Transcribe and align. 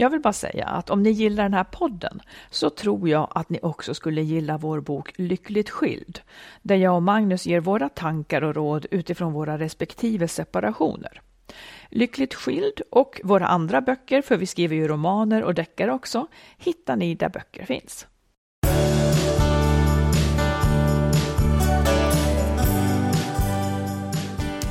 Jag 0.00 0.10
vill 0.10 0.20
bara 0.20 0.32
säga 0.32 0.66
att 0.66 0.90
om 0.90 1.02
ni 1.02 1.10
gillar 1.10 1.42
den 1.42 1.54
här 1.54 1.64
podden 1.64 2.20
så 2.50 2.70
tror 2.70 3.08
jag 3.08 3.28
att 3.34 3.50
ni 3.50 3.58
också 3.62 3.94
skulle 3.94 4.22
gilla 4.22 4.58
vår 4.58 4.80
bok 4.80 5.12
Lyckligt 5.16 5.70
skild, 5.70 6.20
där 6.62 6.76
jag 6.76 6.94
och 6.94 7.02
Magnus 7.02 7.46
ger 7.46 7.60
våra 7.60 7.88
tankar 7.88 8.42
och 8.42 8.54
råd 8.54 8.86
utifrån 8.90 9.32
våra 9.32 9.58
respektive 9.58 10.28
separationer. 10.28 11.20
Lyckligt 11.88 12.34
skild 12.34 12.80
och 12.90 13.20
våra 13.24 13.46
andra 13.46 13.80
böcker, 13.80 14.22
för 14.22 14.36
vi 14.36 14.46
skriver 14.46 14.76
ju 14.76 14.88
romaner 14.88 15.42
och 15.42 15.54
deckare 15.54 15.92
också, 15.92 16.26
hittar 16.58 16.96
ni 16.96 17.14
där 17.14 17.28
böcker 17.28 17.64
finns. 17.64 18.06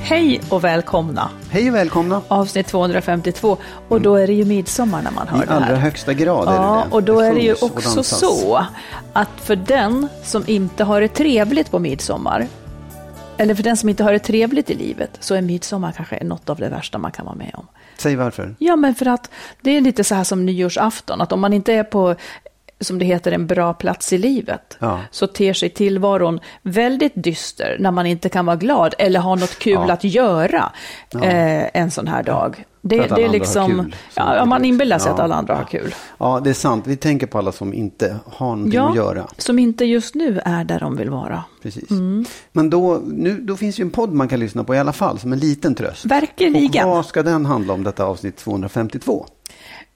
Hej 0.09 0.41
och 0.49 0.63
välkomna! 0.63 1.29
Hej 1.49 1.69
och 1.69 1.75
välkomna! 1.75 2.21
Avsnitt 2.27 2.67
252 2.67 3.57
och 3.87 4.01
då 4.01 4.15
är 4.15 4.27
det 4.27 4.33
ju 4.33 4.45
midsommar 4.45 5.01
när 5.01 5.11
man 5.11 5.27
hör 5.27 5.43
I 5.43 5.45
det 5.45 5.53
här. 5.53 5.61
allra 5.61 5.75
högsta 5.75 6.13
grad 6.13 6.47
är 6.47 6.53
Ja, 6.53 6.61
det 6.83 6.89
det. 6.89 6.95
och 6.95 7.03
då 7.03 7.19
Det 7.21 7.27
är 7.27 7.33
det 7.33 7.39
ju 7.39 7.53
också 7.61 8.03
så 8.03 8.65
att 9.13 9.29
för 9.41 9.55
den 9.55 10.07
som 10.23 10.43
inte 10.47 10.83
har 10.83 11.01
det 11.01 11.07
trevligt 11.07 11.71
på 11.71 11.79
midsommar, 11.79 12.47
eller 13.37 13.55
för 13.55 13.63
den 13.63 13.77
som 13.77 13.89
inte 13.89 14.03
har 14.03 14.11
det 14.11 14.19
trevligt 14.19 14.69
i 14.69 14.75
livet, 14.75 15.17
så 15.19 15.35
är 15.35 15.41
midsommar 15.41 15.91
kanske 15.91 16.23
något 16.23 16.49
av 16.49 16.57
det 16.57 16.69
värsta 16.69 16.97
man 16.97 17.11
kan 17.11 17.25
vara 17.25 17.35
med 17.35 17.51
om. 17.53 17.67
Säg 17.97 18.15
varför. 18.15 18.55
Ja, 18.59 18.75
men 18.75 18.95
för 18.95 19.05
att 19.05 19.29
det 19.61 19.71
är 19.77 19.81
lite 19.81 20.03
så 20.03 20.15
här 20.15 20.23
som 20.23 20.45
nyårsafton, 20.45 21.21
att 21.21 21.31
om 21.31 21.39
man 21.39 21.53
inte 21.53 21.73
är 21.73 21.83
på 21.83 22.15
som 22.79 22.99
det 22.99 23.05
heter, 23.05 23.31
en 23.31 23.47
bra 23.47 23.73
plats 23.73 24.13
i 24.13 24.17
livet, 24.17 24.77
Ja. 24.79 24.99
så 25.11 25.27
ter 25.27 25.53
sig 25.53 25.69
tillvaron 25.69 26.39
väldigt 26.61 27.13
dyster 27.15 27.77
när 27.79 27.91
man 27.91 28.05
inte 28.05 28.29
kan 28.29 28.45
vara 28.45 28.55
glad 28.55 28.95
eller 28.97 29.19
ha 29.19 29.35
något 29.35 29.59
kul 29.59 29.73
Ja. 29.87 29.91
att 29.93 30.03
göra 30.03 30.71
eh, 31.21 31.81
en 31.81 31.91
sån 31.91 32.07
här 32.07 32.23
dag. 32.23 32.65
Det, 32.81 32.97
det 33.15 33.23
är 33.23 33.29
liksom, 33.29 33.67
kul, 33.71 33.95
ja, 34.15 34.45
man 34.45 34.65
inbillar 34.65 34.99
sig 34.99 35.11
att 35.11 35.17
Ja. 35.17 35.23
alla 35.23 35.35
andra 35.35 35.55
har 35.55 35.63
kul. 35.63 35.95
Ja, 36.17 36.39
det 36.43 36.49
är 36.49 36.53
sant. 36.53 36.87
Vi 36.87 36.95
tänker 36.95 37.27
på 37.27 37.37
alla 37.37 37.51
som 37.51 37.73
inte 37.73 38.15
har 38.25 38.47
någonting 38.47 38.73
Ja, 38.73 38.89
att 38.89 38.95
göra. 38.95 39.27
som 39.37 39.59
inte 39.59 39.85
just 39.85 40.15
nu 40.15 40.41
är 40.45 40.63
där 40.63 40.79
de 40.79 40.95
vill 40.95 41.09
vara. 41.09 41.43
Precis. 41.63 41.91
Mm. 41.91 42.25
Men 42.51 42.69
då, 42.69 43.01
nu, 43.07 43.33
då 43.41 43.55
finns 43.55 43.79
ju 43.79 43.81
en 43.81 43.89
podd 43.89 44.13
man 44.13 44.27
kan 44.27 44.39
lyssna 44.39 44.63
på 44.63 44.75
i 44.75 44.79
alla 44.79 44.93
fall, 44.93 45.19
som 45.19 45.33
en 45.33 45.39
liten 45.39 45.75
tröst. 45.75 46.05
Verkligen. 46.05 46.85
Och 46.85 46.91
vad 46.95 47.05
ska 47.05 47.23
den 47.23 47.45
handla 47.45 47.73
om, 47.73 47.83
detta 47.83 48.03
avsnitt 48.05 48.37
252? 48.37 49.25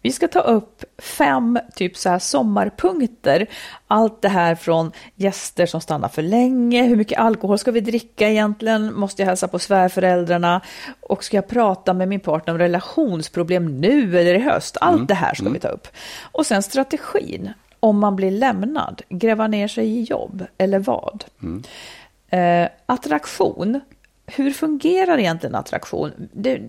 Vi 0.03 0.11
ska 0.11 0.27
ta 0.27 0.39
upp 0.39 0.83
fem 0.97 1.59
typ 1.75 1.97
så 1.97 2.09
här 2.09 2.19
sommarpunkter. 2.19 3.47
Allt 3.87 4.21
det 4.21 4.29
här 4.29 4.55
från 4.55 4.91
gäster 5.15 5.65
som 5.65 5.81
stannar 5.81 6.09
för 6.09 6.21
länge, 6.21 6.83
hur 6.83 6.95
mycket 6.95 7.19
alkohol 7.19 7.57
ska 7.57 7.71
vi 7.71 7.81
dricka 7.81 8.29
egentligen, 8.29 8.93
måste 8.93 9.21
jag 9.21 9.27
hälsa 9.27 9.47
på 9.47 9.59
svärföräldrarna 9.59 10.61
och 11.01 11.23
ska 11.23 11.37
jag 11.37 11.47
prata 11.47 11.93
med 11.93 12.07
min 12.07 12.19
partner 12.19 12.53
om 12.53 12.59
relationsproblem 12.59 13.79
nu 13.79 14.19
eller 14.19 14.35
i 14.35 14.39
höst. 14.39 14.77
Allt 14.81 15.07
det 15.07 15.13
här 15.13 15.35
ska 15.35 15.49
vi 15.49 15.59
ta 15.59 15.67
upp. 15.67 15.87
Och 16.21 16.45
sen 16.45 16.63
strategin, 16.63 17.53
om 17.79 17.99
man 17.99 18.15
blir 18.15 18.31
lämnad, 18.31 19.01
gräva 19.09 19.47
ner 19.47 19.67
sig 19.67 19.87
i 19.87 20.03
jobb 20.03 20.45
eller 20.57 20.79
vad. 20.79 21.23
Eh, 22.29 22.67
attraktion, 22.85 23.79
hur 24.25 24.51
fungerar 24.51 25.17
egentligen 25.17 25.55
attraktion? 25.55 26.11
Det, 26.33 26.61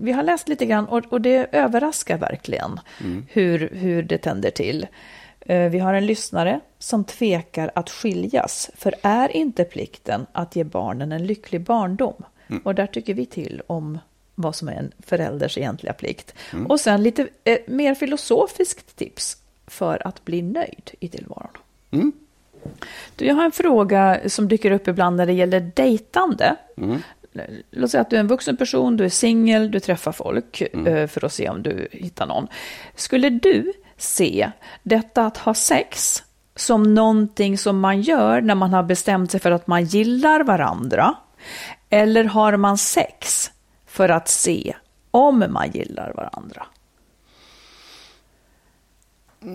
vi 0.00 0.12
har 0.12 0.22
läst 0.22 0.48
lite 0.48 0.66
grann 0.66 0.86
och, 0.86 1.04
och 1.12 1.20
det 1.20 1.46
överraskar 1.52 2.18
verkligen 2.18 2.80
hur, 3.28 3.68
hur 3.72 4.02
det 4.02 4.18
tänder 4.18 4.50
till. 4.50 4.86
Eh, 5.40 5.70
Vi 5.70 5.78
har 5.78 5.94
en 5.94 6.06
lyssnare 6.06 6.60
som 6.78 7.04
tvekar 7.04 7.70
att 7.74 7.90
skiljas, 7.90 8.70
för 8.74 8.94
är 9.02 9.36
inte 9.36 9.64
plikten 9.64 10.26
att 10.32 10.56
ge 10.56 10.64
barnen 10.64 11.12
en 11.12 11.26
lycklig 11.26 11.60
barndom? 11.60 12.22
Och 12.64 12.74
där 12.74 12.86
tycker 12.86 13.14
vi 13.14 13.26
till 13.26 13.62
om 13.66 13.98
vad 14.34 14.54
som 14.54 14.68
är 14.68 14.72
en 14.72 14.92
förälders 15.06 15.58
egentliga 15.58 15.92
plikt. 15.92 16.34
Och 16.68 16.80
sen 16.80 17.02
lite 17.02 17.28
eh, 17.44 17.58
mer 17.66 17.94
filosofiskt 17.94 18.96
tips 18.96 19.36
för 19.66 20.06
att 20.06 20.24
bli 20.24 20.42
nöjd 20.42 20.90
i 21.00 21.08
tillvaron. 21.08 21.50
Du, 23.16 23.26
jag 23.26 23.34
har 23.34 23.44
en 23.44 23.52
fråga 23.52 24.20
som 24.26 24.48
dyker 24.48 24.70
upp 24.70 24.88
ibland 24.88 25.16
när 25.16 25.26
det 25.26 25.32
gäller 25.32 25.60
dejtande. 25.74 26.56
Låt 27.70 27.90
säga 27.90 28.00
att 28.00 28.10
du 28.10 28.16
är 28.16 28.20
en 28.20 28.26
vuxen 28.26 28.56
person, 28.56 28.96
du 28.96 29.04
är 29.04 29.08
singel, 29.08 29.70
du 29.70 29.80
träffar 29.80 30.12
folk 30.12 30.60
eh, 30.60 31.06
för 31.06 31.24
att 31.24 31.32
se 31.32 31.48
om 31.48 31.62
du 31.62 31.88
hittar 31.92 32.26
någon. 32.26 32.48
Skulle 32.94 33.30
du 33.30 33.72
se 33.96 34.50
detta 34.82 35.26
att 35.26 35.36
ha 35.36 35.54
sex 35.54 36.22
som 36.56 36.94
någonting 36.94 37.58
som 37.58 37.80
man 37.80 38.00
gör 38.00 38.40
när 38.40 38.54
man 38.54 38.72
har 38.72 38.82
bestämt 38.82 39.30
sig 39.30 39.40
för 39.40 39.50
att 39.50 39.66
man 39.66 39.84
gillar 39.84 40.44
varandra? 40.44 41.14
Eller 41.90 42.24
har 42.24 42.56
man 42.56 42.78
sex 42.78 43.50
för 43.86 44.08
att 44.08 44.28
se 44.28 44.74
om 45.10 45.44
man 45.50 45.70
gillar 45.70 46.12
varandra? 46.16 46.66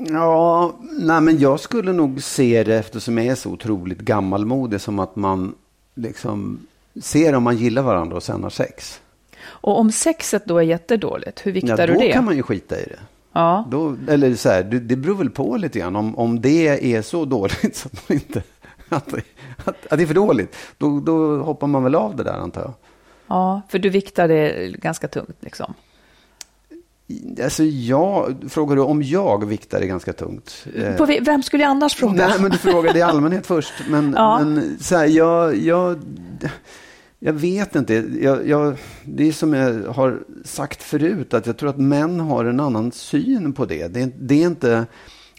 Ja, 0.10 0.76
nej 0.82 1.22
men 1.22 1.40
jag 1.40 1.60
skulle 1.60 1.94
nog 1.94 2.24
se 2.24 2.64
det, 2.64 2.76
eftersom 2.76 3.18
jag 3.18 3.28
är 3.28 3.36
så 3.36 3.50
otroligt 3.50 4.00
gammalmodig, 4.00 4.82
som 4.82 5.00
att 5.00 5.16
man 5.16 5.56
liksom 5.96 6.68
ser 7.02 7.36
om 7.36 7.44
man 7.44 7.58
gillar 7.58 7.81
varandra 7.81 8.16
och 8.16 8.24
sen 8.24 8.44
har 8.44 8.50
sex. 8.50 9.02
Och 9.46 9.80
om 9.80 9.92
sexet 9.92 10.46
då 10.46 10.58
är 10.58 10.62
jättedåligt, 10.64 11.46
hur 11.46 11.52
Ja, 11.52 11.54
viktar 11.54 11.88
då 11.88 11.94
du 11.94 12.00
det? 12.00 12.12
kan 12.12 12.26
man 12.26 12.36
ju 12.36 12.44
skita 12.44 12.80
i 12.80 12.84
det. 12.84 13.00
Ja. 13.34 13.68
Då, 13.72 13.96
eller 14.08 14.36
så 14.36 14.50
här, 14.50 14.64
det, 14.64 14.80
det 14.80 14.96
beror 14.96 15.16
väl 15.16 15.30
på 15.30 15.58
lite 15.58 15.80
grann. 15.80 15.96
Om, 15.96 16.18
om 16.18 16.42
det 16.42 16.68
är 16.96 17.02
så 17.02 17.26
dåligt 17.26 17.76
så 17.76 17.88
att, 17.94 18.09
man 18.09 18.16
inte, 18.18 18.44
att, 18.90 19.14
att, 19.66 19.86
att 19.92 19.98
det 19.98 20.02
är 20.04 20.08
för 20.08 20.14
dåligt, 20.14 20.56
då, 20.78 21.00
då 21.00 21.38
hoppar 21.38 21.68
man 21.68 21.84
väl 21.84 21.96
av 21.96 22.16
det 22.16 22.24
där 22.24 22.34
antar 22.34 22.62
jag. 22.62 22.74
Ja, 23.28 23.62
för 23.70 23.80
du 23.80 23.90
viktar 23.90 24.28
det 24.28 24.72
ganska 24.80 25.08
tungt 25.08 25.38
liksom. 25.40 25.74
Alltså 27.44 27.64
jag, 27.64 28.36
frågar 28.50 28.75
du 28.75 28.81
om 28.81 29.04
jag 29.04 29.46
viktar 29.46 29.80
det 29.80 29.88
ganska 29.88 30.14
tungt? 30.14 30.66
Eh, 30.75 30.96
På, 30.96 31.06
vem 31.06 31.44
skulle 31.44 31.64
jag 31.64 31.70
annars 31.70 31.96
fråga? 31.96 32.28
Nej, 32.28 32.42
men 32.42 32.52
du 32.52 32.58
frågade 32.58 33.00
i 33.00 33.02
allmänhet 33.02 33.46
först. 33.48 33.74
Men, 33.90 34.14
Ja. 34.18 34.40
men 34.40 34.78
så 34.80 34.96
här, 34.98 35.06
jag, 35.06 35.58
jag, 35.58 36.00
jag 37.26 37.34
vet 37.34 37.76
inte. 37.76 37.94
Jag, 38.22 38.48
jag, 38.48 38.78
det 39.04 39.28
är 39.28 39.32
som 39.32 39.54
jag 39.54 39.84
har 39.84 40.24
sagt 40.44 40.84
förut, 40.84 41.34
att 41.34 41.46
jag 41.46 41.58
tror 41.58 41.70
att 41.70 41.78
män 41.78 42.20
har 42.20 42.46
en 42.46 42.60
annan 42.60 42.92
syn 42.92 43.54
på 43.54 43.66
det. 43.66 43.88
Det, 43.88 44.14
det 44.20 44.44
är 44.44 44.48
inte... 44.48 44.86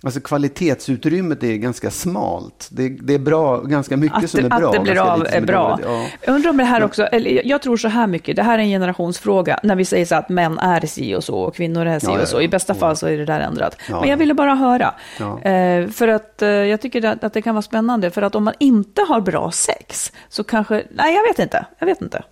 Alltså 0.05 0.21
kvalitetsutrymmet 0.21 1.43
är 1.43 1.57
ganska 1.57 1.91
smalt. 1.91 2.69
Det, 2.71 2.89
det 2.89 3.15
är 3.15 3.19
bra, 3.19 3.61
ganska 3.61 3.97
mycket 3.97 4.25
Att 4.25 4.31
som 4.31 4.45
är 4.45 4.49
bra. 4.49 4.69
att 4.69 4.73
det 4.73 4.81
blir 4.81 4.99
av 5.13 5.27
är 5.31 5.41
bra. 5.41 5.79
Ja. 5.85 6.07
Jag 6.21 6.35
undrar 6.35 6.51
om 6.51 6.57
det 6.57 6.65
här 6.65 6.83
också, 6.85 7.03
eller 7.05 7.47
jag 7.47 7.63
tror 7.63 7.77
så 7.77 7.89
här 7.89 8.07
mycket, 8.07 8.37
det 8.37 8.43
här 8.43 8.59
är 8.59 8.63
en 8.63 8.69
generationsfråga, 8.69 9.61
när 9.63 9.77
vi 9.77 9.85
säger 9.85 10.07
så 10.07 10.15
att 10.15 10.29
män 10.29 10.59
är 10.59 10.87
si 10.87 11.15
och 11.15 11.25
så 11.25 11.35
och 11.35 11.55
kvinnor 11.55 11.87
är 11.87 11.99
si 11.99 12.07
Ja, 12.07 12.23
och 12.23 12.29
så. 12.29 12.41
I 12.41 12.49
bästa 12.49 12.75
fall 12.75 12.97
så 12.97 13.07
är 13.07 13.19
det 13.19 13.25
där 13.25 13.41
ändrat. 13.41 13.77
Men 13.89 13.99
jag 13.99 14.09
ja. 14.09 14.17
ville 14.17 14.35
bara 14.35 14.55
höra, 14.55 14.95
eh, 15.21 15.89
för 15.89 16.09
att 16.09 16.43
eh, 16.43 16.49
jag 16.49 16.81
tycker 16.81 17.05
att, 17.05 17.25
att 17.25 17.33
det 17.33 17.43
kan 17.43 17.55
vara 17.55 17.63
spännande, 17.63 18.11
för 18.11 18.23
att 18.23 18.35
om 18.35 18.45
man 18.45 18.55
inte 18.61 19.03
har 19.09 19.21
bra 19.21 19.51
sex, 19.51 20.13
så 20.29 20.45
kanske, 20.45 20.83
nej 20.95 21.15
jag 21.15 21.23
vet 21.23 21.39
inte, 21.39 21.67
jag 21.79 21.87
vet 21.87 22.03
inte. 22.03 22.23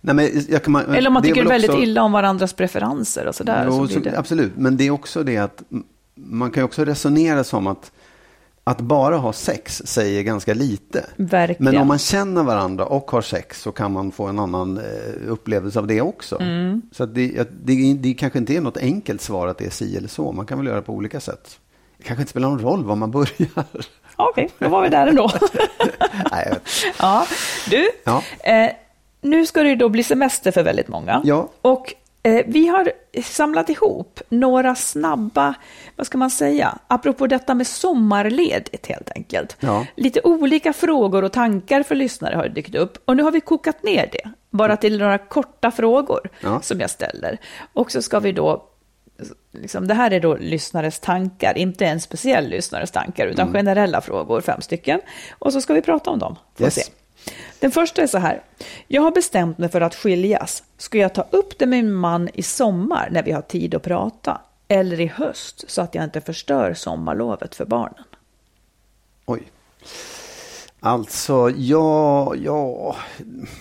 Nej, 0.00 0.14
men 0.14 0.28
jag 0.48 0.62
kan, 0.62 0.72
man- 0.72 0.94
Eller 0.94 1.08
om 1.08 1.14
man 1.14 1.22
tycker 1.22 1.40
väl 1.42 1.48
väldigt 1.48 1.70
också- 1.70 1.82
illa 1.82 2.02
om 2.02 2.12
varandras 2.12 2.52
preferenser 2.52 3.26
och 3.26 3.34
sådär. 3.34 3.64
Jo, 3.68 3.88
så 3.88 3.94
så. 3.94 4.00
Absolut, 4.16 4.52
men 4.56 4.76
det 4.76 4.86
är 4.86 4.90
också 4.90 5.22
det 5.22 5.36
att 5.38 5.62
man 6.16 6.50
kan 6.50 6.60
ju 6.60 6.64
också 6.64 6.84
resonera 6.84 7.44
som 7.44 7.66
att 7.66 7.92
att 8.68 8.80
bara 8.80 9.16
ha 9.16 9.32
sex 9.32 9.82
säger 9.84 10.22
ganska 10.22 10.54
lite. 10.54 11.04
Verkligen. 11.16 11.64
Men 11.72 11.82
om 11.82 11.88
man 11.88 11.98
känner 11.98 12.42
varandra 12.42 12.84
och 12.86 13.10
har 13.10 13.22
sex 13.22 13.60
så 13.62 13.72
kan 13.72 13.92
man 13.92 14.12
få 14.12 14.26
en 14.26 14.38
annan 14.38 14.78
eh, 14.78 15.30
upplevelse 15.30 15.78
av 15.78 15.86
det 15.86 16.00
också. 16.00 16.40
Mm. 16.40 16.82
Så 16.92 17.06
det, 17.06 17.48
det, 17.64 17.94
det 17.94 18.14
kanske 18.14 18.38
inte 18.38 18.56
är 18.56 18.60
något 18.60 18.76
enkelt 18.76 19.20
svar 19.20 19.46
att 19.46 19.58
det 19.58 19.66
är 19.66 19.70
si 19.70 19.96
eller 19.96 20.08
så. 20.08 20.32
Man 20.32 20.46
kan 20.46 20.58
väl 20.58 20.66
göra 20.66 20.82
på 20.82 20.92
olika 20.92 21.20
sätt. 21.20 21.58
Det 21.98 22.04
kanske 22.04 22.22
inte 22.22 22.30
spelar 22.30 22.48
någon 22.48 22.60
roll 22.60 22.84
var 22.84 22.96
man 22.96 23.10
börjar. 23.10 23.64
Okej, 24.16 24.50
då 24.58 24.68
var 24.68 24.82
vi 24.82 24.88
där 24.88 25.06
ändå. 25.06 25.30
Nej, 26.32 26.54
ja, 26.98 27.26
du, 27.70 27.90
Ja. 28.04 28.22
eh, 28.44 28.70
nu 29.20 29.46
ska 29.46 29.62
det 29.62 29.68
ju 29.68 29.76
då 29.76 29.88
bli 29.88 30.02
semester 30.02 30.52
för 30.52 30.62
väldigt 30.62 30.88
många. 30.88 31.20
Ja. 31.24 31.48
Och 31.62 31.94
vi 32.46 32.66
har 32.66 32.92
samlat 33.22 33.68
ihop 33.70 34.20
några 34.28 34.74
snabba, 34.74 35.54
vad 35.96 36.06
ska 36.06 36.18
man 36.18 36.30
säga, 36.30 36.78
apropå 36.88 37.26
detta 37.26 37.54
med 37.54 37.66
sommarledigt 37.66 38.86
helt 38.86 39.10
enkelt. 39.10 39.56
Ja. 39.60 39.86
Lite 39.96 40.20
olika 40.24 40.72
frågor 40.72 41.24
och 41.24 41.32
tankar 41.32 41.82
för 41.82 41.94
lyssnare 41.94 42.36
har 42.36 42.48
dykt 42.48 42.74
upp. 42.74 42.98
Och 43.04 43.16
nu 43.16 43.22
har 43.22 43.30
vi 43.30 43.40
kokat 43.40 43.82
ner 43.82 44.08
det, 44.12 44.30
bara 44.50 44.76
till 44.76 44.98
några 44.98 45.18
korta 45.18 45.70
frågor 45.70 46.30
Ja. 46.40 46.60
som 46.60 46.80
jag 46.80 46.90
ställer. 46.90 47.38
Och 47.72 47.92
så 47.92 48.02
ska 48.02 48.20
vi 48.20 48.32
då 48.32 48.68
Liksom, 49.52 49.86
det 49.88 49.94
här 49.94 50.10
är 50.10 50.20
då 50.20 50.36
lyssnares 50.36 51.00
tankar, 51.00 51.58
inte 51.58 51.86
en 51.86 52.00
speciell 52.00 52.48
lyssnares 52.48 52.90
tankar, 52.90 53.26
utan 53.26 53.52
generella 53.52 54.00
frågor, 54.00 54.40
fem 54.40 54.60
stycken. 54.60 55.00
Och 55.38 55.52
så 55.52 55.60
ska 55.60 55.74
vi 55.74 55.82
prata 55.82 56.10
om 56.10 56.18
dem. 56.18 56.36
Yes. 56.58 56.74
se. 56.74 56.82
Den 57.60 57.70
första 57.70 58.02
är 58.02 58.06
så 58.06 58.18
här. 58.18 58.42
Jag 58.88 59.02
har 59.02 59.10
bestämt 59.10 59.58
mig 59.58 59.68
för 59.68 59.80
att 59.80 59.94
skiljas. 59.94 60.62
Ska 60.78 60.98
jag 60.98 61.14
ta 61.14 61.26
upp 61.30 61.58
det 61.58 61.66
med 61.66 61.84
min 61.84 61.94
man 61.94 62.28
i 62.34 62.42
sommar 62.42 63.08
när 63.10 63.22
vi 63.22 63.32
har 63.32 63.42
tid 63.42 63.74
att 63.74 63.82
prata? 63.82 64.40
Eller 64.68 65.00
i 65.00 65.06
höst 65.06 65.64
så 65.68 65.82
att 65.82 65.94
jag 65.94 66.04
inte 66.04 66.20
förstör 66.20 66.74
sommarlovet 66.74 67.54
för 67.54 67.64
barnen? 67.64 68.04
Oj. 69.26 69.42
Alltså, 70.86 71.50
ja, 71.56 72.34
ja, 72.34 72.96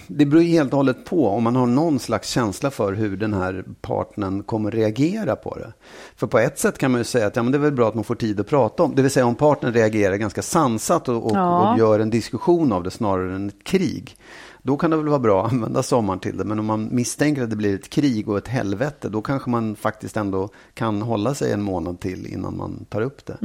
det 0.07 0.25
beror 0.25 0.41
helt 0.41 0.73
och 0.73 0.77
hållet 0.77 1.05
på 1.05 1.29
om 1.29 1.43
man 1.43 1.55
har 1.55 1.65
någon 1.65 1.99
slags 1.99 2.29
känsla 2.29 2.71
för 2.71 2.93
hur 2.93 3.17
den 3.17 3.33
här 3.33 3.63
partnern 3.81 4.43
kommer 4.43 4.71
reagera 4.71 5.35
på 5.35 5.57
det. 5.57 5.73
För 6.15 6.27
på 6.27 6.39
ett 6.39 6.59
sätt 6.59 6.77
kan 6.77 6.91
man 6.91 7.01
ju 7.01 7.05
säga 7.05 7.27
att 7.27 7.35
ja, 7.35 7.43
men 7.43 7.51
det 7.51 7.57
är 7.57 7.59
väl 7.59 7.71
bra 7.71 7.87
att 7.87 7.95
man 7.95 8.03
får 8.03 8.15
tid 8.15 8.39
att 8.39 8.47
prata 8.47 8.83
om. 8.83 8.95
Det 8.95 9.01
vill 9.01 9.11
säga 9.11 9.25
om 9.25 9.35
partnern 9.35 9.73
reagerar 9.73 10.15
ganska 10.15 10.41
sansat 10.41 11.09
och, 11.09 11.25
och, 11.25 11.35
Ja. 11.37 11.71
och 11.71 11.79
gör 11.79 11.99
en 11.99 12.09
diskussion 12.09 12.71
av 12.71 12.83
det 12.83 12.91
snarare 12.91 13.35
än 13.35 13.47
ett 13.49 13.63
krig. 13.63 14.17
Då 14.65 14.77
kan 14.77 14.91
det 14.91 14.97
väl 14.97 15.07
vara 15.07 15.19
bra 15.19 15.45
att 15.45 15.51
använda 15.53 15.83
sommaren 15.83 16.19
till 16.19 16.37
det. 16.37 16.43
Men 16.43 16.59
om 16.59 16.65
man 16.65 16.89
misstänker 16.91 17.43
att 17.43 17.49
det 17.49 17.55
blir 17.55 17.75
ett 17.75 17.89
krig 17.89 18.29
och 18.29 18.37
ett 18.37 18.47
helvete, 18.47 19.09
då 19.09 19.21
kanske 19.21 19.49
man 19.49 19.75
faktiskt 19.75 20.17
ändå 20.17 20.49
kan 20.73 21.01
hålla 21.01 21.33
sig 21.33 21.51
en 21.51 21.61
månad 21.61 21.99
till 21.99 22.25
innan 22.33 22.57
man 22.57 22.85
tar 22.89 23.01
upp 23.01 23.25
det. 23.25 23.37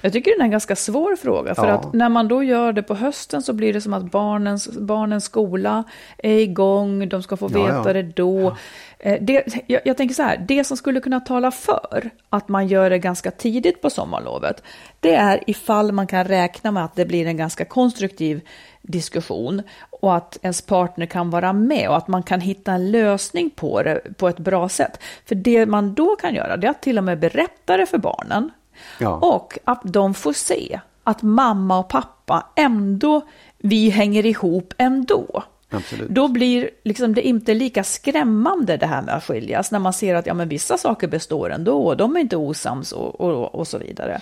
Jag 0.00 0.12
tycker 0.12 0.30
det 0.30 0.40
är 0.40 0.44
en 0.44 0.50
ganska 0.50 0.76
svår 0.76 1.16
fråga, 1.16 1.54
för 1.54 1.66
Ja. 1.68 1.72
att 1.74 1.92
när 1.92 2.08
man 2.08 2.28
då 2.28 2.42
gör 2.42 2.72
det 2.72 2.82
på 2.82 2.94
hösten 2.94 3.42
så 3.42 3.52
blir 3.52 3.72
det 3.72 3.80
som 3.80 3.94
att 3.94 4.10
barnens, 4.10 4.68
barnens 4.78 5.24
skola 5.24 5.84
är 6.18 6.38
igång, 6.38 7.08
de 7.08 7.22
ska 7.22 7.36
få 7.36 7.50
Ja, 7.52 7.62
veta 7.64 7.82
ja. 7.88 7.92
det 7.92 8.02
då. 8.02 8.56
Eh, 8.98 9.22
Det, 9.22 9.44
jag, 9.66 9.80
jag 9.84 9.96
tänker 9.96 10.14
så 10.14 10.22
här, 10.22 10.44
det 10.48 10.64
som 10.64 10.76
skulle 10.76 11.00
kunna 11.00 11.20
tala 11.20 11.50
för 11.50 12.10
att 12.30 12.48
man 12.48 12.68
gör 12.68 12.90
det 12.90 12.98
ganska 12.98 13.30
tidigt 13.30 13.82
på 13.82 13.90
sommarlovet, 13.90 14.62
det 15.00 15.14
är 15.14 15.40
ifall 15.46 15.92
man 15.92 16.06
kan 16.06 16.24
räkna 16.24 16.70
med 16.72 16.84
att 16.84 16.94
det 16.96 17.04
blir 17.06 17.26
en 17.26 17.36
ganska 17.36 17.64
konstruktiv 17.64 18.40
diskussion 18.86 19.62
och 19.90 20.16
att 20.16 20.38
ens 20.42 20.62
partner 20.62 21.06
kan 21.06 21.30
vara 21.30 21.52
med 21.52 21.88
och 21.88 21.96
att 21.96 22.08
man 22.08 22.22
kan 22.22 22.40
hitta 22.40 22.72
en 22.72 22.90
lösning 22.90 23.50
på 23.50 23.82
det 23.82 24.00
på 24.16 24.28
ett 24.28 24.38
bra 24.38 24.68
sätt. 24.68 25.02
För 25.24 25.34
det 25.34 25.66
man 25.66 25.94
då 25.94 26.16
kan 26.16 26.34
göra, 26.34 26.56
det 26.56 26.66
är 26.66 26.70
att 26.70 26.82
till 26.82 26.98
och 26.98 27.04
med 27.04 27.18
berätta 27.18 27.76
det 27.76 27.86
för 27.86 27.98
barnen 27.98 28.50
Ja. 28.98 29.18
och 29.22 29.58
att 29.64 29.80
de 29.84 30.14
får 30.14 30.32
se 30.32 30.80
att 31.04 31.22
mamma 31.22 31.78
och 31.78 31.88
pappa 31.88 32.46
ändå, 32.56 33.22
vi 33.58 33.90
hänger 33.90 34.26
ihop 34.26 34.74
ändå. 34.78 35.42
Absolut. 35.70 36.08
Då 36.08 36.28
blir 36.28 36.70
liksom 36.84 37.14
det 37.14 37.22
inte 37.22 37.54
lika 37.54 37.84
skrämmande 37.84 38.76
det 38.76 38.86
här 38.86 39.02
med 39.02 39.14
att 39.14 39.24
skiljas 39.24 39.70
när 39.70 39.78
man 39.78 39.92
ser 39.92 40.14
att 40.14 40.26
ja, 40.26 40.34
men 40.34 40.48
vissa 40.48 40.78
saker 40.78 41.08
består 41.08 41.50
ändå 41.50 41.82
och 41.86 41.96
de 41.96 42.16
är 42.16 42.20
inte 42.20 42.36
osams 42.36 42.92
och, 42.92 43.20
och, 43.20 43.54
och 43.54 43.68
så 43.68 43.78
vidare. 43.78 44.20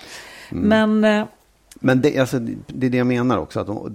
Mm. 0.50 0.68
Men 0.68 1.20
eh, 1.20 1.26
Men 1.84 2.00
det, 2.00 2.18
alltså, 2.18 2.38
det 2.66 2.86
är 2.86 2.90
det 2.90 2.96
jag 2.96 3.06
menar 3.06 3.38
också. 3.38 3.60
Att 3.60 3.66
de, 3.66 3.92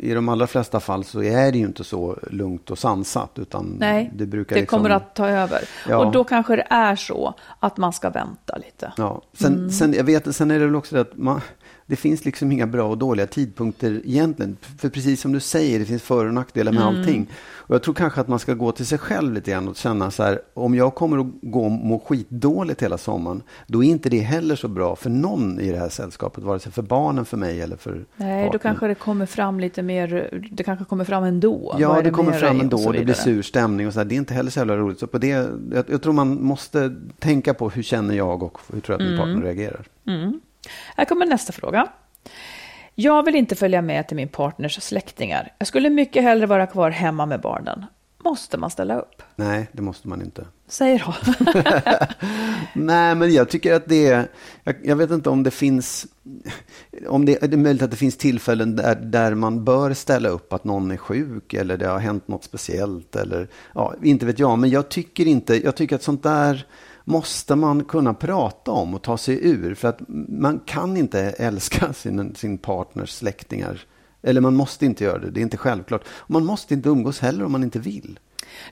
I 0.00 0.14
de 0.14 0.28
allra 0.28 0.46
flesta 0.46 0.80
fall 0.80 1.04
så 1.04 1.22
är 1.22 1.52
det 1.52 1.58
ju 1.58 1.64
inte 1.66 1.84
så 1.84 2.18
lugnt 2.30 2.70
och 2.70 2.78
sansat. 2.78 3.38
Utan 3.38 3.76
nej, 3.80 4.10
det 4.14 4.26
brukar 4.26 4.54
det 4.54 4.60
liksom, 4.60 4.78
kommer 4.78 4.90
att 4.90 5.14
ta 5.14 5.28
över. 5.28 5.60
Ja. 5.88 5.96
Och 5.98 6.12
då 6.12 6.24
kanske 6.24 6.56
det 6.56 6.66
är 6.70 6.96
så 6.96 7.34
att 7.60 7.76
man 7.76 7.92
ska 7.92 8.10
vänta 8.10 8.56
lite. 8.56 8.92
Ja. 8.96 9.22
Sen, 9.32 9.54
Mm. 9.54 9.70
sen, 9.70 9.92
jag 9.92 10.04
vet, 10.04 10.36
sen 10.36 10.50
är 10.50 10.58
det 10.58 10.64
väl 10.66 10.76
också 10.76 10.94
det 10.94 11.00
att 11.00 11.16
man, 11.16 11.40
det 11.86 11.96
finns 11.96 12.24
liksom 12.24 12.52
inga 12.52 12.66
bra 12.66 12.84
och 12.88 12.98
dåliga 12.98 13.26
tidpunkter 13.26 14.00
egentligen. 14.04 14.56
För 14.78 14.88
precis 14.88 15.20
som 15.20 15.32
du 15.32 15.40
säger, 15.40 15.78
det 15.78 15.84
finns 15.84 16.02
för 16.02 16.26
och 16.26 16.34
nackdelar 16.34 16.72
med 16.72 16.82
Mm. 16.82 16.96
allting. 16.98 17.26
Och 17.54 17.74
jag 17.74 17.82
tror 17.82 17.94
kanske 17.94 18.20
att 18.20 18.28
man 18.28 18.38
ska 18.38 18.54
gå 18.54 18.72
till 18.72 18.86
sig 18.86 18.98
själv 18.98 19.32
lite 19.32 19.50
grann 19.50 19.68
och 19.68 19.76
känna 19.76 20.10
så 20.10 20.22
här, 20.22 20.40
om 20.54 20.74
jag 20.74 20.94
kommer 20.94 21.18
att 21.18 21.26
gå 21.42 21.64
och 21.64 21.70
må 21.70 21.98
skitdåligt 21.98 22.82
hela 22.82 22.98
sommaren, 22.98 23.42
då 23.66 23.84
är 23.84 23.88
inte 23.88 24.08
det 24.08 24.18
heller 24.20 24.56
så 24.56 24.68
bra 24.68 24.96
för 24.96 25.10
någon 25.10 25.60
i 25.60 25.70
det 25.72 25.78
här 25.78 25.88
sällskapet, 25.88 26.44
vare 26.44 26.58
sig 26.58 26.72
för 26.72 26.82
barnen, 26.82 27.24
för 27.24 27.36
mig 27.36 27.60
eller 27.60 27.76
för 27.76 28.04
Nej, 28.16 28.44
då 28.44 28.52
partnern. 28.52 28.60
kanske 28.60 28.86
det 28.86 28.94
kommer 28.94 29.26
fram 29.26 29.60
lite 29.60 29.82
mer, 29.82 30.40
det 30.52 30.62
kanske 30.64 30.84
kommer 30.84 31.04
fram 31.04 31.24
ändå. 31.24 31.76
Ja, 31.78 31.98
är 31.98 32.02
det 32.02 32.10
kommer 32.10 32.32
fram 32.32 32.60
ändå 32.60 32.92
det 32.92 33.04
blir 33.04 33.14
sur 33.14 33.42
stämning 33.42 33.86
och 33.86 33.92
så 33.92 34.00
här. 34.00 34.04
Det 34.04 34.14
är 34.14 34.16
inte 34.16 34.34
heller 34.34 34.50
så 34.50 34.58
jävla 34.60 34.76
roligt. 34.76 34.98
Så 34.98 35.06
på 35.06 35.18
det, 35.18 35.28
jag, 35.72 35.84
jag 35.88 36.02
tror 36.02 36.12
man 36.12 36.42
måste 36.44 36.94
tänka 37.18 37.54
på 37.54 37.68
hur 37.70 37.82
känner 37.82 38.14
jag 38.14 38.42
och 38.42 38.58
hur 38.72 38.80
tror 38.80 38.94
jag 39.00 39.02
att 39.06 39.10
min 39.10 39.18
partner 39.18 39.42
reagerar. 39.42 39.86
Här 40.96 41.04
kommer 41.04 41.26
nästa 41.26 41.52
fråga. 41.52 41.88
Jag 42.94 43.22
vill 43.22 43.34
inte 43.34 43.56
följa 43.56 43.82
med 43.82 44.08
till 44.08 44.16
min 44.16 44.28
partners 44.28 44.82
släktingar. 44.82 45.52
Jag 45.58 45.68
skulle 45.68 45.90
mycket 45.90 46.22
hellre 46.22 46.46
vara 46.46 46.66
kvar 46.66 46.90
hemma 46.90 47.26
med 47.26 47.40
barnen. 47.40 47.86
Måste 48.24 48.58
man 48.58 48.70
ställa 48.70 48.98
upp? 48.98 49.22
Nej, 49.36 49.68
det 49.72 49.82
måste 49.82 50.08
man 50.08 50.22
inte. 50.22 50.46
Säger 50.68 51.04
då. 51.06 51.14
Nej, 52.80 53.14
men 53.14 53.32
jag 53.32 53.48
tycker 53.48 53.74
att 53.74 53.88
det 53.88 54.06
är... 54.06 54.28
Jag, 54.64 54.76
jag 54.82 54.96
vet 54.96 55.10
inte 55.10 55.30
om 55.30 55.42
det 55.42 55.50
finns... 55.50 56.06
Om 57.08 57.24
det, 57.24 57.38
det 57.40 57.52
är 57.52 57.58
möjligt 57.58 57.82
att 57.82 57.90
det 57.90 57.96
finns 57.96 58.16
tillfällen 58.16 58.76
där, 58.76 58.94
där 58.94 59.34
man 59.34 59.64
bör 59.64 59.94
ställa 59.94 60.28
upp 60.28 60.52
att 60.52 60.64
någon 60.64 60.90
är 60.90 60.96
sjuk 60.96 61.54
eller 61.54 61.76
det 61.76 61.86
har 61.86 61.98
hänt 61.98 62.28
något 62.28 62.44
speciellt 62.44 63.16
eller 63.16 63.48
ja, 63.74 63.94
inte 64.02 64.26
vet 64.26 64.38
jag. 64.38 64.58
Men 64.58 64.70
jag 64.70 64.88
tycker 64.88 65.26
inte... 65.26 65.64
Jag 65.64 65.76
tycker 65.76 65.96
att 65.96 66.02
sånt 66.02 66.22
där 66.22 66.66
måste 67.04 67.56
man 67.56 67.84
kunna 67.84 68.14
prata 68.14 68.70
om 68.70 68.94
och 68.94 69.02
ta 69.02 69.18
sig 69.18 69.48
ur. 69.50 69.74
För 69.74 69.88
att 69.88 70.00
man 70.28 70.60
kan 70.66 70.96
inte 70.96 71.20
älska 71.20 71.92
sin, 71.92 72.34
sin 72.34 72.58
partners 72.58 73.10
släktingar. 73.10 73.80
Eller 74.22 74.40
man 74.40 74.54
måste 74.54 74.86
inte 74.86 75.04
göra 75.04 75.18
det, 75.18 75.30
det 75.30 75.40
är 75.40 75.42
inte 75.42 75.56
självklart. 75.56 76.04
Man 76.26 76.44
måste 76.44 76.74
inte 76.74 76.88
umgås 76.88 77.20
heller 77.20 77.44
om 77.44 77.52
man 77.52 77.62
inte 77.62 77.78
vill. 77.78 78.18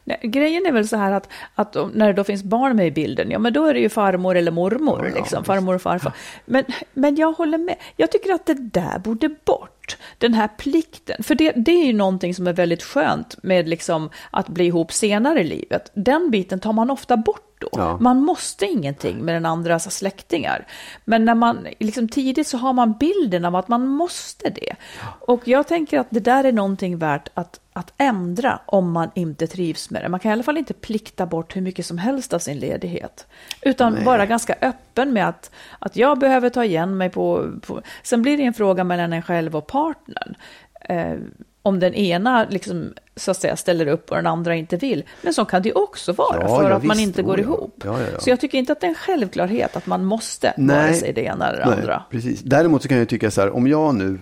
Nej, 0.04 0.20
grejen 0.22 0.66
är 0.66 0.72
väl 0.72 0.88
så 0.88 0.96
här 0.96 1.12
att, 1.12 1.28
att 1.54 1.76
när 1.94 2.06
det 2.06 2.12
då 2.12 2.24
finns 2.24 2.42
barn 2.42 2.76
med 2.76 2.86
i 2.86 2.90
bilden, 2.90 3.30
ja 3.30 3.38
men 3.38 3.52
då 3.52 3.64
är 3.66 3.74
det 3.74 3.80
ju 3.80 3.88
farmor 3.88 4.36
eller 4.36 4.50
mormor, 4.52 4.98
Ja, 5.02 5.08
ja, 5.08 5.14
liksom, 5.14 5.38
visst. 5.40 5.46
farmor 5.46 5.74
och 5.74 5.82
farfar. 5.82 6.12
Men, 6.46 6.64
men 6.94 7.16
jag 7.16 7.32
håller 7.32 7.58
med, 7.58 7.76
jag 7.96 8.10
tycker 8.12 8.32
att 8.32 8.46
det 8.46 8.54
där 8.54 8.98
borde 8.98 9.28
bort, 9.44 9.79
den 10.18 10.34
här 10.34 10.48
plikten. 10.58 11.22
För 11.22 11.34
det, 11.34 11.52
det 11.56 11.72
är 11.72 11.86
ju 11.86 11.92
någonting 11.92 12.34
som 12.34 12.46
är 12.46 12.52
väldigt 12.52 12.82
skönt 12.82 13.42
med 13.42 13.68
liksom 13.68 14.10
att 14.30 14.48
bli 14.48 14.64
ihop 14.64 14.92
senare 14.92 15.40
i 15.40 15.44
livet. 15.44 15.90
Den 15.94 16.30
biten 16.30 16.60
tar 16.60 16.72
man 16.72 16.90
ofta 16.90 17.16
bort 17.16 17.50
då. 17.60 17.68
Ja. 17.72 17.98
Man 18.00 18.22
måste 18.22 18.66
ingenting 18.66 19.24
med 19.24 19.34
den 19.34 19.46
andras 19.46 19.96
släktingar. 19.96 20.66
Men 21.04 21.24
när 21.24 21.34
man, 21.34 21.66
liksom 21.78 22.08
tidigt 22.08 22.46
så 22.46 22.58
har 22.58 22.72
man 22.72 22.92
bilden 22.92 23.44
av 23.44 23.56
att 23.56 23.68
man 23.68 23.86
måste 23.86 24.50
det. 24.50 24.76
Och 25.20 25.48
jag 25.48 25.68
tänker 25.68 25.98
att 25.98 26.06
det 26.10 26.20
där 26.20 26.44
är 26.44 26.52
någonting 26.52 26.98
värt 26.98 27.28
att, 27.34 27.60
att 27.72 27.92
ändra 27.98 28.60
om 28.66 28.92
man 28.92 29.10
inte 29.14 29.46
trivs 29.46 29.90
med 29.90 30.02
det. 30.02 30.08
Man 30.08 30.20
kan 30.20 30.30
i 30.30 30.32
alla 30.32 30.42
fall 30.42 30.56
inte 30.56 30.74
plikta 30.74 31.26
bort 31.26 31.56
hur 31.56 31.60
mycket 31.60 31.86
som 31.86 31.98
helst 31.98 32.32
av 32.32 32.38
sin 32.38 32.58
ledighet. 32.58 33.26
Utan 33.62 33.92
Nej. 33.92 34.04
vara 34.04 34.26
ganska 34.26 34.54
öppen 34.60 35.12
med 35.12 35.28
att, 35.28 35.50
att 35.78 35.96
jag 35.96 36.18
behöver 36.18 36.50
ta 36.50 36.64
igen 36.64 36.96
mig 36.96 37.10
på, 37.10 37.50
på... 37.66 37.82
Sen 38.02 38.22
blir 38.22 38.36
det 38.36 38.42
en 38.42 38.54
fråga 38.54 38.84
mellan 38.84 39.12
en 39.12 39.22
själv 39.22 39.56
och 39.56 39.66
partnern. 39.84 40.34
Eh, 40.80 41.18
om 41.62 41.80
den 41.80 41.94
ena 41.94 42.46
liksom, 42.50 42.92
så 43.16 43.30
att 43.30 43.36
säga, 43.36 43.56
ställer 43.56 43.86
upp 43.86 44.10
och 44.10 44.16
den 44.16 44.26
andra 44.26 44.54
inte 44.54 44.76
vill. 44.76 45.04
Men 45.22 45.34
så 45.34 45.44
kan 45.44 45.62
det 45.62 45.68
ju 45.68 45.74
också 45.74 46.12
vara 46.12 46.40
Ja, 46.40 46.58
för 46.58 46.70
ja, 46.70 46.76
att 46.76 46.84
man 46.84 46.96
visst. 46.96 47.06
inte 47.08 47.22
Oh, 47.22 47.26
går 47.26 47.38
ja. 47.38 47.42
ihop. 47.44 47.84
Så 48.18 48.30
jag 48.30 48.40
tycker 48.40 48.58
inte 48.58 48.72
att 48.72 48.80
det 48.80 48.86
är 48.86 48.88
en 48.88 48.94
självklarhet 48.94 49.76
att 49.76 49.86
man 49.86 50.04
måste 50.04 50.54
vare 50.58 50.94
sig 50.94 51.12
det 51.12 51.20
ena 51.22 51.48
eller 51.48 51.58
det 51.58 51.66
Nej, 51.70 51.78
andra. 51.78 52.02
Precis. 52.10 52.40
Däremot 52.42 52.82
så 52.82 52.88
kan 52.88 52.98
jag 52.98 53.08
tycka 53.08 53.30
så 53.30 53.40
här, 53.40 53.56
om 53.56 53.66
jag 53.66 53.94
nu, 53.94 54.18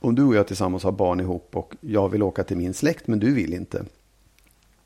om 0.00 0.14
du 0.14 0.24
och 0.24 0.34
jag 0.34 0.46
tillsammans 0.46 0.84
har 0.84 0.92
barn 0.92 1.20
ihop 1.20 1.56
och 1.56 1.74
jag 1.80 2.08
vill 2.08 2.22
åka 2.22 2.44
till 2.44 2.56
min 2.56 2.74
släkt 2.74 3.06
men 3.06 3.18
du 3.18 3.34
vill 3.34 3.54
inte. 3.54 3.84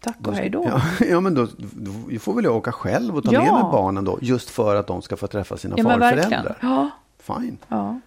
Tack 0.00 0.16
och 0.26 0.34
hej 0.34 0.50
då. 0.50 0.64
Ja, 0.68 0.82
ja, 1.06 1.20
men 1.20 1.34
då, 1.34 1.46
då 1.58 2.18
får 2.18 2.34
väl 2.34 2.44
jag 2.44 2.56
åka 2.56 2.72
själv 2.72 3.16
och 3.16 3.24
ta 3.24 3.32
Ja. 3.32 3.40
med 3.42 3.52
mig 3.52 3.62
barnen 3.62 4.04
då, 4.04 4.18
just 4.22 4.50
för 4.50 4.76
att 4.76 4.86
de 4.86 5.02
ska 5.02 5.16
få 5.16 5.26
träffa 5.26 5.56
sina 5.56 5.74
Ja, 5.78 5.84
farföräldrar. 5.84 6.58
Ja, 6.62 6.90
Fine. 7.22 7.58
ja. 7.68 8.00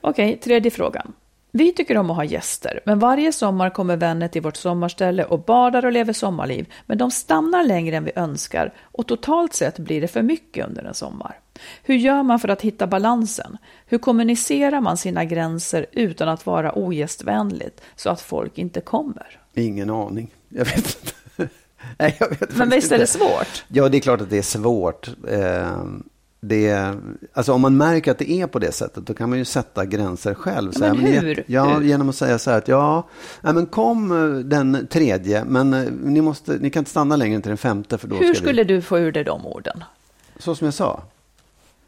Okej, 0.00 0.36
tredje 0.36 0.70
frågan. 0.70 1.12
Vi 1.56 1.72
tycker 1.72 1.96
om 1.96 2.10
att 2.10 2.16
ha 2.16 2.24
gäster, 2.24 2.80
men 2.84 2.98
varje 2.98 3.32
sommar 3.32 3.70
kommer 3.70 3.96
vänner 3.96 4.28
till 4.28 4.42
vårt 4.42 4.56
sommarställe 4.56 5.24
och 5.24 5.40
badar 5.40 5.84
och 5.84 5.92
lever 5.92 6.12
sommarliv, 6.12 6.72
men 6.86 6.98
de 6.98 7.10
stannar 7.10 7.64
längre 7.64 7.96
än 7.96 8.04
vi 8.04 8.12
önskar 8.16 8.74
och 8.82 9.06
totalt 9.06 9.54
sett 9.54 9.78
blir 9.78 10.00
det 10.00 10.08
för 10.08 10.22
mycket 10.22 10.68
under 10.68 10.84
en 10.84 10.94
sommar. 10.94 11.38
Hur 11.82 11.94
gör 11.94 12.22
man 12.22 12.40
för 12.40 12.48
att 12.48 12.62
hitta 12.62 12.86
balansen? 12.86 13.58
Hur 13.86 13.98
kommunicerar 13.98 14.80
man 14.80 14.96
sina 14.96 15.24
gränser 15.24 15.86
utan 15.92 16.28
att 16.28 16.46
vara 16.46 16.78
ogästvänligt 16.78 17.80
så 17.96 18.10
att 18.10 18.20
folk 18.20 18.58
inte 18.58 18.80
kommer? 18.80 19.40
Ingen 19.54 19.90
aning. 19.90 20.30
Jag 20.48 20.64
vet 20.64 20.76
inte. 20.76 21.54
Nej, 21.98 22.16
jag 22.20 22.28
vet 22.28 22.56
Men 22.56 22.70
visst 22.70 22.92
är 22.92 22.98
det 22.98 23.06
svårt? 23.06 23.64
Ja, 23.68 23.88
det 23.88 23.98
är 23.98 24.00
klart 24.00 24.20
att 24.20 24.30
det 24.30 24.38
är 24.38 24.42
svårt. 24.42 25.10
Det, 26.48 26.94
alltså 27.32 27.52
om 27.52 27.60
man 27.60 27.76
märker 27.76 28.10
att 28.10 28.18
det 28.18 28.30
är 28.30 28.46
på 28.46 28.58
det 28.58 28.72
sättet, 28.72 29.06
då 29.06 29.14
kan 29.14 29.28
man 29.30 29.38
ju 29.38 29.44
sätta 29.44 29.84
gränser 29.84 30.34
själv. 30.34 30.70
Ja, 30.74 30.78
Så 30.78 30.84
här, 30.84 30.94
men 30.94 31.04
det- 31.04 31.10
hur? 31.20 31.44
Ja, 31.46 31.64
Hur? 31.74 31.82
genom 31.84 32.08
att 32.08 32.14
säga 32.14 32.38
så 32.38 32.50
här 32.50 32.58
att 32.58 32.68
ja, 32.68 33.08
nej, 33.40 33.54
men 33.54 33.66
kom 33.66 34.12
eh, 34.36 34.38
den 34.44 34.86
tredje, 34.90 35.44
men 35.44 35.74
eh, 35.74 35.90
ni, 36.02 36.20
måste, 36.20 36.52
ni 36.60 36.70
kan 36.70 36.80
inte 36.80 36.90
stanna 36.90 37.16
längre 37.16 37.34
än 37.36 37.42
till 37.42 37.48
den 37.48 37.58
femte. 37.58 37.98
För 37.98 38.08
då 38.08 38.16
Hur 38.16 38.34
skulle 38.34 38.64
vi, 38.64 38.74
du 38.74 38.82
få 38.82 38.98
ur 38.98 39.12
dig 39.12 39.24
de 39.24 39.46
orden? 39.46 39.84
Så 40.38 40.54
som 40.54 40.64
jag 40.64 40.74
sa. 40.74 41.02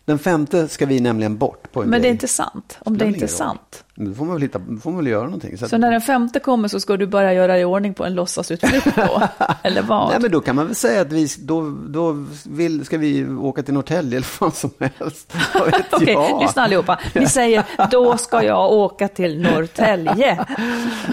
Den 0.05 0.19
femte 0.19 0.69
ska 0.69 0.87
vi 0.87 1.01
nämligen 1.01 1.37
bort 1.39 1.73
på 1.73 1.83
en 1.83 1.89
Men 1.89 2.03
det 2.03 2.09
är 2.09 2.13
inte 2.13 2.29
sant. 2.29 2.79
Om 2.81 2.99
det 2.99 3.07
inte 3.07 3.19
är 3.19 3.21
roll. 3.21 3.29
sant. 3.29 3.85
Då 3.99 4.15
får 4.15 4.25
man 4.25 4.35
väl, 4.35 4.43
hitta, 4.43 4.61
får 4.83 4.91
man 4.91 4.97
väl 4.97 5.07
göra 5.07 5.25
någonting. 5.25 5.55
att- 5.63 5.71
Så 5.71 5.79
när 5.79 5.91
den 5.91 6.01
femte 6.01 6.41
kommer 6.41 6.69
så 6.69 6.81
ska 6.81 6.97
du 6.97 7.07
börja 7.07 7.33
göra 7.33 7.59
i 7.59 7.65
ordning 7.65 7.95
på 7.95 8.05
en 8.05 8.15
låtsasutflykt 8.15 8.87
då? 8.97 9.23
Eller 9.63 9.83
vad? 9.83 10.09
Nej, 10.11 10.19
men 10.21 10.31
då 10.31 10.41
kan 10.41 10.57
man 10.57 10.67
väl 10.67 10.75
säga 10.75 11.01
att 11.01 11.13
vi, 11.13 11.29
då, 11.39 11.71
då 11.89 12.25
vill, 12.49 12.85
ska 12.85 12.99
vi 12.99 13.27
åka 13.29 13.63
till 13.63 13.75
Norrtälje 13.75 14.17
eller 14.17 14.41
vad 14.41 14.55
som 14.55 14.71
helst. 14.79 15.35
Okej, 15.93 16.13
jag? 16.13 16.43
lyssna 16.43 16.63
allihopa. 16.63 17.01
Vi 17.15 17.27
säger, 17.27 17.65
då 17.91 18.17
ska 18.17 18.43
jag 18.45 18.73
åka 18.73 19.09
till 19.09 19.41
Norrtälje. 19.43 20.45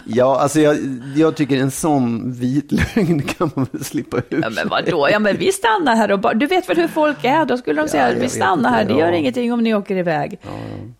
Ja, 0.05 0.39
alltså 0.39 0.59
jag, 0.59 0.77
jag 1.15 1.35
tycker 1.35 1.57
en 1.57 1.71
sån 1.71 2.31
vit 2.33 2.71
lögn 2.71 3.21
kan 3.21 3.51
man 3.55 3.67
väl 3.71 3.83
slippa 3.83 4.17
ut. 4.17 4.25
Ja, 4.29 4.49
men 4.49 4.69
vadå? 4.69 5.07
Ja, 5.11 5.19
men 5.19 5.37
vi 5.37 5.51
stannar 5.51 5.95
här 5.95 6.11
och 6.11 6.19
bara... 6.19 6.33
Du 6.33 6.45
vet 6.45 6.69
väl 6.69 6.77
hur 6.77 6.87
folk 6.87 7.23
är? 7.23 7.45
Då 7.45 7.57
skulle 7.57 7.81
de 7.81 7.87
säga, 7.87 8.13
jag 8.13 8.19
vi 8.19 8.29
stannar 8.29 8.69
här, 8.69 8.85
det 8.85 8.93
gör 8.93 9.11
ja. 9.11 9.15
ingenting 9.17 9.53
om 9.53 9.63
ni 9.63 9.75
åker 9.75 9.95
iväg. 9.97 10.39
Nej, 10.43 10.53
Ja, 10.77 10.93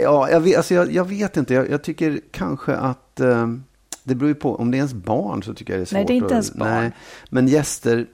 jag, 0.00 0.40
vet, 0.40 0.56
alltså 0.56 0.74
jag, 0.74 0.92
jag 0.92 1.04
vet 1.04 1.36
inte. 1.36 1.54
Jag, 1.54 1.70
jag 1.70 1.82
tycker 1.82 2.20
kanske 2.30 2.76
att 2.76 3.20
eh, 3.20 3.46
det 4.04 4.14
beror 4.14 4.28
ju 4.28 4.34
på. 4.34 4.54
Om 4.56 4.70
det 4.70 4.76
är 4.76 4.78
ens 4.78 4.94
barn 4.94 5.42
så 5.42 5.54
tycker 5.54 5.72
jag 5.72 5.80
det 5.80 5.84
är 5.84 5.86
svårt. 5.86 5.96
Nej, 5.96 6.04
det 6.06 6.12
är 6.12 6.16
inte 6.16 6.34
ens 6.34 6.54
barn. 6.54 6.68
Nej, 6.68 6.92
men 7.30 7.48
gäster. 7.48 8.06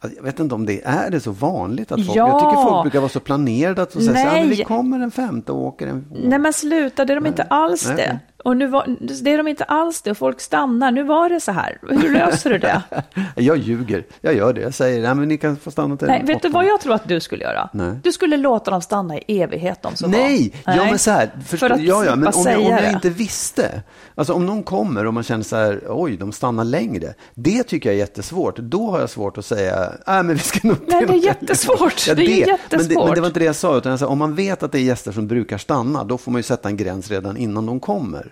alltså, 0.00 0.16
Jag 0.16 0.24
vet 0.24 0.40
inte 0.40 0.54
om 0.54 0.66
det 0.66 0.80
är 0.84 1.10
det 1.10 1.20
så 1.20 1.30
vanligt 1.30 1.92
att 1.92 2.06
folk, 2.06 2.16
Ja. 2.16 2.28
jag 2.28 2.40
tycker 2.40 2.62
folk 2.70 2.82
brukar 2.82 3.00
vara 3.00 3.08
så 3.08 3.20
planerade 3.20 3.82
att 3.82 3.92
de 3.92 3.98
säger 3.98 4.12
så 4.12 4.18
här, 4.18 4.36
ja, 4.36 4.42
vi 4.42 4.56
Nej. 4.56 4.64
kommer 4.64 4.98
den 4.98 5.10
femte 5.10 5.52
och 5.52 5.62
åker 5.66 5.86
en. 5.86 6.06
Nej 6.10 6.38
men 6.38 6.52
sluta, 6.52 7.04
det 7.04 7.12
är 7.12 7.14
de 7.14 7.26
inte 7.26 7.42
alls 7.42 7.86
Nej. 7.86 7.96
det. 7.96 8.18
Och 8.44 8.56
nu 8.56 8.66
var, 8.66 8.96
det 9.22 9.30
är 9.32 9.36
de 9.38 9.48
inte 9.48 9.64
alls 9.64 10.02
det, 10.02 10.10
och 10.10 10.16
folk 10.18 10.40
stannar. 10.40 10.90
Nu 10.90 11.02
var 11.02 11.28
det 11.28 11.40
så 11.40 11.52
här. 11.52 11.78
Hur 11.88 12.12
löser 12.12 12.50
du 12.50 12.58
det? 12.58 12.82
Jag 13.36 13.56
ljuger, 13.56 14.04
jag 14.20 14.34
gör 14.34 14.52
det. 14.52 14.60
Jag 14.60 14.74
säger, 14.74 15.02
nej 15.02 15.14
men 15.14 15.28
ni 15.28 15.38
kan 15.38 15.56
få 15.56 15.70
stanna 15.70 15.96
till 15.96 16.06
Nej, 16.08 16.18
vet 16.20 16.26
du 16.26 16.34
åttonde." 16.34 16.54
vad 16.58 16.64
jag 16.66 16.80
tror 16.80 16.94
att 16.94 17.08
du 17.08 17.20
skulle 17.20 17.44
göra? 17.44 17.68
Nej. 17.72 17.92
Du 18.02 18.12
skulle 18.12 18.36
låta 18.36 18.70
dem 18.70 18.82
stanna 18.82 19.18
i 19.18 19.40
evighet 19.42 19.84
om 19.84 19.96
så 19.96 20.06
Nej, 20.06 20.54
var. 20.66 20.74
ja 20.74 20.84
men 20.84 20.98
så 20.98 21.10
här, 21.10 21.30
För 21.46 21.56
förstå, 21.56 21.74
att 21.74 21.82
ja, 21.82 22.04
ja, 22.04 22.16
men 22.16 22.28
om 22.34 22.42
jag, 22.46 22.58
om 22.60 22.64
jag 22.70 22.82
det. 22.82 22.90
inte 22.90 23.10
visste, 23.10 23.82
alltså 24.14 24.32
om 24.32 24.46
någon 24.46 24.62
kommer 24.62 25.06
och 25.06 25.14
man 25.14 25.22
känner 25.22 25.44
så 25.44 25.56
här, 25.56 25.80
oj, 25.88 26.16
de 26.16 26.32
stannar 26.32 26.64
längre, 26.64 27.14
det 27.34 27.62
tycker 27.62 27.88
jag 27.88 27.94
är 27.94 27.98
jättesvårt. 28.00 28.56
Då 28.58 28.90
har 28.90 29.00
jag 29.00 29.10
svårt 29.10 29.38
att 29.38 29.44
säga, 29.46 29.92
nej 30.06 30.22
men 30.22 30.36
vi 30.36 30.42
ska 30.42 30.68
nog 30.68 30.76
Nej, 30.86 30.88
det 30.88 30.96
är 30.96 31.00
Norrtälje." 31.00 31.24
jättesvårt. 31.26 32.06
Ja, 32.08 32.14
Det 32.14 32.22
är 32.22 32.26
Men 32.28 32.40
det, 32.44 32.50
jättesvårt. 32.52 33.04
men 33.06 33.14
det 33.14 33.20
var 33.20 33.26
inte 33.28 33.40
det 33.40 33.46
jag 33.46 33.56
sa, 33.56 33.76
utan 33.78 33.90
jag 33.90 33.98
sa, 33.98 34.06
om 34.06 34.18
man 34.18 34.34
vet 34.34 34.62
att 34.62 34.72
det 34.72 34.78
är 34.78 34.82
gäster 34.82 35.12
som 35.12 35.26
brukar 35.28 35.58
stanna, 35.58 36.04
då 36.04 36.18
får 36.18 36.30
man 36.32 36.38
ju 36.38 36.42
sätta 36.42 36.68
en 36.68 36.76
gräns 36.76 37.10
redan 37.10 37.36
innan 37.36 37.66
de 37.66 37.80
kommer. 37.80 38.31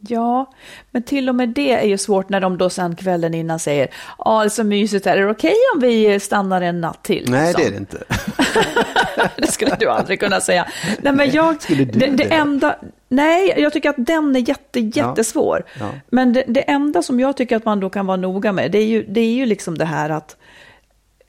Ja, 0.00 0.52
men 0.90 1.02
till 1.02 1.28
och 1.28 1.34
med 1.34 1.48
det 1.48 1.72
är 1.72 1.86
ju 1.86 1.98
svårt 1.98 2.28
när 2.28 2.40
de 2.40 2.58
då 2.58 2.70
sen 2.70 2.96
kvällen 2.96 3.34
innan 3.34 3.58
säger, 3.58 3.88
ja 4.18 4.40
det 4.40 4.46
är 4.46 4.48
så 4.48 4.64
mysigt 4.64 5.06
här, 5.06 5.16
är 5.16 5.24
det 5.24 5.30
okej 5.30 5.54
om 5.74 5.80
vi 5.80 6.20
stannar 6.20 6.60
en 6.62 6.80
natt 6.80 7.02
till? 7.02 7.30
Nej, 7.30 7.46
liksom? 7.46 7.62
det 7.62 7.68
är 7.68 7.70
det 7.70 7.76
inte. 7.76 8.04
det 9.36 9.52
skulle 9.52 9.76
du 9.80 9.88
aldrig 9.88 10.20
kunna 10.20 10.40
säga. 10.40 10.68
Nej, 11.02 11.12
men 11.12 11.30
jag, 11.30 11.62
Skulle 11.62 11.84
du 11.84 11.98
det, 11.98 12.06
det 12.06 12.16
det? 12.16 12.34
enda, 12.34 12.76
nej, 13.08 13.54
jag 13.56 13.72
tycker 13.72 13.90
att 13.90 14.06
den 14.06 14.36
är 14.36 14.48
jätte, 14.48 14.80
jättesvår. 14.80 15.64
Ja. 15.80 15.90
Men 16.08 16.32
det, 16.32 16.44
det 16.48 16.60
enda 16.60 17.02
som 17.02 17.20
jag 17.20 17.36
tycker 17.36 17.56
att 17.56 17.64
man 17.64 17.80
då 17.80 17.90
kan 17.90 18.06
vara 18.06 18.16
noga 18.16 18.52
med, 18.52 18.70
det 18.70 18.78
är 18.78 18.86
ju, 18.86 19.02
det 19.02 19.20
är 19.20 19.34
ju 19.34 19.46
liksom 19.46 19.78
det 19.78 19.84
här 19.84 20.10
att, 20.10 20.36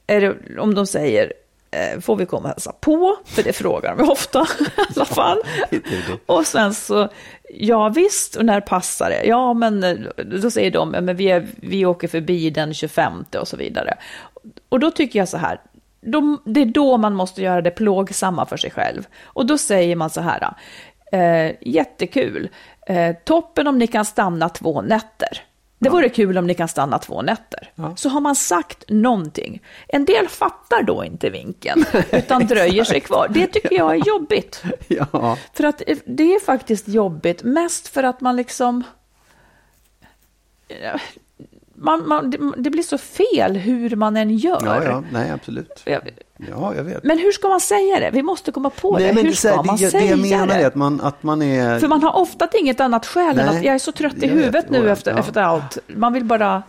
det, 0.06 0.36
om 0.60 0.76
de 0.76 0.88
säger, 0.88 1.34
får 2.02 2.16
vi 2.16 2.26
komma 2.26 2.44
och 2.44 2.50
hälsa 2.50 2.72
på? 2.72 3.18
För 3.26 3.44
det 3.44 3.54
frågar 3.54 3.96
de 3.96 4.10
ofta 4.10 4.40
i 4.60 4.84
alla 4.96 5.06
fall. 5.06 5.38
Och 6.26 6.46
sen 6.46 6.74
så, 6.74 7.10
ja 7.50 7.90
visst, 7.90 8.36
och 8.36 8.46
när 8.46 8.62
passar 8.62 9.10
det? 9.10 9.24
Ja, 9.26 9.54
men 9.54 9.84
eh, 9.84 9.96
då 10.26 10.52
säger 10.52 10.72
de, 10.72 10.94
"Ja, 10.94 11.02
men 11.02 11.16
vi, 11.16 11.26
är, 11.32 11.48
vi 11.56 11.86
åker 11.86 12.08
förbi 12.08 12.50
den 12.50 12.74
25 12.74 13.26
och 13.40 13.48
så 13.48 13.58
vidare. 13.58 13.98
Och 14.70 14.80
då 14.80 14.92
tycker 14.92 15.20
jag 15.20 15.30
så 15.30 15.38
här, 15.38 15.62
då, 16.02 16.38
det 16.46 16.62
är 16.62 16.66
då 16.66 16.98
man 16.98 17.16
måste 17.16 17.42
göra 17.42 17.62
det 17.62 17.72
plågsamma 17.72 18.46
för 18.46 18.58
sig 18.58 18.72
själv. 18.72 19.08
Och 19.24 19.46
då 19.46 19.58
säger 19.58 19.96
man 19.96 20.10
så 20.10 20.22
här, 20.22 20.54
eh, 21.12 21.56
jättekul, 21.62 22.50
eh, 22.88 23.16
toppen 23.26 23.68
om 23.68 23.78
ni 23.78 23.88
kan 23.88 24.06
stanna 24.06 24.50
två 24.50 24.82
nätter. 24.82 25.42
Det 25.80 25.90
vore 25.90 26.10
kul 26.10 26.38
om 26.38 26.48
ni 26.48 26.54
kan 26.54 26.68
stanna 26.68 27.00
två 27.00 27.22
nätter. 27.22 27.72
Så 27.96 28.10
har 28.10 28.22
man 28.22 28.36
sagt 28.36 28.84
någonting. 28.88 29.62
En 29.88 30.06
del 30.06 30.28
fattar 30.28 30.84
då 30.84 31.06
inte 31.06 31.30
vinken, 31.30 31.86
utan 32.12 32.48
dröjer 32.48 32.84
sig 32.84 33.00
kvar. 33.00 33.28
Det 33.34 33.48
tycker 33.48 33.76
jag 33.76 33.92
är 33.92 34.08
jobbigt. 34.08 34.64
Ja, 34.88 35.38
För 35.54 35.64
att 35.64 35.82
eh, 35.88 35.98
det 36.06 36.36
är 36.36 36.40
faktiskt 36.40 36.88
jobbigt, 36.88 37.44
mest 37.44 37.88
för 37.88 38.04
att 38.04 38.22
man 38.22 38.36
liksom... 38.36 38.84
Man, 41.82 42.08
man, 42.08 42.30
det, 42.32 42.38
det 42.58 42.70
blir 42.70 42.84
så 42.84 42.98
fel 42.98 43.56
hur 43.58 43.96
man 43.96 44.18
än 44.18 44.38
gör. 44.38 44.62
ja, 44.66 44.84
ja, 44.84 45.04
nej 45.14 45.32
absolut. 45.32 45.82
Jag- 45.86 46.02
Ja, 46.52 46.76
jag 46.76 46.84
vet. 46.84 47.04
Men 47.04 47.18
hur 47.18 47.32
ska 47.32 47.48
man 47.48 47.60
säga 47.60 48.00
det? 48.00 48.10
Vi 48.14 48.24
måste 48.24 48.52
komma 48.52 48.70
på 48.70 48.98
nej, 48.98 49.08
det. 49.08 49.14
men 49.14 49.24
Hur 49.24 49.32
det, 49.32 49.38
så 49.38 49.48
här, 49.48 49.56
ska 49.56 49.64
man 49.64 49.76
det, 49.78 49.86
det 49.86 49.92
säga 49.92 50.06
jag 50.06 50.20
menar 50.20 50.48
det? 50.48 50.68
att 50.68 50.76
man, 50.76 51.02
att 51.02 51.24
man 51.24 51.42
är... 51.42 51.80
För 51.80 51.88
man 51.88 52.04
har 52.04 52.16
ofta 52.16 52.48
inget 52.60 52.80
annat 52.80 53.06
skäl 53.06 53.40
än 53.40 53.46
Nej, 53.46 53.58
att 53.58 53.64
jag 53.64 53.76
är 53.76 53.80
så 53.80 53.92
trött 53.92 54.14
i 54.14 54.20
jag 54.20 54.28
vet. 54.28 54.38
huvudet 54.38 54.70
nu 54.70 54.78
Ja, 54.86 54.92
efter, 54.92 55.12
ja. 55.12 55.20
efter 55.20 55.42
allt. 55.42 55.78
Man 55.88 56.14
vill 56.14 56.24
bara... 56.26 56.64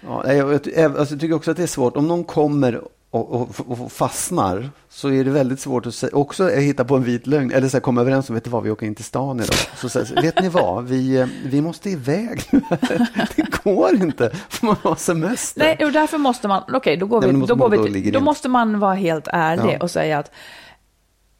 Ja, 0.00 0.22
nej, 0.26 0.36
jag, 0.36 0.60
jag, 0.76 0.98
alltså, 0.98 1.14
jag 1.14 1.20
tycker 1.20 1.34
också 1.34 1.50
att 1.50 1.56
det 1.56 1.62
är 1.62 1.66
svårt. 1.66 1.96
Om 1.96 2.08
någon 2.08 2.24
kommer 2.24 2.82
och, 3.14 3.32
och, 3.32 3.80
och 3.82 3.92
fastnar 3.92 4.70
så 4.88 5.10
är 5.10 5.24
det 5.24 5.30
väldigt 5.30 5.60
svårt 5.60 5.86
att 5.86 5.94
säga, 5.94 6.16
också 6.16 6.48
hitta 6.48 6.84
på 6.84 6.96
en 6.96 7.02
vit 7.04 7.26
lögn. 7.26 7.50
Eller 7.52 7.68
så 7.68 7.76
här, 7.76 7.80
komma 7.82 8.00
överens 8.00 8.28
om, 8.28 8.34
vet 8.34 8.44
du 8.44 8.50
vad, 8.50 8.62
vi 8.62 8.70
åker 8.70 8.86
in 8.86 8.94
till 8.94 9.04
stan 9.04 9.36
idag. 9.40 9.56
Så 9.76 9.88
säger 9.88 10.22
vet 10.22 10.40
ni 10.42 10.48
vad, 10.48 10.84
vi, 10.84 11.16
eh, 11.16 11.26
vi 11.44 11.60
måste 11.60 11.90
iväg 11.90 12.42
nu. 12.50 12.60
Det 13.36 13.62
går 13.64 13.94
inte, 13.94 14.30
för 14.48 14.66
man 14.66 14.76
har 14.82 14.94
semester. 14.94 15.60
Nej, 15.60 15.86
och 15.86 15.92
därför 15.92 16.18
måste 16.18 16.48
man... 16.48 16.62
Okej, 16.72 16.96
då 16.96 17.06
går 17.06 17.20
Nej, 17.20 17.30
vi... 17.30 17.36
men 17.36 17.46
då 17.46 17.54
går 17.54 17.68
man- 17.70 17.92
vi 17.92 18.10
då 18.10 18.18
då 18.18 18.24
måste 18.24 18.48
man 18.48 18.78
vara 18.78 18.94
helt 18.94 19.28
ärlig 19.32 19.74
Ja. 19.74 19.78
och 19.82 19.90
säga 19.90 20.18
att... 20.18 20.30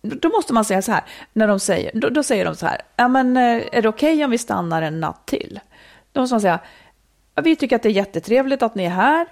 Då 0.03 0.29
måste 0.29 0.53
man 0.53 0.65
säga 0.65 0.83
så 0.83 0.93
här, 0.93 1.05
när 1.33 1.49
de 1.49 1.61
säger, 1.61 1.91
då, 1.95 2.09
då 2.09 2.23
säger 2.23 2.45
de 2.45 2.55
så 2.57 2.67
här, 2.67 2.81
ja 2.97 3.09
men 3.09 3.37
eh, 3.37 3.63
är 3.73 3.83
det 3.83 3.89
okej 3.89 4.25
om 4.25 4.31
vi 4.31 4.39
stannar 4.39 4.83
en 4.83 5.01
natt 5.01 5.27
till? 5.27 5.61
Då 6.13 6.21
måste 6.21 6.35
man 6.35 6.41
säga, 6.41 6.59
"Ja, 7.35 7.43
vi 7.43 7.57
tycker 7.57 7.77
att 7.77 7.83
det 7.83 7.89
är 7.89 7.93
jättetrevligt 7.93 8.63
att 8.63 8.75
ni 8.75 8.85
är 8.85 8.91
här, 8.91 9.27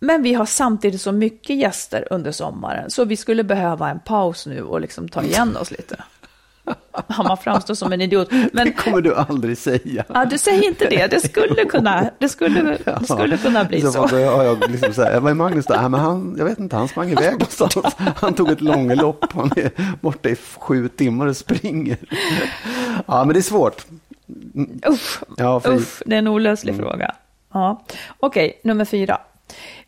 men 0.00 0.22
vi 0.22 0.34
har 0.34 0.46
samtidigt 0.46 1.00
så 1.00 1.12
mycket 1.12 1.56
gäster 1.56 2.08
under 2.10 2.32
sommaren, 2.32 2.90
så 2.90 3.04
vi 3.04 3.16
skulle 3.16 3.44
behöva 3.44 3.90
en 3.90 4.00
paus 4.00 4.46
nu 4.46 4.62
och 4.62 4.80
liksom 4.80 5.08
ta 5.08 5.22
igen 5.22 5.56
oss 5.56 5.70
lite. 5.70 5.96
Man 7.24 7.36
framstår 7.36 7.74
som 7.74 7.92
en 7.92 8.00
idiot. 8.00 8.28
Men 8.52 8.66
Det 8.66 8.72
kommer 8.72 9.00
du 9.00 9.14
aldrig 9.14 9.58
säga. 9.58 10.04
ja, 10.14 10.24
du 10.24 10.38
säger 10.38 10.64
inte 10.68 10.88
det, 10.90 11.06
det 11.06 11.20
skulle 11.20 11.64
kunna, 11.64 12.10
det 12.18 12.28
skulle, 12.28 12.78
det 12.84 13.04
skulle 13.04 13.36
kunna 13.36 13.64
bli 13.64 13.80
så 13.80 13.92
så. 13.92 14.00
har 14.06 14.44
jag 14.44 14.70
liksom 14.70 14.92
så 14.94 15.02
här, 15.02 15.12
är 15.12 15.34
Magnus 15.34 15.66
då? 15.66 15.74
Men 15.88 15.94
han, 15.94 16.34
jag 16.38 16.44
vet 16.44 16.58
inte, 16.58 16.76
han 16.76 16.88
sprang 16.88 17.10
iväg 17.10 17.32
någonstans. 17.38 17.94
Han 18.16 18.34
tog 18.34 18.50
ett 18.50 18.60
långlopp, 18.60 19.32
han 19.32 19.50
är 19.56 19.70
borta 20.00 20.28
i 20.28 20.36
sju 20.36 20.88
timmar 20.88 21.26
och 21.26 21.36
springer. 21.36 21.96
Ja, 23.06 23.24
men 23.24 23.32
det 23.34 23.40
är 23.40 23.42
svårt. 23.42 23.86
Usch, 24.88 25.20
Ja, 25.36 25.60
för, 25.60 25.74
usch, 25.74 26.02
det 26.06 26.14
är 26.14 26.18
en 26.18 26.28
olöslig 26.28 26.76
fråga. 26.76 27.14
Ja. 27.52 27.84
Okej, 28.20 28.60
nummer 28.64 28.84
fyra. 28.84 29.18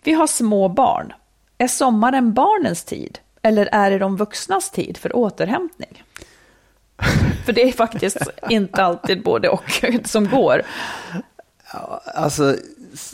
Vi 0.04 0.12
har 0.12 0.26
små 0.26 0.68
barn. 0.68 1.12
Är 1.58 1.68
sommaren 1.68 2.32
barnens 2.32 2.84
tid? 2.84 3.18
Eller 3.42 3.68
är 3.72 3.90
det 3.90 3.98
de 3.98 4.16
vuxnas 4.16 4.70
tid 4.70 4.96
för 4.96 5.16
återhämtning? 5.16 6.02
För 7.44 7.52
det 7.52 7.62
är 7.62 7.72
faktiskt 7.72 8.16
inte 8.50 8.84
alltid 8.84 9.22
både 9.22 9.48
och 9.48 9.84
som 10.04 10.28
går. 10.28 10.62
Alltså, 12.14 12.56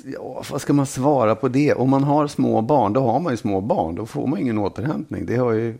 ja, 0.04 0.42
vad 0.50 0.60
ska 0.60 0.72
man 0.72 0.86
svara 0.86 1.34
på 1.34 1.48
det? 1.48 1.74
Om 1.74 1.90
man 1.90 2.04
har 2.04 2.26
små 2.26 2.62
barn, 2.62 2.92
då 2.92 3.00
har 3.00 3.20
man 3.20 3.32
ju 3.32 3.36
små 3.36 3.60
barn. 3.60 3.94
Då 3.94 4.06
får 4.06 4.26
man 4.26 4.38
ingen 4.38 4.58
återhämtning. 4.58 5.26
Det 5.26 5.36
har 5.36 5.52
ju 5.52 5.78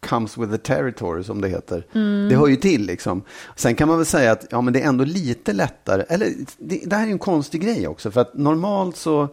comes 0.00 0.38
with 0.38 0.52
the 0.52 0.58
territory 0.58 1.24
som 1.24 1.40
det 1.40 1.48
heter. 1.48 1.86
Det 2.28 2.36
hör 2.36 2.46
ju 2.46 2.56
till 2.56 2.86
liksom. 2.86 3.22
Sen 3.56 3.74
kan 3.74 3.88
man 3.88 3.96
väl 3.96 4.06
säga 4.06 4.32
att 4.32 4.46
ja, 4.50 4.60
men 4.60 4.72
det 4.72 4.80
är 4.80 4.88
ändå 4.88 5.04
lite 5.04 5.52
lättare. 5.52 6.04
Eller 6.08 6.32
det, 6.58 6.80
det 6.86 6.96
här 6.96 7.06
är 7.06 7.10
en 7.10 7.18
konstig 7.18 7.60
grej 7.60 7.88
också. 7.88 8.10
För 8.10 8.20
att 8.20 8.34
normalt 8.34 8.96
så 8.96 9.28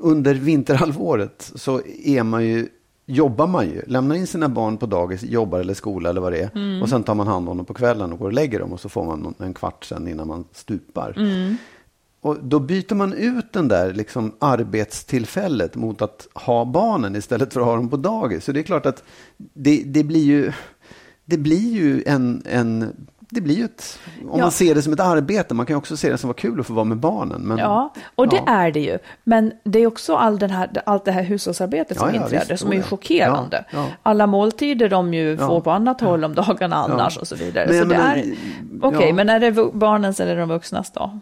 under 0.00 0.34
vinterhalvåret 0.34 1.52
så 1.54 1.80
är 2.04 2.22
man 2.22 2.44
ju 2.44 2.68
jobbar 3.06 3.46
man 3.46 3.66
ju. 3.66 3.82
Lämnar 3.86 4.16
in 4.16 4.26
sina 4.26 4.48
barn 4.48 4.76
på 4.76 4.86
dagis, 4.86 5.22
jobbar 5.22 5.58
eller 5.58 5.74
skola 5.74 6.10
eller 6.10 6.20
vad 6.20 6.32
det 6.32 6.38
är. 6.38 6.50
Mm. 6.54 6.82
Och 6.82 6.88
sen 6.88 7.02
tar 7.02 7.14
man 7.14 7.26
hand 7.26 7.48
om 7.48 7.56
dem 7.56 7.66
på 7.66 7.74
kvällen 7.74 8.12
och 8.12 8.18
går 8.18 8.26
och 8.26 8.32
lägger 8.32 8.58
dem. 8.58 8.72
Och 8.72 8.80
så 8.80 8.88
får 8.88 9.04
man 9.04 9.34
en 9.38 9.54
kvart 9.54 9.84
sen 9.84 10.08
innan 10.08 10.28
man 10.28 10.44
stupar. 10.52 11.14
Mm. 11.16 11.56
Och 12.20 12.36
då 12.42 12.60
byter 12.60 12.94
man 12.94 13.12
ut 13.12 13.52
den 13.52 13.68
där 13.68 13.94
liksom 13.94 14.32
arbetstillfället 14.38 15.74
mot 15.74 16.02
att 16.02 16.28
ha 16.34 16.64
barnen 16.64 17.16
istället 17.16 17.52
för 17.52 17.60
att 17.60 17.66
ha 17.66 17.76
dem 17.76 17.88
på 17.88 17.96
dagis. 17.96 18.44
Så 18.44 18.52
det 18.52 18.60
är 18.60 18.64
klart 18.64 18.86
att 18.86 19.02
det, 19.36 19.82
det 19.86 20.04
blir 20.04 20.24
ju, 20.24 20.52
det 21.24 21.38
blir 21.38 21.72
ju 21.72 22.02
en, 22.06 22.42
en 22.46 22.96
det 23.34 23.40
blir 23.40 23.56
ju 23.56 23.64
ett, 23.64 23.98
om 24.20 24.38
Ja. 24.38 24.44
man 24.44 24.50
ser 24.52 24.74
det 24.74 24.82
som 24.82 24.92
ett 24.92 25.00
arbete, 25.00 25.54
man 25.54 25.66
kan 25.66 25.74
ju 25.74 25.78
också 25.78 25.96
se 25.96 26.10
det 26.10 26.18
som 26.18 26.28
var 26.28 26.34
kul 26.34 26.60
att 26.60 26.66
få 26.66 26.72
vara 26.72 26.84
med 26.84 26.96
barnen. 26.98 27.40
Men, 27.42 27.58
Ja, 27.58 27.94
och 28.14 28.28
det 28.28 28.36
ja. 28.46 28.52
är 28.52 28.70
det 28.72 28.80
ju. 28.80 28.98
Men 29.24 29.52
det 29.64 29.78
är 29.78 29.86
också 29.86 30.16
all 30.16 30.38
den 30.38 30.50
här, 30.50 30.70
allt 30.86 31.04
det 31.04 31.12
här 31.12 31.22
hushållsarbetet 31.22 31.98
som 31.98 32.08
Ja, 32.14 32.22
inträder 32.22 32.46
visst, 32.48 32.62
som 32.62 32.70
är 32.70 32.74
ju 32.76 32.80
oh 32.82 32.86
chockerande. 32.86 33.64
Alla 34.02 34.26
måltider 34.26 34.88
de 34.88 35.14
ju 35.14 35.36
får 35.36 35.60
på 35.60 35.70
annat 35.70 36.00
håll 36.00 36.24
om 36.24 36.34
dagarna 36.34 36.76
annars 36.76 37.16
och 37.16 37.28
så 37.28 37.36
vidare. 37.36 37.66
Men 37.66 37.74
så 37.74 37.80
jag 37.80 37.88
det 37.88 37.94
är, 37.94 38.34
Okej, 38.82 39.08
ja. 39.08 39.14
men 39.14 39.28
är 39.28 39.40
det 39.40 39.52
barnens 39.72 40.20
eller 40.20 40.36
de 40.36 40.48
vuxnas 40.48 40.90
då? 40.90 41.18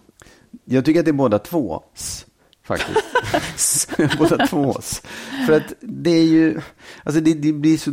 Jag 0.65 0.85
tycker 0.85 1.01
att 1.01 1.07
det 1.07 1.11
är 1.11 1.13
båda 1.13 1.39
tvås, 1.39 2.27
faktiskt. 2.65 3.91
båda 4.19 4.47
tvås. 4.47 5.03
För 5.47 5.57
att 5.57 5.73
det 5.81 6.11
är 6.11 6.25
ju, 6.25 6.61
alltså 7.05 7.21
det, 7.21 7.35
det 7.35 7.53
blir 7.53 7.77
så, 7.79 7.91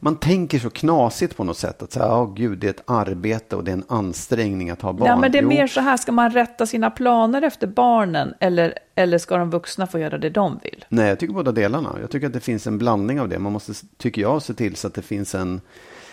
man 0.00 0.16
tänker 0.16 0.58
så 0.58 0.70
knasigt 0.70 1.36
på 1.36 1.44
något 1.44 1.56
sätt. 1.56 1.82
Att 1.82 1.92
säga, 1.92 2.06
oh, 2.06 2.34
gud, 2.34 2.58
det 2.58 2.66
är 2.66 2.70
ett 2.70 2.82
arbete 2.86 3.56
och 3.56 3.64
det 3.64 3.70
är 3.70 3.72
en 3.72 3.84
ansträngning 3.88 4.70
att 4.70 4.82
ha 4.82 4.92
barn. 4.92 5.08
Ja, 5.08 5.16
men 5.16 5.32
det 5.32 5.38
är 5.38 5.42
Jo. 5.42 5.48
mer 5.48 5.66
så 5.66 5.80
här, 5.80 5.96
ska 5.96 6.12
man 6.12 6.30
rätta 6.30 6.66
sina 6.66 6.90
planer 6.90 7.42
efter 7.42 7.66
barnen 7.66 8.34
eller, 8.40 8.74
eller 8.94 9.18
ska 9.18 9.36
de 9.36 9.50
vuxna 9.50 9.86
få 9.86 9.98
göra 9.98 10.18
det 10.18 10.30
de 10.30 10.60
vill? 10.62 10.84
Nej, 10.88 11.08
jag 11.08 11.18
tycker 11.18 11.34
båda 11.34 11.52
delarna. 11.52 11.96
Jag 12.00 12.10
tycker 12.10 12.26
att 12.26 12.32
det 12.32 12.40
finns 12.40 12.66
en 12.66 12.78
blandning 12.78 13.20
av 13.20 13.28
det. 13.28 13.38
Man 13.38 13.52
måste, 13.52 13.72
tycker 13.98 14.22
jag, 14.22 14.42
se 14.42 14.54
till 14.54 14.76
så 14.76 14.86
att 14.86 14.94
det 14.94 15.02
finns 15.02 15.34
en, 15.34 15.60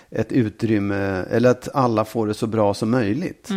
ett 0.10 0.32
utrymme, 0.32 1.26
eller 1.32 1.50
att 1.50 1.76
alla 1.76 2.06
får 2.06 2.28
det 2.28 2.34
så 2.34 2.48
bra 2.48 2.74
som 2.74 2.92
möjligt. 2.92 3.50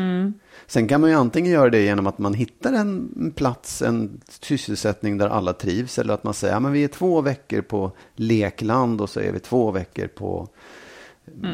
Sen 0.66 0.88
kan 0.88 1.00
man 1.00 1.10
ju 1.10 1.16
antingen 1.16 1.52
göra 1.52 1.70
det 1.70 1.82
genom 1.82 2.06
att 2.06 2.18
man 2.18 2.34
hittar 2.34 2.72
en 2.72 3.32
plats, 3.36 3.82
en 3.82 4.20
sysselsättning 4.40 5.18
där 5.18 5.28
alla 5.28 5.52
trivs, 5.52 5.98
eller 5.98 6.14
att 6.14 6.24
man 6.24 6.34
säger, 6.34 6.54
ja, 6.54 6.60
men 6.60 6.72
vi 6.72 6.84
är 6.84 6.88
två 6.88 7.20
veckor 7.20 7.60
på 7.60 7.92
lekland 8.14 9.00
och 9.00 9.10
så 9.10 9.20
är 9.20 9.32
vi 9.32 9.40
två 9.40 9.70
veckor 9.70 10.06
på 10.06 10.48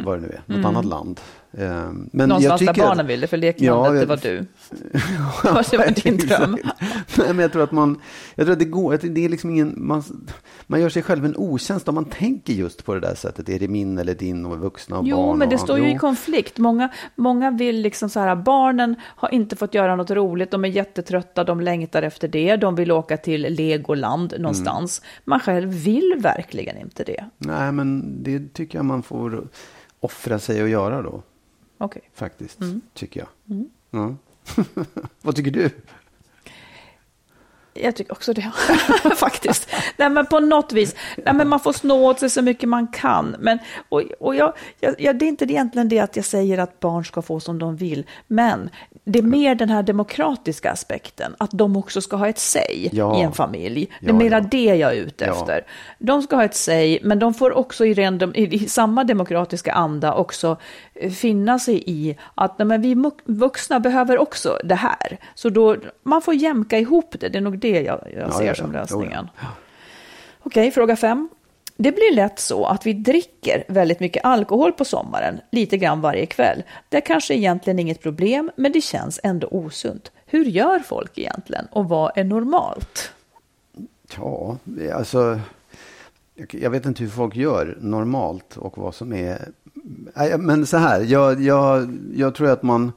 vad 0.04 0.18
det 0.18 0.20
nu 0.20 0.28
är, 0.28 0.56
något 0.56 0.66
annat 0.66 0.84
land. 0.84 1.20
Eh, 1.58 1.66
Men 2.12 2.28
Någonstans 2.28 2.42
där 2.44 2.58
tycker 2.58 2.82
att- 2.82 2.88
barnen 2.88 3.06
vill 3.06 3.20
det, 3.20 3.26
för 3.26 3.36
leklandet, 3.36 3.86
Ja, 3.86 3.90
det 3.92 3.98
jag- 3.98 4.06
var 4.06 4.16
du. 4.16 4.36
det 5.70 5.76
var 5.78 6.02
din 6.04 6.16
dröm. 6.16 6.58
Nej, 7.18 7.26
men 7.28 7.38
jag 7.38 7.52
tror 7.52 7.62
att 7.62 7.72
man, 7.72 8.00
jag 8.34 8.46
tror 8.46 8.52
att 8.52 8.58
det 8.58 8.64
går, 8.64 8.94
att 8.94 9.00
det 9.00 9.24
är 9.24 9.28
liksom 9.28 9.50
ingen, 9.50 9.74
man, 9.76 10.02
man 10.66 10.80
gör 10.80 10.88
sig 10.88 11.02
själv 11.02 11.24
en 11.24 11.36
otjänst 11.36 11.88
om 11.88 11.94
man 11.94 12.04
tänker 12.04 12.52
just 12.52 12.84
på 12.84 12.94
det 12.94 13.00
där 13.00 13.14
sättet. 13.14 13.48
Är 13.48 13.58
det 13.58 13.68
min 13.68 13.98
eller 13.98 14.14
din 14.14 14.46
och 14.46 14.58
vuxna 14.58 14.98
och 14.98 15.06
Jo, 15.06 15.16
barn? 15.16 15.38
men 15.38 15.48
det 15.48 15.54
och, 15.54 15.60
står 15.60 15.78
ju 15.78 15.88
i 15.88 15.92
jo. 15.92 15.98
konflikt. 15.98 16.58
Många, 16.58 16.88
många 17.16 17.50
vill 17.50 17.80
liksom 17.80 18.08
så 18.08 18.20
här, 18.20 18.36
barnen 18.36 18.94
har 19.02 19.34
inte 19.34 19.56
fått 19.56 19.74
göra 19.74 19.96
något 19.96 20.10
roligt, 20.10 20.50
de 20.50 20.64
är 20.64 20.68
jättetrötta, 20.68 21.44
de 21.44 21.60
längtar 21.60 22.02
efter 22.02 22.28
det, 22.28 22.56
de 22.56 22.74
vill 22.74 22.92
åka 22.92 23.16
till 23.16 23.42
Legoland 23.42 24.34
någonstans. 24.38 25.00
Mm. 25.04 25.08
Man 25.24 25.40
själv 25.40 25.68
vill 25.68 26.14
verkligen 26.18 26.76
inte 26.76 27.04
det. 27.04 27.24
Nej, 27.38 27.72
men 27.72 28.22
det 28.22 28.52
tycker 28.54 28.78
jag 28.78 28.84
man 28.84 29.02
får 29.02 29.48
offra 30.00 30.38
sig 30.38 30.62
att 30.62 30.68
göra 30.68 31.02
då, 31.02 31.22
Okej. 31.78 32.02
faktiskt. 32.14 32.60
Mm. 32.60 32.80
Tycker 32.94 33.20
jag. 33.20 33.28
Ja. 33.90 34.14
Vad 35.22 35.36
tycker 35.36 35.50
du? 35.50 35.70
Jag 37.74 37.96
tycker 37.96 38.12
också 38.12 38.32
det, 38.32 38.52
faktiskt. 39.16 39.68
Nej, 39.96 40.10
men 40.10 40.26
på 40.26 40.40
något 40.40 40.72
vis, 40.72 40.94
nej, 41.24 41.34
men 41.34 41.48
man 41.48 41.60
får 41.60 41.72
snå 41.72 42.06
åt 42.10 42.20
sig 42.20 42.30
så 42.30 42.42
mycket 42.42 42.68
man 42.68 42.86
kan. 42.86 43.36
Men, 43.38 43.58
och, 43.88 44.02
och 44.20 44.34
jag, 44.34 44.52
jag, 44.80 45.18
det 45.18 45.24
är 45.24 45.28
inte 45.28 45.44
egentligen 45.44 45.88
det 45.88 45.98
att 45.98 46.16
jag 46.16 46.24
säger 46.24 46.58
att 46.58 46.80
barn 46.80 47.04
ska 47.04 47.22
få 47.22 47.40
som 47.40 47.58
de 47.58 47.76
vill, 47.76 48.06
men 48.26 48.70
det 49.08 49.18
är 49.18 49.22
mer 49.22 49.54
den 49.54 49.68
här 49.70 49.82
demokratiska 49.82 50.70
aspekten, 50.70 51.34
att 51.38 51.50
de 51.50 51.76
också 51.76 52.00
ska 52.00 52.16
ha 52.16 52.28
ett 52.28 52.38
säg 52.38 52.90
Ja. 52.92 53.18
i 53.18 53.22
en 53.22 53.32
familj. 53.32 53.88
Det 54.00 54.06
är 54.06 54.10
Ja, 54.10 54.18
mera 54.18 54.38
ja. 54.38 54.44
det 54.50 54.64
jag 54.64 54.92
är 54.92 54.96
ute 54.96 55.24
efter. 55.26 55.66
De 55.98 56.22
ska 56.22 56.36
ha 56.36 56.44
ett 56.44 56.54
säg, 56.54 56.98
men 57.02 57.18
de 57.18 57.34
får 57.34 57.52
också 57.52 57.84
i, 57.86 57.94
ren, 57.94 58.32
i, 58.36 58.68
samma 58.68 59.04
demokratiska 59.04 59.72
anda 59.72 60.14
också 60.14 60.56
eh, 60.94 61.10
finna 61.10 61.58
sig 61.58 61.82
i 61.86 62.16
att 62.34 62.58
nej, 62.58 62.66
men 62.66 62.82
vi 62.82 63.10
vuxna 63.24 63.80
behöver 63.80 64.18
också 64.18 64.58
det 64.64 64.74
här. 64.74 65.18
Så 65.34 65.48
då, 65.48 65.76
man 66.02 66.22
får 66.22 66.34
jämka 66.34 66.78
ihop 66.78 67.14
det, 67.20 67.28
det 67.28 67.38
är 67.38 67.42
nog 67.42 67.58
det 67.58 67.80
jag, 67.80 68.00
jag 68.14 68.28
Ja, 68.28 68.32
ser 68.32 68.54
som 68.54 68.72
lösningen. 68.72 69.28
Okej, 70.42 70.70
fråga 70.70 70.96
fem. 70.96 71.28
Det 71.76 71.92
blir 71.92 72.14
lätt 72.14 72.38
så 72.38 72.64
att 72.66 72.86
vi 72.86 72.92
dricker 72.92 73.64
väldigt 73.68 74.00
mycket 74.00 74.24
alkohol 74.24 74.72
på 74.72 74.84
sommaren, 74.84 75.40
lite 75.52 75.76
grann 75.76 76.00
varje 76.00 76.26
kväll. 76.26 76.62
Det 76.88 76.96
är 76.96 77.00
kanske 77.00 77.34
egentligen 77.34 77.78
inget 77.78 78.02
problem, 78.02 78.50
men 78.56 78.72
det 78.72 78.80
känns 78.80 79.20
ändå 79.22 79.48
osunt. 79.50 80.12
Hur 80.26 80.44
gör 80.44 80.78
folk 80.78 81.18
egentligen 81.18 81.66
och 81.70 81.88
vad 81.88 82.18
är 82.18 82.24
normalt? 82.24 83.10
Ja, 84.16 84.56
alltså. 84.94 85.40
jag- 86.50 86.70
vet 86.70 86.86
inte 86.86 87.02
hur 87.02 87.10
folk 87.10 87.36
gör 87.36 87.78
normalt 87.80 88.56
och 88.56 88.78
vad 88.78 88.94
som 88.94 89.12
är. 89.12 89.48
Men 90.38 90.66
så 90.66 90.76
här, 90.76 91.00
jag, 91.00 91.40
jag, 91.42 91.98
jag 92.14 92.34
tror 92.34 92.50
att 92.50 92.62
man. 92.62 92.92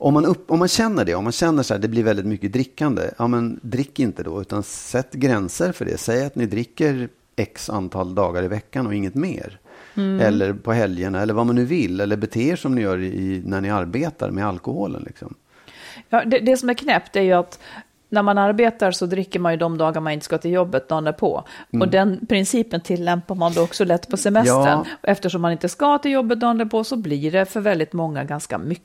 Om 0.00 0.14
man, 0.14 0.24
upp, 0.24 0.50
om 0.50 0.58
man 0.58 0.68
känner 0.68 1.04
det, 1.04 1.14
om 1.14 1.24
man 1.24 1.32
känner 1.32 1.62
så 1.62 1.74
här, 1.74 1.80
det 1.80 1.88
blir 1.88 2.02
väldigt 2.02 2.26
mycket 2.26 2.52
drickande. 2.52 3.02
Ja, 3.18 3.26
men 3.28 3.60
drick 3.62 3.98
inte 3.98 4.22
då, 4.22 4.40
utan 4.40 4.62
sätt 4.62 5.12
gränser 5.12 5.72
för 5.72 5.84
det. 5.84 5.98
Säg 5.98 6.24
att 6.24 6.34
ni 6.34 6.46
dricker 6.46 7.08
x 7.38 7.70
antal 7.70 8.14
dagar 8.14 8.42
i 8.42 8.48
veckan 8.48 8.86
och 8.86 8.94
inget 8.94 9.14
mer. 9.14 9.58
Eller 10.20 10.52
på 10.52 10.72
helgerna, 10.72 11.22
eller 11.22 11.34
vad 11.34 11.46
man 11.46 11.54
nu 11.54 11.64
vill. 11.64 12.00
Eller 12.00 12.16
bete 12.16 12.40
er 12.40 12.56
som 12.56 12.74
ni 12.74 12.80
gör 12.80 12.98
i, 12.98 13.42
när 13.44 13.60
ni 13.60 13.70
arbetar 13.70 14.30
med 14.30 14.46
alkoholen. 14.46 15.02
Liksom. 15.06 15.34
Ja, 16.08 16.24
det, 16.24 16.38
det 16.38 16.56
som 16.56 16.70
är 16.70 16.74
knäppt 16.74 17.16
är 17.16 17.22
ju 17.22 17.32
att 17.32 17.60
när 18.08 18.22
man 18.22 18.38
arbetar 18.38 18.90
så 18.90 19.06
dricker 19.06 19.40
man 19.40 19.52
ju 19.52 19.58
de 19.58 19.78
dagar 19.78 20.00
man 20.00 20.12
inte 20.12 20.24
ska 20.24 20.38
till 20.38 20.50
jobbet 20.50 20.88
dagen 20.88 21.14
på. 21.18 21.44
Och 21.80 21.88
den 21.88 22.26
principen 22.26 22.80
tillämpar 22.80 23.34
man 23.34 23.52
då 23.52 23.62
också 23.62 23.84
lätt 23.84 24.08
på 24.08 24.16
semestern. 24.16 24.64
Ja. 24.64 24.84
Eftersom 25.02 25.42
man 25.42 25.52
inte 25.52 25.68
ska 25.68 25.98
till 25.98 26.10
jobbet 26.10 26.40
dagen 26.40 26.68
på 26.68 26.84
så 26.84 26.96
blir 26.96 27.32
det 27.32 27.46
för 27.46 27.60
väldigt 27.60 27.92
många 27.92 28.24
ganska 28.24 28.58
mycket. 28.58 28.84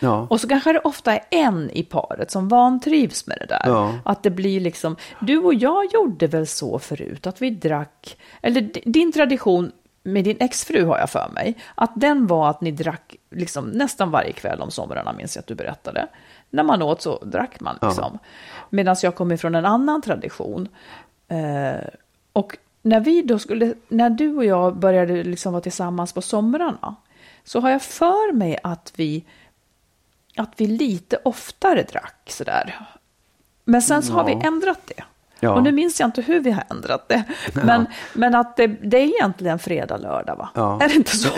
Ja. 0.00 0.26
Och 0.30 0.40
så 0.40 0.48
kanske 0.48 0.72
det 0.72 0.78
ofta 0.78 1.12
är 1.12 1.20
en 1.30 1.70
i 1.70 1.82
paret 1.82 2.30
som 2.30 2.48
vantrivs 2.48 3.26
med 3.26 3.36
det 3.40 3.46
där. 3.46 3.62
Ja. 3.64 3.94
Att 4.04 4.22
det 4.22 4.30
blir 4.30 4.60
liksom, 4.60 4.96
du 5.20 5.38
och 5.38 5.54
jag 5.54 5.92
gjorde 5.92 6.26
väl 6.26 6.46
så 6.46 6.78
förut, 6.78 7.26
att 7.26 7.42
vi 7.42 7.50
drack, 7.50 8.16
eller 8.42 8.90
din 8.90 9.12
tradition 9.12 9.72
med 10.02 10.24
din 10.24 10.36
exfru 10.40 10.84
har 10.84 10.98
jag 10.98 11.10
för 11.10 11.30
mig, 11.34 11.54
att 11.74 11.92
den 11.94 12.26
var 12.26 12.50
att 12.50 12.60
ni 12.60 12.70
drack 12.70 13.16
liksom 13.30 13.68
nästan 13.68 14.10
varje 14.10 14.32
kväll 14.32 14.60
om 14.60 14.70
somrarna, 14.70 15.12
minns 15.12 15.36
jag 15.36 15.42
att 15.42 15.46
du 15.46 15.54
berättade. 15.54 16.06
När 16.50 16.62
man 16.62 16.82
åt 16.82 17.02
så 17.02 17.24
drack 17.24 17.60
man 17.60 17.78
liksom. 17.82 18.18
Medan 18.70 18.96
jag 19.02 19.14
kommer 19.14 19.36
från 19.36 19.54
en 19.54 19.66
annan 19.66 20.02
tradition. 20.02 20.68
Eh, 21.28 21.88
och 22.32 22.56
när 22.82 23.00
vi 23.00 23.22
då 23.22 23.38
skulle, 23.38 23.74
när 23.88 24.10
du 24.10 24.36
och 24.36 24.44
jag 24.44 24.76
började 24.76 25.22
liksom 25.22 25.52
vara 25.52 25.62
tillsammans 25.62 26.12
på 26.12 26.22
somrarna, 26.22 26.94
så 27.44 27.60
har 27.60 27.70
jag 27.70 27.82
för 27.82 28.32
mig 28.32 28.58
att 28.62 28.92
vi, 28.96 29.24
att 30.36 30.52
vi 30.56 30.66
lite 30.66 31.18
oftare 31.24 31.82
drack 31.82 32.30
sådär. 32.30 32.78
Men 33.64 33.82
sen 33.82 34.02
så 34.02 34.12
har 34.12 34.24
vi 34.24 34.32
Ja. 34.32 34.40
ändrat 34.46 34.80
det. 34.84 35.04
Ja. 35.40 35.54
Och 35.54 35.62
nu 35.62 35.72
minns 35.72 36.00
jag 36.00 36.06
inte 36.06 36.22
hur 36.22 36.40
vi 36.40 36.50
har 36.50 36.64
ändrat 36.70 37.08
det. 37.08 37.22
Men, 37.54 37.86
men 38.14 38.34
att 38.34 38.56
det, 38.56 38.66
det 38.66 38.96
är 38.98 39.04
egentligen 39.06 39.58
fredag, 39.58 39.96
lördag 39.96 40.36
va? 40.36 40.48
Ja. 40.54 40.80
Är 40.82 40.88
det 40.88 40.94
inte 40.94 41.16
så? 41.16 41.28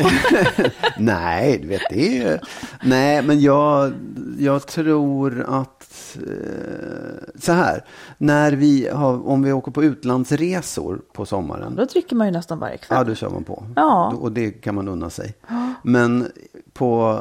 Nej, 0.98 1.58
du 1.62 1.68
vet, 1.68 1.82
det 1.90 2.18
är 2.22 2.40
Nej, 2.82 3.22
men 3.22 3.40
jag, 3.40 3.92
jag 4.38 4.66
tror 4.66 5.46
att... 5.48 6.16
Eh, 6.16 7.40
så 7.40 7.52
här, 7.52 7.84
när 8.18 8.52
vi 8.52 8.88
har, 8.88 9.28
om 9.28 9.42
vi 9.42 9.52
åker 9.52 9.70
på 9.72 9.84
utlandsresor 9.84 11.00
på 11.12 11.26
sommaren. 11.26 11.74
Då 11.76 11.84
dricker 11.84 12.16
man 12.16 12.26
ju 12.26 12.32
nästan 12.32 12.58
varje 12.58 12.76
kväll. 12.76 12.98
Ja, 12.98 13.04
då 13.04 13.14
kör 13.14 13.30
man 13.30 13.44
på. 13.44 13.66
Ja. 13.76 14.12
Och 14.20 14.32
det 14.32 14.50
kan 14.50 14.74
man 14.74 14.88
unna 14.88 15.10
sig. 15.10 15.34
Men 15.82 16.32
på 16.72 17.20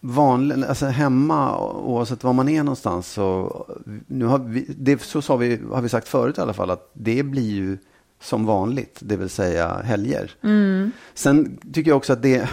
vanlig, 0.00 0.64
alltså 0.64 0.86
hemma, 0.86 1.58
oavsett 1.70 2.24
var 2.24 2.32
man 2.32 2.48
är 2.48 2.62
någonstans, 2.62 3.08
så, 3.12 3.66
nu 4.06 4.24
har 4.24 4.38
vi, 4.38 4.66
det, 4.78 5.02
så 5.02 5.22
sa 5.22 5.36
vi, 5.36 5.60
har 5.72 5.82
vi 5.82 5.88
sagt 5.88 6.08
förut 6.08 6.38
i 6.38 6.40
alla 6.40 6.52
fall, 6.52 6.70
att 6.70 6.90
det 6.92 7.22
blir 7.22 7.50
ju 7.50 7.78
som 8.20 8.46
vanligt, 8.46 8.98
det 9.00 9.16
vill 9.16 9.28
säga 9.28 9.80
helger. 9.84 10.30
Sen 11.14 11.58
tycker 11.72 11.90
jag 11.90 11.96
också 11.96 12.12
att 12.12 12.22
det, 12.22 12.48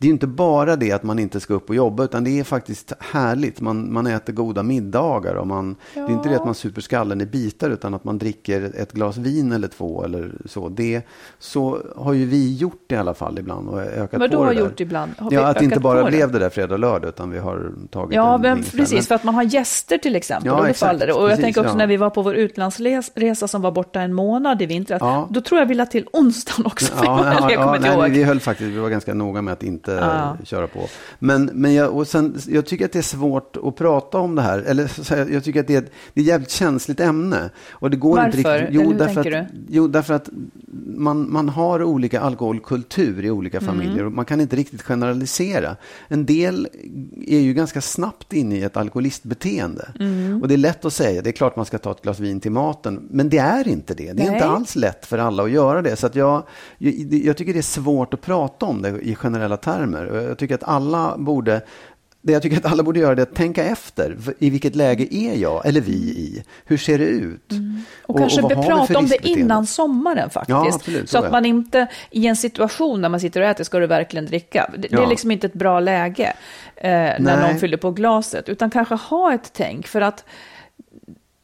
det 0.00 0.06
är 0.06 0.10
inte 0.10 0.26
bara 0.26 0.76
det 0.76 0.92
att 0.92 1.02
man 1.02 1.18
inte 1.18 1.40
ska 1.40 1.54
upp 1.54 1.68
och 1.68 1.74
jobba, 1.74 2.04
utan 2.04 2.24
det 2.24 2.40
är 2.40 2.44
faktiskt 2.44 2.92
härligt. 2.98 3.60
Man, 3.60 3.92
man 3.92 4.06
äter 4.06 4.32
goda 4.32 4.62
middagar 4.62 5.34
och 5.34 5.46
man, 5.46 5.76
ja. 5.94 6.02
det 6.02 6.12
är 6.12 6.14
inte 6.14 6.28
det 6.28 6.36
att 6.36 6.44
man 6.44 6.54
super 6.54 6.80
skallen 6.80 7.20
i 7.20 7.26
bitar, 7.26 7.70
utan 7.70 7.94
att 7.94 8.04
man 8.04 8.18
dricker 8.18 8.72
ett 8.76 8.92
glas 8.92 9.16
vin 9.16 9.52
eller 9.52 9.68
två 9.68 10.04
eller 10.04 10.32
så. 10.44 10.68
Det, 10.68 11.02
så 11.38 11.78
har 11.96 12.12
ju 12.12 12.26
vi 12.26 12.56
gjort 12.56 12.92
i 12.92 12.96
alla 12.96 13.14
fall 13.14 13.38
ibland 13.38 13.68
och 13.68 13.80
ökat 13.80 14.20
Men 14.20 14.30
på 14.30 14.36
har 14.36 14.54
det 14.54 14.60
gjort 14.60 14.80
ibland? 14.80 15.12
Har 15.18 15.32
ja, 15.32 15.46
att 15.46 15.58
det 15.58 15.64
inte 15.64 15.80
bara 15.80 16.04
blev 16.04 16.32
det 16.32 16.38
där 16.38 16.50
fredag 16.50 16.74
och 16.74 16.80
lördag, 16.80 17.08
utan 17.08 17.30
vi 17.30 17.38
har 17.38 17.72
tagit 17.90 18.14
Ja, 18.14 18.38
men 18.38 18.62
precis, 18.62 18.92
men... 18.92 19.02
för 19.02 19.14
att 19.14 19.24
man 19.24 19.34
har 19.34 19.42
gäster 19.42 19.98
till 19.98 20.16
exempel. 20.16 20.46
Ja, 20.46 20.52
och 20.52 20.62
då 20.62 20.64
exakt, 20.64 20.90
faller 20.90 21.06
det. 21.06 21.12
Och 21.12 21.22
jag 21.22 21.28
precis, 21.28 21.44
tänker 21.44 21.60
också 21.60 21.72
ja. 21.72 21.78
när 21.78 21.86
vi 21.86 21.96
var 21.96 22.10
på 22.10 22.22
vår 22.22 22.34
utlandsresa 22.34 23.48
som 23.48 23.62
var 23.62 23.70
borta 23.70 24.00
en 24.00 24.14
månad 24.14 24.62
i 24.62 24.66
vintras, 24.66 25.00
ja. 25.00 25.28
då 25.30 25.40
tror 25.40 25.60
jag 25.60 25.66
vi 25.66 25.74
la 25.74 25.86
till 25.86 26.06
onsdagen 26.12 26.66
också. 26.66 26.92
Ja, 26.96 27.36
ja, 27.50 27.78
ja, 27.80 27.96
nej, 27.98 28.10
vi 28.10 28.24
höll 28.24 28.40
faktiskt, 28.40 28.70
vi 28.70 28.78
var 28.78 28.88
ganska 28.88 29.14
noga 29.14 29.42
med 29.42 29.52
att 29.52 29.62
inte 29.62 29.87
ja. 29.92 30.36
köra 30.44 30.66
på. 30.66 30.88
Men, 31.18 31.50
men 31.54 31.74
jag, 31.74 31.96
och 31.96 32.06
sen, 32.06 32.38
jag 32.48 32.66
tycker 32.66 32.84
att 32.84 32.92
det 32.92 32.98
är 32.98 33.02
svårt 33.02 33.56
att 33.64 33.76
prata 33.76 34.18
om 34.18 34.34
det 34.34 34.42
här. 34.42 34.58
Eller 34.58 34.90
jag 35.32 35.44
tycker 35.44 35.60
att 35.60 35.66
det 35.66 35.74
är 35.74 35.78
ett, 35.78 35.92
det 36.14 36.20
är 36.20 36.22
ett 36.22 36.28
jävligt 36.28 36.50
känsligt 36.50 37.00
ämne. 37.00 37.50
Och 37.70 37.90
det 37.90 37.96
går 37.96 38.16
Varför? 38.16 38.38
Inte 38.38 38.58
riktigt, 38.58 38.74
jo, 38.74 38.92
därför 38.92 39.20
att, 39.20 39.50
du? 39.52 39.64
jo, 39.68 39.88
därför 39.88 40.14
att 40.14 40.28
man, 40.86 41.32
man 41.32 41.48
har 41.48 41.82
olika 41.82 42.20
alkoholkultur 42.20 43.24
i 43.24 43.30
olika 43.30 43.58
mm. 43.58 43.74
familjer. 43.74 44.04
Och 44.04 44.12
man 44.12 44.24
kan 44.24 44.40
inte 44.40 44.56
riktigt 44.56 44.82
generalisera. 44.82 45.76
En 46.08 46.26
del 46.26 46.68
är 47.26 47.40
ju 47.40 47.54
ganska 47.54 47.80
snabbt 47.80 48.32
inne 48.32 48.56
i 48.56 48.62
ett 48.62 48.76
alkoholistbeteende. 48.76 49.88
Mm. 50.00 50.42
Och 50.42 50.48
det 50.48 50.54
är 50.54 50.58
lätt 50.58 50.84
att 50.84 50.92
säga, 50.92 51.22
det 51.22 51.30
är 51.30 51.32
klart 51.32 51.56
man 51.56 51.66
ska 51.66 51.78
ta 51.78 51.90
ett 51.90 52.02
glas 52.02 52.20
vin 52.20 52.40
till 52.40 52.52
maten. 52.52 53.08
Men 53.10 53.28
det 53.28 53.38
är 53.38 53.68
inte 53.68 53.94
det. 53.94 54.12
Det 54.12 54.22
är 54.22 54.26
Nej. 54.26 54.34
inte 54.34 54.46
alls 54.46 54.76
lätt 54.76 55.06
för 55.06 55.18
alla 55.18 55.42
att 55.42 55.50
göra 55.50 55.82
det. 55.82 55.96
Så 55.96 56.06
att 56.06 56.14
jag, 56.14 56.42
jag, 56.78 56.94
jag 57.12 57.36
tycker 57.36 57.52
det 57.52 57.60
är 57.60 57.62
svårt 57.62 58.14
att 58.14 58.20
prata 58.20 58.66
om 58.66 58.82
det 58.82 58.88
i 58.88 59.14
generella 59.14 59.56
termer. 59.56 59.77
Jag 60.28 60.38
tycker 60.38 60.54
att 60.54 60.64
alla 60.64 61.18
borde 61.18 61.62
det 62.22 62.32
jag 62.32 62.42
tycker 62.42 62.56
att 62.56 62.72
alla 62.72 62.82
borde 62.82 63.00
göra 63.00 63.12
är 63.12 63.22
att 63.22 63.34
tänka 63.34 63.64
efter. 63.64 64.16
I 64.38 64.50
vilket 64.50 64.76
läge 64.76 65.14
är 65.14 65.34
jag 65.34 65.66
eller 65.66 65.80
vi 65.80 65.92
i? 65.92 66.44
Hur 66.64 66.76
ser 66.76 66.98
det 66.98 67.04
ut? 67.04 67.52
Mm. 67.52 67.82
Och, 68.02 68.14
och, 68.14 68.20
kanske 68.20 68.42
och 68.42 68.66
prata 68.66 68.98
om 68.98 69.06
det 69.06 69.28
innan 69.28 69.66
sommaren 69.66 70.30
faktiskt. 70.30 70.48
Ja, 70.48 70.74
absolut, 70.74 71.10
så, 71.10 71.18
så 71.18 71.24
att 71.24 71.32
man 71.32 71.44
inte 71.44 71.86
i 72.10 72.26
en 72.26 72.36
situation 72.36 73.00
när 73.00 73.08
man 73.08 73.20
sitter 73.20 73.40
och 73.40 73.46
äter, 73.46 73.64
ska 73.64 73.78
du 73.78 73.86
verkligen 73.86 74.26
dricka? 74.26 74.70
Det, 74.78 74.88
ja. 74.90 74.98
det 74.98 75.04
är 75.04 75.08
liksom 75.08 75.30
inte 75.30 75.46
ett 75.46 75.54
bra 75.54 75.80
läge 75.80 76.32
eh, 76.76 76.90
när 76.90 77.48
någon 77.48 77.58
fyller 77.58 77.76
på 77.76 77.90
glaset. 77.90 78.48
Utan 78.48 78.70
kanske 78.70 78.94
ha 78.94 79.34
ett 79.34 79.50
tänk 79.52 79.86
för 79.86 80.00
att 80.00 80.24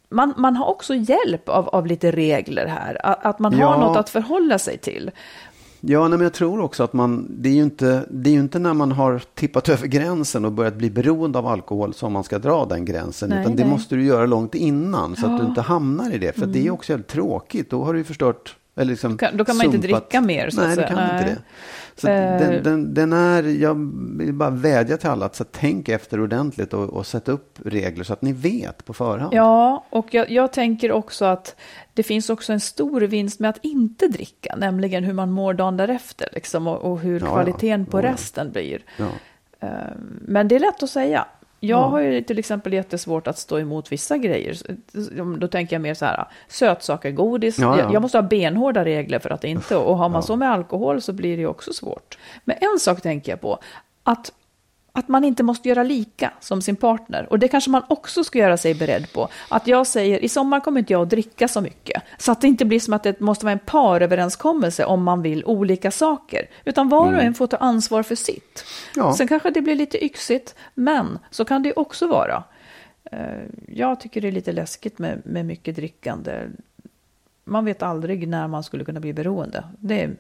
man, 0.08 0.34
man 0.36 0.56
har 0.56 0.66
också 0.66 0.94
hjälp 0.94 1.48
av, 1.48 1.68
av 1.68 1.86
lite 1.86 2.10
regler 2.10 2.66
här. 2.66 2.98
Att 3.26 3.38
man 3.38 3.54
har 3.54 3.60
ja. 3.60 3.80
något 3.80 3.96
att 3.96 4.10
förhålla 4.10 4.58
sig 4.58 4.78
till. 4.78 5.10
Ja, 5.86 6.08
nej, 6.08 6.18
men 6.18 6.24
jag 6.24 6.32
tror 6.32 6.60
också 6.60 6.82
att 6.82 6.92
man, 6.92 7.26
det 7.30 7.48
är, 7.48 7.52
ju 7.52 7.62
inte, 7.62 8.06
det 8.10 8.30
är 8.30 8.34
ju 8.34 8.40
inte 8.40 8.58
när 8.58 8.74
man 8.74 8.92
har 8.92 9.22
tippat 9.34 9.68
över 9.68 9.86
gränsen 9.86 10.44
och 10.44 10.52
börjat 10.52 10.74
bli 10.74 10.90
beroende 10.90 11.38
av 11.38 11.46
alkohol 11.46 11.94
som 11.94 12.12
man 12.12 12.24
ska 12.24 12.38
dra 12.38 12.64
den 12.64 12.84
gränsen. 12.84 13.28
Nej, 13.28 13.40
utan 13.40 13.52
nej. 13.52 13.64
det 13.64 13.70
måste 13.70 13.94
du 13.94 14.04
göra 14.04 14.26
långt 14.26 14.54
innan 14.54 15.16
så 15.16 15.26
ja. 15.26 15.34
att 15.34 15.40
du 15.40 15.46
inte 15.46 15.60
hamnar 15.60 16.14
i 16.14 16.18
det. 16.18 16.32
För 16.32 16.42
mm. 16.42 16.52
det 16.52 16.66
är 16.66 16.70
också 16.70 16.92
helt 16.92 17.06
tråkigt. 17.06 17.70
Då 17.70 17.84
har 17.84 17.92
du 17.92 17.98
ju 17.98 18.04
förstört 18.04 18.56
eller 18.76 18.90
liksom 18.90 19.10
då 19.10 19.16
kan, 19.16 19.36
då 19.36 19.44
kan 19.44 19.56
man 19.56 19.64
sumpat. 19.64 19.74
inte 19.74 19.88
dricka 19.88 20.20
mer. 20.20 20.50
Så 20.50 20.60
Nej, 20.60 20.76
det 20.76 20.82
kan 20.82 20.96
Nej. 20.96 21.18
inte 21.18 21.34
det. 21.34 21.38
Så 21.96 22.08
uh, 22.08 22.14
den, 22.14 22.62
den, 22.62 22.94
den, 22.94 23.12
är, 23.12 23.42
jag 23.42 23.74
vill 24.18 24.34
bara 24.34 24.50
vädja 24.50 24.96
till 24.96 25.10
alla 25.10 25.26
att 25.26 25.36
så 25.36 25.44
tänk 25.44 25.88
efter 25.88 26.20
ordentligt 26.20 26.72
och, 26.72 26.90
och 26.90 27.06
sätta 27.06 27.32
upp 27.32 27.58
regler 27.64 28.04
så 28.04 28.12
att 28.12 28.22
ni 28.22 28.32
vet 28.32 28.84
på 28.84 28.94
förhand. 28.94 29.34
Ja, 29.34 29.84
och 29.90 30.14
jag, 30.14 30.30
jag, 30.30 30.52
tänker 30.52 30.92
också 30.92 31.24
att 31.24 31.56
det 31.92 32.02
finns 32.02 32.30
också 32.30 32.52
en 32.52 32.60
stor 32.60 33.00
vinst 33.00 33.40
med 33.40 33.50
att 33.50 33.58
inte 33.62 34.08
dricka, 34.08 34.56
nämligen 34.56 35.04
hur 35.04 35.12
man 35.12 35.30
mår 35.30 35.54
dagen 35.54 35.76
därefter 35.76 36.28
liksom, 36.32 36.66
och, 36.66 36.92
och 36.92 37.00
hur 37.00 37.20
ja, 37.20 37.26
kvaliteten 37.26 37.80
ja. 37.80 37.90
på 37.90 37.98
ja. 37.98 38.12
resten 38.12 38.52
blir. 38.52 38.82
Uh, 39.00 39.68
men 40.20 40.48
det 40.48 40.54
är 40.54 40.60
lätt 40.60 40.82
att 40.82 40.90
säga. 40.90 41.26
Jag 41.64 41.80
ja. 41.80 41.86
har 41.86 42.00
ju 42.00 42.22
till 42.22 42.38
exempel 42.38 42.72
jättesvårt 42.72 43.26
att 43.26 43.38
stå 43.38 43.58
emot 43.58 43.92
vissa 43.92 44.18
grejer. 44.18 44.56
Då 45.38 45.48
tänker 45.48 45.76
jag 45.76 45.80
mer 45.80 45.94
så 45.94 46.04
här, 46.04 46.24
sötsaker, 46.48 47.10
godis. 47.10 47.58
Ja, 47.58 47.78
ja. 47.78 47.92
Jag 47.92 48.02
måste 48.02 48.18
ha 48.18 48.22
benhårda 48.22 48.84
regler 48.84 49.18
för 49.18 49.30
att 49.30 49.44
inte, 49.44 49.76
och 49.76 49.98
har 49.98 50.08
man 50.08 50.22
så 50.22 50.36
med 50.36 50.50
alkohol 50.50 51.00
så 51.00 51.12
blir 51.12 51.36
det 51.36 51.46
också 51.46 51.72
svårt. 51.72 52.18
Men 52.44 52.56
en 52.60 52.78
sak 52.80 53.00
tänker 53.00 53.32
jag 53.32 53.40
på, 53.40 53.58
att 54.02 54.32
att 54.96 55.08
man 55.08 55.24
inte 55.24 55.42
måste 55.42 55.68
göra 55.68 55.82
lika 55.82 56.32
som 56.40 56.62
sin 56.62 56.76
partner. 56.76 57.26
Och 57.30 57.38
det 57.38 57.48
kanske 57.48 57.70
man 57.70 57.82
också 57.88 58.24
ska 58.24 58.38
göra 58.38 58.56
sig 58.56 58.74
beredd 58.74 59.12
på. 59.12 59.28
Att 59.48 59.66
jag 59.66 59.86
säger, 59.86 60.24
i 60.24 60.28
sommar 60.28 60.60
kommer 60.60 60.78
inte 60.80 60.92
jag 60.92 61.02
att 61.02 61.10
dricka 61.10 61.48
så 61.48 61.60
mycket. 61.60 62.02
Så 62.18 62.32
att 62.32 62.40
det 62.40 62.48
inte 62.48 62.64
blir 62.64 62.80
som 62.80 62.94
att 62.94 63.02
det 63.02 63.20
måste 63.20 63.44
vara 63.44 63.52
en 63.52 63.58
paröverenskommelse 63.58 64.84
om 64.84 65.02
man 65.02 65.22
vill 65.22 65.44
olika 65.44 65.90
saker. 65.90 66.48
Utan 66.64 66.88
var 66.88 67.00
och 67.00 67.12
mm. 67.12 67.26
en 67.26 67.34
får 67.34 67.46
ta 67.46 67.56
ansvar 67.56 68.02
för 68.02 68.14
sitt. 68.14 68.64
Ja. 68.96 69.14
Sen 69.14 69.28
kanske 69.28 69.50
det 69.50 69.60
blir 69.60 69.74
lite 69.74 70.04
yxigt, 70.04 70.54
men 70.74 71.18
så 71.30 71.44
kan 71.44 71.62
det 71.62 71.72
också 71.72 72.06
vara. 72.06 72.44
Eh, 73.04 73.18
jag 73.68 74.00
tycker 74.00 74.20
det 74.20 74.28
är 74.28 74.32
lite 74.32 74.52
läskigt 74.52 74.98
med, 74.98 75.22
med 75.24 75.46
mycket 75.46 75.76
drickande. 75.76 76.48
Man 77.44 77.64
vet 77.64 77.82
aldrig 77.82 78.28
när 78.28 78.48
man 78.48 78.64
skulle 78.64 78.84
kunna 78.84 79.00
bli 79.00 79.12
beroende. 79.12 79.64
Det 79.78 80.02
är, 80.02 80.16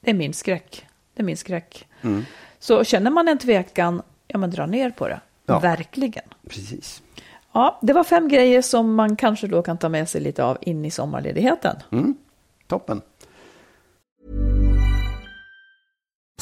det 0.00 0.10
är 0.10 0.14
min 0.14 0.34
skräck. 0.34 0.86
Det 1.14 1.22
är 1.22 1.24
min 1.24 1.36
skräck. 1.36 1.86
Mm. 2.02 2.24
Så 2.58 2.84
känner 2.84 3.10
man 3.10 3.28
en 3.28 3.38
tvekan 3.38 4.02
ja 4.28 4.38
men 4.38 4.50
dra 4.50 4.66
ner 4.66 4.90
på 4.90 5.08
det. 5.08 5.20
Ja. 5.46 5.58
Verkligen. 5.58 6.24
Precis. 6.48 7.02
Ja, 7.52 7.78
det 7.82 7.92
var 7.92 8.04
fem 8.04 8.28
grejer 8.28 8.62
som 8.62 8.94
man 8.94 9.16
kanske 9.16 9.46
då 9.46 9.62
kan 9.62 9.78
ta 9.78 9.88
med 9.88 10.08
sig 10.08 10.20
lite 10.20 10.44
av 10.44 10.58
in 10.60 10.84
i 10.84 10.90
sommarledigheten. 10.90 11.76
Mm. 11.92 12.16
Toppen. 12.66 13.02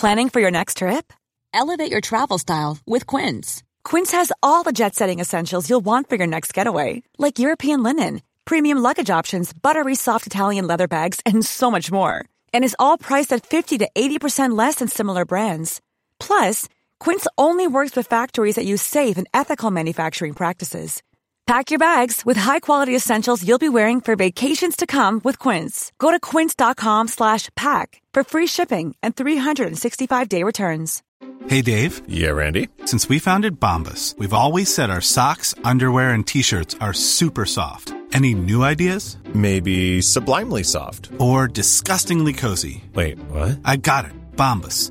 Planning 0.00 0.30
for 0.30 0.40
your 0.40 0.50
next 0.50 0.78
trip? 0.78 1.12
Elevate 1.54 1.90
your 1.90 2.00
travel 2.00 2.38
style 2.38 2.78
with 2.86 3.06
Quince. 3.06 3.62
Quince 3.82 4.12
has 4.12 4.32
all 4.42 4.62
the 4.62 4.72
jet-setting 4.72 5.20
essentials 5.20 5.70
you'll 5.70 5.84
want 5.84 6.08
for 6.08 6.16
your 6.16 6.26
next 6.26 6.52
getaway. 6.52 7.02
Like 7.18 7.38
European 7.38 7.82
linen, 7.82 8.20
premium 8.44 8.78
luggage 8.78 9.08
options, 9.08 9.54
buttery 9.54 9.94
soft 9.94 10.26
Italian 10.26 10.66
leather 10.66 10.88
bags, 10.88 11.20
and 11.24 11.46
so 11.46 11.70
much 11.70 11.90
more. 11.90 12.24
And 12.52 12.64
is 12.64 12.76
all 12.78 12.98
priced 12.98 13.32
at 13.32 13.46
50 13.46 13.78
to 13.78 13.88
80% 13.94 14.56
less 14.58 14.76
than 14.76 14.88
similar 14.88 15.24
brands. 15.24 15.80
Plus, 16.18 16.68
Quince 17.00 17.26
only 17.38 17.66
works 17.66 17.96
with 17.96 18.06
factories 18.06 18.56
that 18.56 18.66
use 18.66 18.82
safe 18.82 19.16
and 19.16 19.26
ethical 19.32 19.70
manufacturing 19.70 20.34
practices. 20.34 21.02
Pack 21.46 21.70
your 21.70 21.78
bags 21.78 22.26
with 22.26 22.36
high-quality 22.36 22.94
essentials 22.94 23.46
you'll 23.46 23.58
be 23.58 23.68
wearing 23.68 24.00
for 24.00 24.16
vacations 24.16 24.74
to 24.74 24.86
come 24.86 25.20
with 25.22 25.38
Quince. 25.38 25.92
Go 25.98 26.10
to 26.10 26.18
quince.com/pack 26.18 28.02
for 28.14 28.24
free 28.24 28.48
shipping 28.48 28.96
and 29.02 29.14
365-day 29.14 30.42
returns. 30.42 31.02
Hey 31.48 31.62
Dave. 31.62 32.02
Yeah, 32.08 32.30
Randy. 32.30 32.68
Since 32.84 33.08
we 33.08 33.20
founded 33.20 33.60
Bombus, 33.60 34.14
we've 34.18 34.32
always 34.32 34.74
said 34.74 34.90
our 34.90 35.00
socks, 35.00 35.54
underwear 35.64 36.10
and 36.12 36.26
t-shirts 36.26 36.76
are 36.80 36.92
super 36.92 37.46
soft. 37.46 37.92
Any 38.12 38.34
new 38.34 38.64
ideas? 38.64 39.16
Maybe 39.34 40.00
sublimely 40.00 40.64
soft 40.64 41.10
or 41.18 41.46
disgustingly 41.46 42.32
cozy. 42.32 42.82
Wait, 42.94 43.18
what? 43.30 43.58
I 43.64 43.76
got 43.76 44.04
it. 44.06 44.12
Bombus 44.36 44.90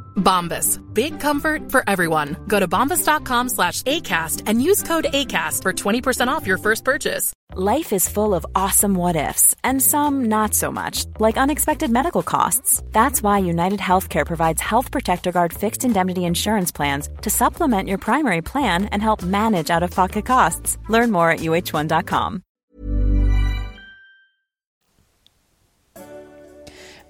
Bombas. 0.15 0.79
Big 0.93 1.19
comfort 1.19 1.71
for 1.71 1.83
everyone. 1.87 2.37
Go 2.47 2.59
to 2.59 2.67
bombas.com 2.67 3.49
slash 3.49 3.81
ACAST 3.83 4.43
and 4.45 4.63
use 4.63 4.81
code 4.83 5.07
ACAST 5.11 5.61
for 5.61 5.73
20% 5.73 6.29
off 6.29 6.47
your 6.47 6.57
first 6.57 6.85
purchase. 6.85 7.33
Life 7.53 7.91
is 7.91 8.07
full 8.07 8.33
of 8.33 8.45
awesome 8.55 8.95
what 8.95 9.17
ifs 9.17 9.53
and 9.61 9.81
some 9.81 10.25
not 10.25 10.53
so 10.53 10.71
much, 10.71 11.03
like 11.19 11.35
unexpected 11.35 11.91
medical 11.91 12.23
costs. 12.23 12.81
That's 12.93 13.21
why 13.21 13.39
United 13.39 13.81
Healthcare 13.81 14.25
provides 14.25 14.61
Health 14.61 14.89
Protector 14.89 15.33
Guard 15.33 15.51
fixed 15.51 15.83
indemnity 15.83 16.23
insurance 16.23 16.71
plans 16.71 17.09
to 17.23 17.29
supplement 17.29 17.89
your 17.89 17.97
primary 17.97 18.41
plan 18.41 18.85
and 18.85 19.01
help 19.01 19.21
manage 19.21 19.69
out 19.69 19.83
of 19.83 19.91
pocket 19.91 20.25
costs. 20.25 20.77
Learn 20.87 21.11
more 21.11 21.29
at 21.29 21.39
uh1.com. 21.39 22.41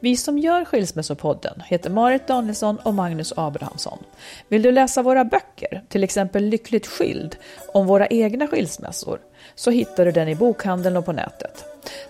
Vi 0.03 0.17
som 0.17 0.37
gör 0.39 0.65
Skilsmässopodden 0.65 1.61
heter 1.65 1.89
Marit 1.89 2.27
Danielsson 2.27 2.77
och 2.77 2.93
Magnus 2.93 3.33
Abrahamsson. 3.37 3.99
Vill 4.47 4.61
du 4.61 4.71
läsa 4.71 5.01
våra 5.01 5.25
böcker, 5.25 5.83
till 5.89 6.03
exempel 6.03 6.43
Lyckligt 6.43 6.87
skild, 6.87 7.35
om 7.73 7.87
våra 7.87 8.07
egna 8.07 8.47
skilsmässor, 8.47 9.19
så 9.55 9.71
hittar 9.71 10.05
du 10.05 10.11
den 10.11 10.27
i 10.27 10.35
bokhandeln 10.35 10.97
och 10.97 11.05
på 11.05 11.11
nätet. 11.11 11.65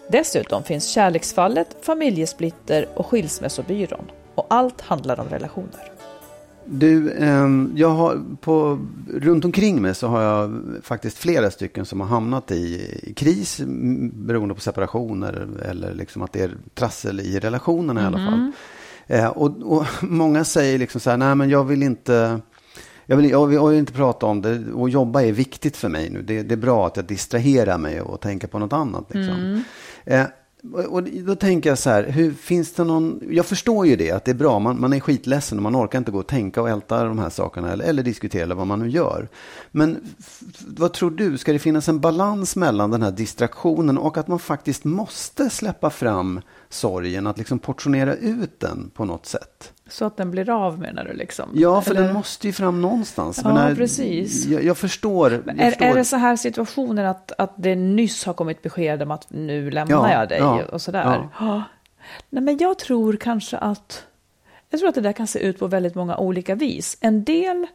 Dessutom 0.08 0.64
finns 0.64 0.88
Kärleksfallet, 0.88 1.76
Familjesplitter 1.82 2.88
och 2.94 3.06
Skilsmässobyrån. 3.06 4.12
Och 4.36 4.46
allt 4.50 4.82
handlar 4.82 5.20
om 5.20 5.30
relationer. 5.30 5.92
Du, 6.66 7.14
ehm, 7.14 7.74
jag 7.76 7.90
har 7.90 8.22
på, 8.42 8.80
runt 9.14 9.46
omkring 9.46 9.82
mig 9.82 9.96
så 9.96 10.08
har 10.08 10.22
jag 10.22 10.62
faktiskt 10.84 11.18
flera 11.18 11.52
stycken 11.52 11.86
som 11.86 12.00
har 12.00 12.08
hamnat 12.08 12.52
i, 12.52 13.14
kris 13.16 13.62
beroende 14.14 14.56
på 14.56 14.62
separationer 14.62 15.48
eller 15.66 15.94
liksom 15.94 16.22
att 16.22 16.34
det 16.34 16.42
är 16.42 16.58
trassel 16.74 17.20
i 17.20 17.40
relationerna 17.40 18.02
mm 18.02 18.14
i 18.14 18.16
alla 18.16 18.32
fall. 18.32 18.40
Mm-hmm. 18.40 18.52
Eh, 19.08 19.28
och, 19.28 19.78
och, 19.78 19.86
många 20.02 20.44
säger 20.44 20.80
liksom 20.80 21.02
så 21.02 21.10
här, 21.10 21.18
nej 21.18 21.36
men 21.36 21.50
jag 21.50 21.64
vill 21.64 21.84
inte 21.84 22.40
Jag 23.06 23.18
vill, 23.18 23.30
jag, 23.30 23.48
vill, 23.48 23.56
jag 23.56 23.68
vill 23.68 23.80
inte 23.80 23.94
prata 23.94 24.26
om 24.26 24.42
det. 24.42 24.72
Och 24.74 24.90
jobba 24.90 25.22
är 25.22 25.32
viktigt 25.32 25.78
för 25.78 25.90
mig 25.90 26.10
nu. 26.10 26.22
Det, 26.22 26.44
det 26.44 26.54
är 26.56 26.58
bra 26.58 26.88
att 26.88 26.96
jag 26.96 27.06
distraherar 27.06 27.78
mig 27.78 28.02
och 28.02 28.22
tänker 28.22 28.48
på 28.48 28.60
något 28.60 28.74
annat. 28.74 29.14
Liksom. 29.14 29.36
Mm. 29.36 29.62
Och 30.90 31.04
då 31.04 31.36
tänker 31.36 31.70
jag 31.70 31.78
så 31.78 31.90
här, 31.90 32.04
hur 32.04 32.34
finns 32.34 32.74
det 32.74 32.84
någon, 32.84 33.22
jag 33.30 33.46
förstår 33.46 33.88
ju 33.88 33.96
det, 33.96 34.12
att 34.12 34.26
det 34.26 34.32
är 34.32 34.36
bra, 34.36 34.60
man, 34.60 34.80
man 34.80 34.94
är 34.94 35.00
skitledsen 35.00 35.58
och 35.58 35.62
man 35.64 35.76
orkar 35.76 36.00
inte 36.00 36.12
gå 36.12 36.20
och 36.20 36.28
tänka 36.28 36.62
och 36.62 36.70
älta 36.70 37.04
de 37.04 37.20
här 37.20 37.30
sakerna 37.30 37.72
eller, 37.72 37.86
eller 37.86 38.04
diskutera 38.04 38.44
eller 38.44 38.56
vad 38.56 38.68
man 38.68 38.80
nu 38.80 38.90
gör. 38.90 39.30
Men 39.72 40.16
vad 40.68 40.94
tror 40.94 41.12
du, 41.12 41.38
ska 41.38 41.54
det 41.54 41.60
finnas 41.60 41.90
en 41.90 42.00
balans 42.00 42.56
mellan 42.56 42.92
den 42.92 43.02
här 43.02 43.12
distraktionen 43.12 43.98
och 43.98 44.18
att 44.18 44.28
man 44.28 44.40
faktiskt 44.40 44.84
måste 44.84 45.50
släppa 45.50 45.90
fram 45.90 46.42
sorgen, 46.70 47.28
att 47.28 47.38
liksom 47.38 47.60
portionera 47.60 48.16
ut 48.16 48.60
den 48.60 48.92
på 48.94 49.06
något 49.06 49.26
sätt? 49.26 49.74
Så 49.92 50.06
att 50.06 50.18
den 50.18 50.32
blir 50.32 50.50
av 50.50 50.80
menar 50.80 51.04
du 51.04 51.14
liksom? 51.14 51.50
Ja, 51.54 51.82
för 51.82 51.92
Eller- 51.92 52.04
den 52.04 52.14
måste 52.14 52.48
ju 52.48 52.54
fram 52.54 52.82
någonstans. 52.82 53.42
Ja, 53.44 53.68
Jag 53.68 53.78
precis. 53.78 54.46
Jag, 54.46 54.64
jag 54.64 54.78
förstår. 54.78 55.32
jag 55.32 55.60
Är, 55.60 55.70
förstår. 55.70 55.86
är 55.86 55.96
det 55.96 56.06
så 56.06 56.16
här 56.16 56.36
situationer 56.36 57.04
att, 57.06 57.32
att 57.38 57.54
det 57.56 57.76
nyss 57.76 58.26
har 58.26 58.34
kommit 58.34 58.62
besked 58.62 59.02
om 59.02 59.12
att 59.12 59.26
nu 59.30 59.72
lämnar 59.72 59.96
Ja, 60.10 60.20
jag 60.20 60.30
dig 60.30 60.38
ja, 60.40 60.64
och 60.66 60.82
sådär? 60.82 61.30
Ja. 61.40 61.64
Nej, 62.30 62.44
men 62.44 62.58
jag 62.58 62.80
tror 62.80 63.16
kanske 63.16 63.58
att, 63.58 64.06
jag 64.70 64.80
tror 64.80 64.90
att 64.90 64.96
det 64.96 65.02
där 65.02 65.14
kan 65.14 65.28
se 65.28 65.40
ut 65.40 65.60
på 65.60 65.68
väldigt 65.68 65.96
många 65.96 66.18
olika 66.18 66.56
vis. 66.56 66.98
En 67.02 67.24
del, 67.24 67.68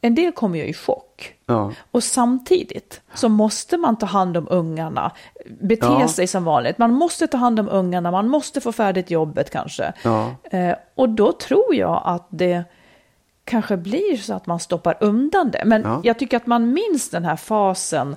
en 0.00 0.14
del 0.14 0.32
kommer 0.32 0.58
ju 0.58 0.64
i 0.64 0.74
chock. 0.74 1.34
Ja. 1.46 1.72
Och 1.90 2.04
samtidigt 2.04 3.00
så 3.14 3.28
måste 3.28 3.76
man 3.76 3.96
ta 3.98 4.06
hand 4.06 4.36
om 4.36 4.46
ungarna, 4.50 5.12
bete 5.60 5.86
Ja. 5.86 6.08
sig 6.08 6.26
som 6.26 6.44
vanligt. 6.44 6.78
Man 6.78 6.92
måste 6.92 7.26
ta 7.26 7.36
hand 7.38 7.60
om 7.60 7.68
ungarna, 7.68 8.10
man 8.10 8.28
måste 8.28 8.60
få 8.60 8.72
färdigt 8.72 9.10
jobbet 9.10 9.50
kanske. 9.50 9.92
Ja. 10.02 10.30
Eh, 10.50 10.74
och 10.94 11.08
då 11.08 11.32
tror 11.32 11.74
jag 11.74 12.02
att 12.04 12.26
det 12.30 12.64
kanske 13.44 13.76
blir 13.76 14.16
så 14.16 14.34
att 14.34 14.46
man 14.46 14.60
stoppar 14.60 14.96
undan 15.00 15.50
det. 15.50 15.62
Men 15.64 15.82
Ja. 15.82 16.00
jag 16.04 16.18
tycker 16.18 16.36
att 16.36 16.46
man 16.46 16.72
minns 16.72 17.10
den 17.10 17.24
här 17.24 17.36
fasen. 17.36 18.16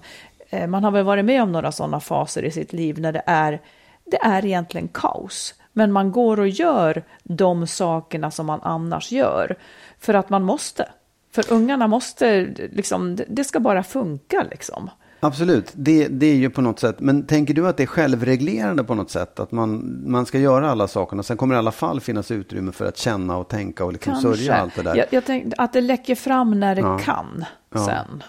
Eh, 0.49 0.67
man 0.67 0.83
har 0.83 0.91
väl 0.91 1.03
varit 1.05 1.25
med 1.25 1.43
om 1.43 1.51
några 1.51 1.71
sådana 1.71 1.99
faser 1.99 2.43
i 2.45 2.51
sitt 2.51 2.73
liv 2.73 2.99
när 2.99 3.11
det 3.11 3.23
är, 3.25 3.61
det 4.05 4.17
är 4.21 4.45
egentligen 4.45 4.87
kaos. 4.87 5.55
Men 5.73 5.91
man 5.91 6.11
går 6.11 6.39
och 6.39 6.47
gör 6.47 7.03
de 7.23 7.67
sakerna 7.67 8.31
som 8.31 8.45
man 8.45 8.59
annars 8.63 9.11
gör. 9.11 9.55
För 9.99 10.13
att 10.13 10.29
man 10.29 10.43
måste. 10.43 10.89
För 11.31 11.53
ungarna 11.53 11.87
måste, 11.87 12.41
liksom, 12.71 13.15
det- 13.27 13.43
ska 13.43 13.59
bara 13.59 13.83
funka 13.83 14.45
liksom. 14.51 14.89
Absolut, 15.21 15.71
det, 15.75 16.07
det 16.07 16.25
är 16.25 16.35
ju 16.35 16.49
på 16.49 16.61
något 16.61 16.79
sätt. 16.79 16.95
Men 16.99 17.25
tänker 17.25 17.53
du 17.53 17.67
att 17.67 17.77
det 17.77 17.83
är 17.83 17.87
självreglerande 17.87 18.83
på 18.83 18.95
något 18.95 19.11
sätt? 19.11 19.39
Att 19.39 19.51
man, 19.51 20.01
man 20.05 20.25
ska 20.25 20.39
göra 20.39 20.71
alla 20.71 20.87
sakerna. 20.87 21.23
Sen 21.23 21.37
kommer 21.37 21.55
det 21.55 21.57
i 21.57 21.59
alla 21.59 21.71
fall 21.71 21.99
finnas 22.01 22.31
utrymme 22.31 22.71
för 22.71 22.85
att 22.85 22.97
känna 22.97 23.37
och 23.37 23.47
tänka 23.47 23.85
och 23.85 23.93
liksom 23.93 24.15
sörja 24.15 24.55
allt 24.55 24.75
det 24.75 24.81
där. 24.81 24.95
Jag, 24.95 25.05
jag 25.09 25.25
tänkte 25.25 25.55
att 25.61 25.73
det 25.73 25.81
läcker 25.81 26.15
fram 26.15 26.59
när 26.59 26.75
det 26.75 26.81
Ja. 26.81 26.99
kan 26.99 27.45
Ja. 27.73 27.85
sen. 27.85 28.23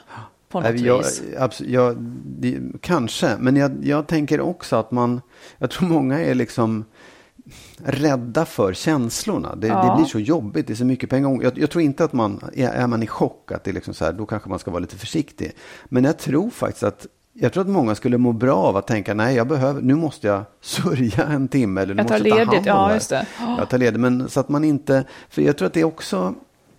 På 0.49 0.61
något 0.61 0.71
Nej, 0.75 0.87
jag, 0.87 0.99
vis. 0.99 1.23
abs- 1.39 1.65
jag, 1.67 1.97
det, 2.25 2.59
kanske, 2.81 3.37
men 3.39 3.57
jag, 3.57 3.73
jag 3.85 4.07
tänker 4.07 4.41
också 4.41 4.77
att 4.77 4.91
man, 4.91 5.21
jag 5.59 5.71
tror 5.71 5.89
många 5.89 6.21
är 6.21 6.35
liksom 6.35 6.85
rädda 7.85 8.45
för 8.45 8.73
känslorna. 8.75 9.55
Det, 9.57 9.67
Ja. 9.67 9.83
det 9.91 9.97
blir 9.97 10.07
så 10.07 10.19
jobbigt, 10.21 10.67
det 10.67 10.73
är 10.73 10.75
så 10.75 10.85
mycket 10.85 11.11
på 11.11 11.17
en 11.17 11.23
gång. 11.23 11.43
Jag, 11.43 11.59
jag 11.59 11.71
tror 11.71 11.83
inte 11.83 12.05
att 12.05 12.13
man, 12.13 12.41
är, 12.55 12.87
man 12.87 13.03
i 13.03 13.07
chock, 13.07 13.53
att 13.53 13.65
det 13.65 13.71
är 13.71 13.73
liksom 13.73 13.95
så 13.95 14.05
här, 14.05 14.13
då 14.13 14.27
kanske 14.27 14.49
man 14.49 14.59
ska 14.59 14.71
vara 14.71 14.81
lite 14.81 14.97
försiktig. 14.97 15.53
Men 15.85 16.05
jag 16.05 16.19
tror 16.19 16.51
faktiskt 16.51 16.83
att 16.83 17.07
jag 17.33 17.53
tror 17.53 17.61
att 17.65 17.69
många 17.71 17.95
skulle 17.95 18.19
må 18.19 18.33
bra 18.33 18.57
av 18.57 18.77
att 18.77 18.87
tänka, 18.87 19.15
nej, 19.15 19.37
jag 19.37 19.49
behöver, 19.49 19.83
nu 19.83 19.95
måste 19.95 20.27
jag 20.27 20.43
sörja 20.61 21.25
en 21.27 21.49
timme. 21.49 21.81
Eller 21.81 21.95
nu 21.95 22.01
Jag 22.01 22.09
tar 22.09 22.15
måste 22.15 22.29
jag 22.29 22.39
ta 22.47 22.53
ledigt, 22.53 22.67
hand 22.69 22.79
om 22.79 22.83
ja, 22.83 22.87
här. 22.87 22.95
just 22.95 23.11
det. 23.11 23.27
Jag 23.59 23.69
tar 23.71 23.79
ledigt, 23.79 24.01
men 24.01 24.29
så 24.29 24.41
att 24.41 24.49
man 24.49 24.65
inte, 24.65 25.05
för 25.29 25.43
jag 25.43 25.57
tror 25.59 25.67
att 25.67 25.73
det 25.75 25.81
är 25.81 25.85
också, 25.85 26.35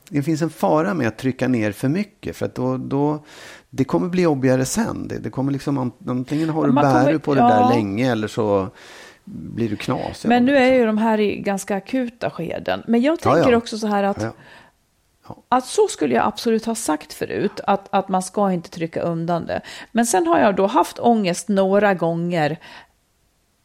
det 0.10 0.24
finns 0.24 0.42
en 0.42 0.50
fara 0.50 0.94
med 0.94 1.08
att 1.08 1.18
trycka 1.18 1.48
ner 1.48 1.72
för 1.72 1.88
mycket. 1.90 2.36
För 2.36 2.46
att 2.46 2.56
då, 2.56 2.78
då 2.78 3.24
det 3.70 3.84
kommer 3.84 4.10
bli 4.10 4.22
jobbigare 4.22 4.66
sen. 4.66 5.08
Det, 5.08 5.18
det 5.18 5.30
kommer 5.30 5.52
liksom, 5.52 5.78
an- 5.78 5.92
antingen 6.08 6.50
har 6.50 6.68
du 6.68 6.74
bär 6.74 7.12
du 7.14 7.20
på 7.20 7.34
det 7.36 7.42
ja. 7.42 7.48
där 7.48 7.70
länge 7.76 8.12
eller 8.12 8.28
så 8.28 8.68
blir 9.24 9.70
du 9.70 9.76
knasig. 9.76 10.30
Men 10.30 10.46
nu 10.46 10.58
är 10.58 10.74
ju 10.74 10.86
de 10.86 10.98
här 10.98 11.20
i 11.20 11.36
ganska 11.36 11.76
akuta 11.76 12.30
skeden. 12.30 12.84
Men 12.88 13.02
jag 13.02 13.20
tänker 13.20 13.40
Ja, 13.40 13.52
ja. 13.52 13.58
också 13.58 13.78
så 13.78 13.88
här 13.88 14.04
att, 14.04 14.22
Ja, 15.28 15.44
att 15.50 15.66
så 15.66 15.88
skulle 15.88 16.16
jag 16.16 16.26
absolut 16.26 16.66
ha 16.66 16.76
sagt 16.76 17.14
förut, 17.14 17.60
att, 17.68 17.88
att 17.92 18.10
man 18.10 18.24
ska 18.24 18.52
inte 18.52 18.70
trycka 18.70 19.02
undan 19.02 19.46
det. 19.46 19.62
Men 19.92 20.06
sen 20.06 20.28
har 20.28 20.40
jag 20.40 20.56
då 20.56 20.68
haft 20.68 21.00
ångest 21.00 21.48
några 21.48 21.94
gånger 21.94 22.58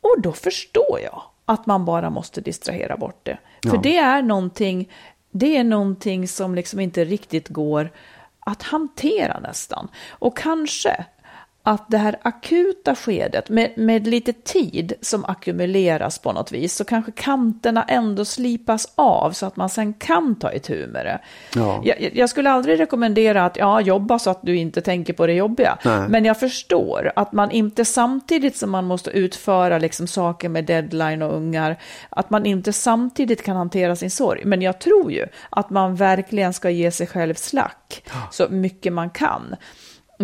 och 0.01 0.21
då 0.23 0.33
förstår 0.33 1.01
jag 1.03 1.23
att 1.45 1.67
man 1.67 1.85
bara 1.85 2.11
måste 2.11 2.41
distrahera 2.41 2.97
bort 2.97 3.21
det. 3.23 3.39
För 3.71 3.79
det 3.83 3.97
är 3.97 4.23
någonting, 4.23 4.93
det 5.31 5.57
är 5.57 5.65
någonting 5.65 6.29
som 6.29 6.55
liksom 6.55 6.81
inte 6.81 7.05
riktigt 7.05 7.49
går 7.49 7.91
att 8.41 8.63
hantera 8.63 9.41
nästan. 9.41 9.89
Och 10.09 10.37
kanske 10.37 11.05
att 11.67 11.91
det 11.91 11.99
här 11.99 12.17
akuta 12.23 12.95
skedet 12.95 13.49
med, 13.49 13.73
med 13.77 14.07
lite 14.07 14.33
tid 14.33 14.93
som 15.01 15.25
ackumuleras 15.25 16.19
på 16.19 16.33
något 16.33 16.53
vis 16.53 16.75
så 16.75 16.85
kanske 16.85 17.13
kanterna 17.13 17.85
ändå 17.89 18.25
slipas 18.25 18.93
av 18.95 19.31
så 19.31 19.47
att 19.47 19.57
man 19.57 19.69
sen 19.69 19.93
kan 19.93 20.35
ta 20.35 20.53
itu 20.53 20.87
med 20.87 21.07
det. 21.07 21.21
Ja. 21.55 21.83
Jag, 21.85 22.11
jag 22.15 22.31
skulle 22.31 22.51
aldrig 22.51 22.81
rekommendera 22.81 23.45
att 23.45 23.57
ja, 23.57 23.81
jobba 23.81 24.19
så 24.19 24.31
att 24.31 24.43
du 24.43 24.57
inte 24.57 24.81
tänker 24.81 25.13
på 25.13 25.27
det 25.27 25.33
jobbiga. 25.33 25.79
Nej. 25.85 26.09
Men 26.09 26.25
jag 26.25 26.41
förstår 26.41 27.13
att 27.17 27.33
man 27.33 27.51
inte 27.51 27.85
samtidigt 27.85 28.57
som 28.57 28.71
man 28.71 28.85
måste 28.85 29.11
utföra 29.11 29.79
liksom 29.79 30.07
saker 30.07 30.49
med 30.49 30.65
deadline 30.65 31.23
och 31.23 31.37
ungar, 31.37 31.77
att 32.11 32.31
man 32.31 32.47
inte 32.47 32.73
samtidigt 32.73 33.43
kan 33.43 33.57
hantera 33.57 33.97
sin 33.97 34.11
sorg. 34.11 34.43
Men 34.45 34.63
jag 34.63 34.79
tror 34.79 35.13
ju 35.13 35.27
att 35.51 35.71
man 35.71 35.97
verkligen 35.97 36.53
ska 36.53 36.71
ge 36.71 36.91
sig 36.91 37.07
själv 37.07 37.35
slack 37.35 38.05
så 38.31 38.49
mycket 38.49 38.93
man 38.93 39.11
kan. 39.11 39.57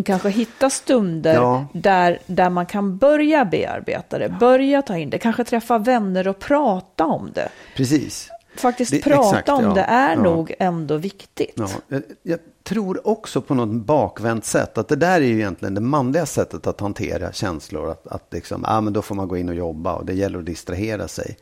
Kanske 0.05 0.29
hitta 0.29 0.71
stunder 0.71 1.35
Ja. 1.35 1.67
där, 1.73 2.19
där 2.27 2.51
man 2.51 2.67
kan 2.67 2.97
börja 2.97 3.45
bearbeta 3.45 4.19
det, 4.19 4.29
börja 4.29 4.83
ta 4.83 4.97
in 4.97 5.11
det, 5.11 5.19
kanske 5.19 5.45
träffa 5.45 5.79
vänner 5.79 6.29
och 6.29 6.39
prata 6.39 7.05
om 7.05 7.31
det. 7.35 7.49
Precis. 7.77 8.29
Faktiskt 8.57 8.91
Det- 8.91 9.03
prata 9.03 9.29
exakt, 9.29 9.49
om 9.49 9.65
ja. 9.65 9.75
det 9.75 9.81
är 9.81 10.15
Ja. 10.17 10.23
nog 10.23 10.55
ändå 10.59 10.97
viktigt. 10.97 11.53
Ja, 11.57 11.69
jag, 11.89 12.03
jag 12.23 12.39
tror 12.63 13.09
också 13.09 13.41
på 13.41 13.55
något 13.55 13.69
bakvänt 13.87 14.45
sätt 14.45 14.79
att 14.79 14.89
det 14.89 14.97
där 14.97 15.21
är 15.21 15.25
ju 15.27 15.35
egentligen 15.39 15.75
det 15.75 15.81
manliga 15.81 16.27
sättet 16.27 16.67
att 16.67 16.81
hantera 16.81 17.33
känslor. 17.33 17.91
Att, 17.91 18.07
att 18.07 18.27
liksom, 18.31 18.65
ah, 18.69 18.81
men 18.81 18.93
då 18.93 19.03
får 19.03 19.15
man 19.15 19.29
gå 19.29 19.37
in 19.37 19.49
och 19.49 19.55
jobba 19.55 19.95
och 19.95 20.07
det 20.07 20.13
gäller 20.15 20.39
att 20.39 20.47
distrahera 20.47 21.09
sig. 21.09 21.37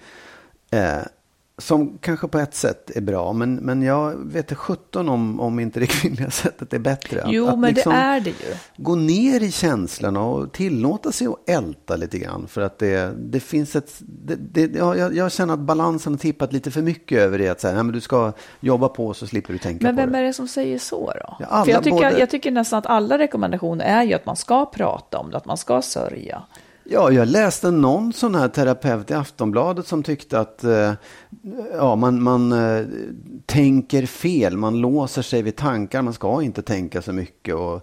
Eh, 0.70 0.98
som 1.60 1.98
kanske 2.00 2.28
på 2.28 2.38
ett 2.38 2.54
sätt 2.54 2.90
är 2.96 3.00
bra, 3.00 3.32
men, 3.32 3.54
men 3.54 3.82
jag 3.82 4.14
vet 4.16 4.36
inte 4.36 4.54
17 4.54 5.08
om, 5.08 5.40
om 5.40 5.60
inte 5.60 5.80
det 5.80 5.86
kvinnliga 6.00 6.30
sättet 6.30 6.72
är 6.72 6.78
bättre. 6.78 7.22
Att, 7.22 7.32
Jo, 7.32 7.46
att 7.48 7.58
men 7.58 7.74
liksom 7.74 7.92
det 7.92 7.98
är 7.98 8.20
det 8.20 8.30
ju. 8.30 8.54
Gå 8.76 8.94
ner 8.94 9.42
i 9.42 9.50
känslorna 9.52 10.20
och 10.24 10.52
tillåta 10.52 11.12
sig 11.12 11.26
att 11.26 11.48
älta 11.50 11.96
lite 11.96 12.18
grann. 12.18 12.46
För 12.48 12.60
att 12.60 12.78
det, 12.78 13.12
det 13.18 13.40
finns 13.40 13.76
ett... 13.76 13.96
Det, 14.00 14.34
det, 14.36 14.78
ja, 14.78 14.96
jag, 14.96 15.14
jag 15.16 15.32
känner 15.32 15.54
att 15.54 15.60
balansen 15.60 16.12
har 16.12 16.18
tippat 16.18 16.52
lite 16.52 16.70
för 16.70 16.82
mycket 16.82 17.18
över 17.18 17.38
det. 17.38 17.48
Att 17.48 17.60
säga, 17.60 17.74
nej, 17.74 17.82
men 17.82 17.92
du 17.92 18.00
ska 18.00 18.32
jobba 18.60 18.88
på 18.88 19.14
så 19.14 19.26
slipper 19.26 19.52
du 19.52 19.58
tänka 19.58 19.82
Men 19.86 19.96
på 19.96 20.00
vem 20.02 20.12
det. 20.12 20.18
är 20.18 20.22
det 20.22 20.32
som 20.32 20.48
säger 20.48 20.78
så 20.78 21.06
då? 21.06 21.36
Ja, 21.38 21.46
alla, 21.46 21.64
För 21.64 21.72
jag, 21.72 21.82
tycker, 21.84 21.96
både- 21.96 22.18
jag 22.18 22.30
tycker 22.30 22.50
nästan 22.50 22.78
att 22.78 22.86
alla 22.86 23.18
rekommendationer 23.18 23.84
är 23.84 24.02
ju 24.02 24.14
att 24.14 24.26
man 24.26 24.36
ska 24.36 24.66
prata 24.66 25.18
om 25.18 25.30
det, 25.30 25.36
att 25.36 25.46
man 25.46 25.56
ska 25.56 25.82
sörja. 25.82 26.42
Ja, 26.84 27.10
jag 27.10 27.28
läste 27.28 27.70
någon 27.70 28.12
sån 28.12 28.34
här 28.34 28.48
terapeut 28.48 29.10
i 29.10 29.14
Aftonbladet 29.14 29.86
som 29.86 30.02
tyckte 30.02 30.40
att 30.40 30.64
eh, 30.64 30.92
ja, 31.72 31.96
man, 31.96 32.22
man 32.22 32.52
eh, 32.52 32.86
tänker 33.46 34.06
fel, 34.06 34.56
man 34.56 34.76
låser 34.80 35.22
sig 35.22 35.42
vid 35.42 35.56
tankar, 35.56 36.02
man 36.02 36.12
ska 36.14 36.42
inte 36.42 36.62
tänka 36.62 37.02
så 37.02 37.12
mycket. 37.12 37.54
Och, 37.54 37.74
eh, 37.74 37.80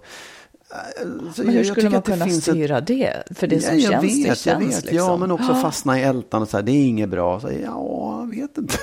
så 1.36 1.44
Men 1.44 1.48
hur 1.48 1.54
jag- 1.54 1.54
jag 1.56 1.66
skulle 1.66 1.76
tycker 1.76 1.90
man 1.90 1.98
att 2.00 2.06
det 2.06 2.12
kunna 2.12 2.26
finns 2.26 2.38
ett- 2.48 2.54
styra 2.54 2.82
det? 2.82 3.14
För 3.36 3.48
det 3.48 3.56
Ja, 3.56 3.62
som 3.62 3.80
jag 3.80 3.92
känns, 3.92 4.04
vet, 4.04 4.24
det 4.24 4.28
jag 4.28 4.38
känns 4.38 4.64
vet. 4.78 4.84
liksom. 4.86 4.98
Ja, 4.98 5.18
men 5.18 5.32
också 5.32 5.54
fastna 5.54 6.00
i 6.00 6.04
ältan 6.04 6.42
och 6.42 6.50
så 6.50 6.58
här, 6.58 6.64
det 6.64 6.72
är 6.72 6.88
inget 6.88 7.10
bra. 7.10 7.40
Så, 7.40 7.50
ja, 7.66 8.20
jag 8.22 8.42
vet 8.42 8.58
inte. 8.58 8.78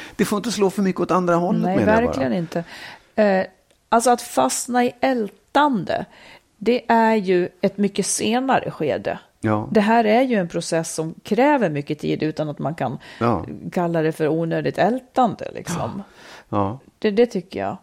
Det 0.16 0.24
får 0.24 0.36
inte 0.36 0.52
slå 0.52 0.70
för 0.70 0.82
mycket 0.82 1.00
åt 1.00 1.10
andra 1.10 1.34
hållet 1.34 1.62
Nej, 1.62 1.78
jag 1.78 1.86
verkligen 1.86 2.32
inte. 2.32 2.64
Eh, 3.14 3.46
alltså 3.88 4.10
att 4.10 4.22
fastna 4.22 4.84
i 4.84 4.94
ältande, 5.00 6.04
det 6.58 6.90
är 6.90 7.14
ju 7.14 7.48
ett 7.60 7.78
mycket 7.78 8.06
senare 8.06 8.70
skede. 8.70 9.18
Ja. 9.44 9.68
Det 9.70 9.80
här 9.80 10.04
är 10.04 10.22
ju 10.22 10.36
en 10.36 10.48
process 10.48 10.94
som 10.94 11.14
kräver 11.22 11.70
mycket 11.70 11.98
tid 11.98 12.22
utan 12.22 12.48
att 12.48 12.58
man 12.58 12.74
kan 12.74 12.98
Ja. 13.20 13.46
kalla 13.72 14.02
det 14.02 14.12
för 14.12 14.28
onödigt 14.28 14.78
ältande. 14.78 15.50
Liksom. 15.54 16.02
Ja. 16.48 16.78
Det, 16.98 17.10
det 17.10 17.26
tycker 17.26 17.60
jag. 17.60 17.76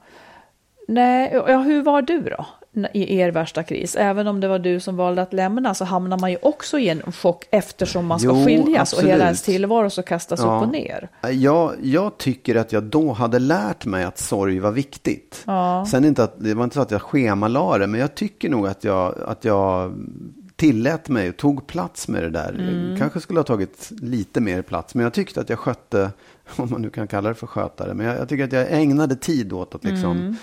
Nej, 0.87 1.31
ja, 1.47 1.59
hur 1.59 1.81
var 1.83 2.01
du 2.01 2.21
då? 2.21 2.45
i 2.93 3.17
er 3.19 3.31
värsta 3.31 3.63
kris. 3.63 3.95
Även 3.95 4.27
om 4.27 4.39
det 4.39 4.47
var 4.47 4.59
du 4.59 4.79
som 4.79 4.95
valde 4.97 5.21
att 5.21 5.33
lämna 5.33 5.73
så 5.73 5.85
hamnar 5.85 6.17
man 6.19 6.31
ju 6.31 6.37
också 6.41 6.79
i 6.79 6.89
en 6.89 7.11
chock 7.11 7.45
eftersom 7.51 8.05
man 8.05 8.19
ska 8.19 8.27
Jo, 8.29 8.45
skiljas 8.45 8.93
och 8.93 8.99
hela 8.99 9.11
absolut. 9.13 9.23
ens 9.25 9.41
tillvaro 9.41 9.89
så 9.89 10.03
kastas 10.03 10.39
upp 10.39 10.45
och 10.47 10.69
ner. 10.69 11.09
Jag, 11.31 11.73
jag 11.81 12.17
tycker 12.17 12.55
att 12.55 12.71
jag 12.71 12.83
då 12.83 13.11
hade 13.11 13.39
lärt 13.39 13.85
mig 13.85 14.03
att 14.03 14.17
sorg 14.17 14.59
var 14.59 14.71
viktigt. 14.71 15.45
Sen 15.91 16.05
inte 16.05 16.23
att, 16.23 16.33
det 16.37 16.53
var 16.53 16.63
inte 16.63 16.73
så 16.73 16.81
att 16.81 16.91
jag 16.91 17.01
schemalade 17.01 17.79
det, 17.79 17.87
men 17.87 17.99
jag 17.99 18.15
tycker 18.15 18.49
nog 18.49 18.67
att 18.67 18.83
jag, 18.83 19.15
att 19.27 19.45
jag 19.45 19.93
tillät 20.59 21.09
mig 21.09 21.29
och 21.29 21.37
tog 21.37 21.67
plats 21.67 22.07
med 22.07 22.23
det 22.23 22.29
där. 22.29 22.53
Mm. 22.53 22.97
Kanske 22.97 23.19
skulle 23.19 23.39
ha 23.39 23.43
tagit 23.43 23.91
lite 24.01 24.41
mer 24.41 24.61
plats, 24.61 24.95
men 24.95 25.03
jag 25.03 25.13
tyckte 25.13 25.41
att 25.41 25.49
jag 25.49 25.59
skötte, 25.59 26.11
om 26.55 26.69
man 26.69 26.81
nu 26.81 26.89
kan 26.89 27.07
kalla 27.07 27.29
det 27.29 27.35
för 27.35 27.47
skötare, 27.47 27.93
men 27.93 28.05
jag, 28.05 28.17
jag 28.17 28.29
tycker 28.29 28.43
att 28.43 28.51
jag 28.51 28.67
ägnade 28.69 29.15
tid 29.15 29.53
åt 29.53 29.75
att 29.75 29.83
liksom 29.83 30.17
Mm. 30.17 30.35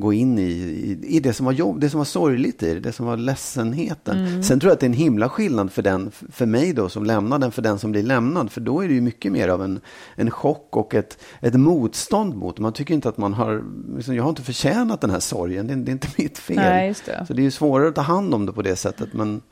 Gå 0.00 0.12
in 0.12 0.38
i, 0.38 0.42
i, 0.42 1.16
i 1.16 1.20
det 1.20 1.32
som 1.32 1.46
var 1.46 1.52
jobb, 1.52 1.80
det 1.80 1.90
som 1.90 1.98
var 1.98 2.04
sorgligt 2.04 2.62
i 2.62 2.74
det, 2.74 2.80
det 2.80 2.92
som 2.92 3.06
var 3.06 3.16
ledsenheten. 3.16 4.18
Mm. 4.18 4.42
Sen 4.42 4.60
tror 4.60 4.70
jag 4.70 4.74
att 4.74 4.80
det 4.80 4.86
är 4.86 4.88
en 4.88 4.94
himla 4.94 5.28
skillnad 5.28 5.72
för, 5.72 5.82
den, 5.82 6.10
för 6.10 6.46
mig 6.46 6.72
då 6.72 6.88
som 6.88 7.04
lämnar 7.04 7.38
den, 7.38 7.52
för 7.52 7.62
den 7.62 7.78
som 7.78 7.92
blir 7.92 8.02
lämnad. 8.02 8.52
För 8.52 8.60
då 8.60 8.80
är 8.80 8.88
det 8.88 8.94
ju 8.94 9.00
mycket 9.00 9.32
mer 9.32 9.48
av 9.48 9.62
en, 9.62 9.80
en 10.14 10.30
chock 10.30 10.76
och 10.76 10.94
ett, 10.94 11.18
ett 11.40 11.54
motstånd 11.54 12.34
mot. 12.34 12.58
Man 12.58 12.72
tycker 12.72 12.94
inte 12.94 13.08
att 13.08 13.18
man 13.18 13.34
har, 13.34 13.64
liksom, 13.96 14.14
jag 14.14 14.22
har 14.22 14.30
inte 14.30 14.42
förtjänat 14.42 15.00
den 15.00 15.10
här 15.10 15.20
sorgen, 15.20 15.66
det 15.66 15.72
är, 15.72 15.76
det 15.76 15.90
är 15.90 15.92
inte 15.92 16.08
mitt 16.18 16.38
fel. 16.38 16.56
Nej, 16.56 16.94
det. 17.06 17.24
Så 17.26 17.34
det 17.34 17.42
är 17.42 17.44
ju 17.44 17.50
svårare 17.50 17.88
att 17.88 17.94
ta 17.94 18.02
hand 18.02 18.34
om 18.34 18.46
det 18.46 18.52
på 18.52 18.62
det 18.62 18.76
sättet. 18.76 19.12
Men, 19.12 19.42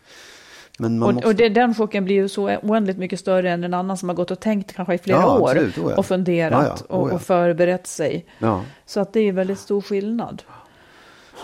men 0.78 1.02
Och, 1.02 1.14
måste... 1.14 1.28
och 1.28 1.34
det, 1.34 1.48
den 1.48 1.74
chocken 1.74 2.04
blir 2.04 2.16
ju 2.16 2.28
så 2.28 2.56
oändligt 2.62 2.98
mycket 2.98 3.20
större 3.20 3.50
än 3.50 3.64
en 3.64 3.74
annan 3.74 3.96
som 3.96 4.08
har 4.08 4.16
gått 4.16 4.30
och 4.30 4.40
tänkt 4.40 4.72
kanske 4.76 4.94
i 4.94 4.98
flera 4.98 5.18
Ja, 5.20 5.38
år 5.38 5.50
absolut. 5.50 5.78
Oh 5.78 5.90
ja. 5.90 5.96
och 5.96 6.06
funderat 6.06 6.66
Ja, 6.66 6.76
ja. 6.88 6.96
Oh 6.96 7.00
och, 7.02 7.12
och 7.12 7.22
förberett 7.22 7.86
sig. 7.86 8.24
Så 8.86 9.00
att 9.00 9.12
det 9.12 9.20
är 9.20 9.32
väldigt 9.32 9.58
stor 9.58 9.80
skillnad. 9.80 10.42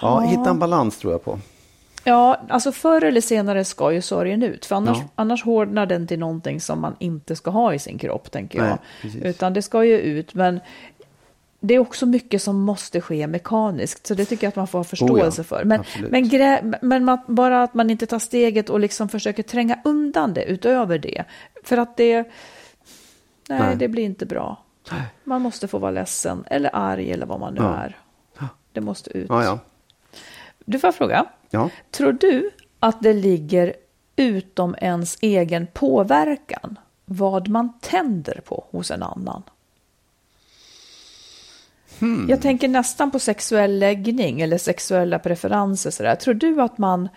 ja, 0.01 0.21
hitta 0.21 0.51
en 0.51 0.59
balans 0.59 0.99
tror 0.99 1.13
jag 1.13 1.25
på. 1.25 1.39
Ja, 2.05 2.41
alltså 2.49 2.73
förr 2.73 3.05
eller 3.05 3.21
senare 3.21 3.65
ska 3.65 3.93
ju 3.93 4.03
sorgen 4.03 4.43
ut. 4.43 4.65
För 4.65 4.77
annars, 4.77 4.99
Ja. 4.99 5.05
annars 5.15 5.45
hårdnar 5.45 5.87
den 5.87 6.07
till 6.07 6.19
någonting 6.19 6.61
som 6.61 6.81
man 6.81 6.97
inte 6.99 7.37
ska 7.37 7.51
ha 7.51 7.75
i 7.75 7.79
sin 7.79 7.99
kropp, 7.99 8.31
tänker 8.31 8.59
jag. 8.59 8.79
Nej. 9.03 9.21
Utan 9.31 9.53
det 9.55 9.63
ska 9.63 9.85
ju 9.85 9.99
ut, 9.99 10.35
men 10.35 10.61
det 11.65 11.75
är 11.75 11.79
också 11.79 12.07
mycket 12.07 12.43
som 12.43 12.61
måste 12.61 13.01
ske 13.01 13.27
mekaniskt. 13.27 14.07
Så 14.07 14.15
det 14.15 14.25
tycker 14.25 14.45
jag 14.47 14.49
att 14.49 14.57
man 14.57 14.67
får 14.67 14.79
ha 14.79 14.85
förståelse 14.85 15.43
Oh 15.43 15.47
ja, 15.51 15.57
för. 15.57 15.65
Men, 15.65 15.85
men, 16.11 16.29
grä, 16.29 16.79
men 16.83 17.05
man, 17.05 17.19
bara 17.27 17.63
att 17.63 17.75
man 17.75 17.91
inte 17.91 18.07
tar 18.07 18.19
steget 18.19 18.71
och 18.71 18.81
liksom 18.81 19.09
försöker 19.09 19.43
tränga 19.43 19.79
undan 19.85 20.35
det 20.35 20.45
utöver 20.45 20.99
det. 20.99 21.25
För 21.65 21.77
att 21.77 21.97
det, 21.97 22.15
nej, 23.49 23.61
Nej. 23.61 23.77
det 23.77 23.89
blir 23.89 24.05
inte 24.05 24.27
bra. 24.27 24.65
Man 25.25 25.43
måste 25.43 25.69
få 25.69 25.79
vara 25.79 25.91
ledsen 25.91 26.45
eller 26.47 26.71
arg 26.73 27.13
eller 27.13 27.27
vad 27.27 27.41
man 27.41 27.55
nu 27.55 27.61
Ja. 27.61 27.75
är. 27.75 27.99
Det 28.73 28.81
måste 28.81 29.11
ut. 29.19 29.27
Ja. 29.29 29.59
Du 30.65 30.79
får 30.79 30.93
fråga. 30.93 31.27
Tror 31.91 32.13
du 32.13 32.51
att 32.79 33.03
det 33.03 33.13
ligger 33.13 33.75
utom 34.17 34.75
ens 34.79 35.19
egen 35.21 35.67
påverkan 35.67 36.79
vad 37.05 37.49
man 37.49 37.79
tänder 37.81 38.41
på 38.45 38.65
hos 38.71 38.91
en 38.91 39.03
annan? 39.03 39.43
Hmm. 42.03 42.27
Jag 42.29 42.43
tänker 42.43 42.69
nästan 42.69 43.11
på 43.11 43.19
sexuell 43.19 43.79
läggning 43.79 44.41
eller 44.41 44.59
sexuella 44.59 45.19
preferenser. 45.19 45.91
Sådär. 45.91 46.15
Tror 46.15 46.35
du 46.35 46.63
att 46.63 46.79
man 46.79 47.09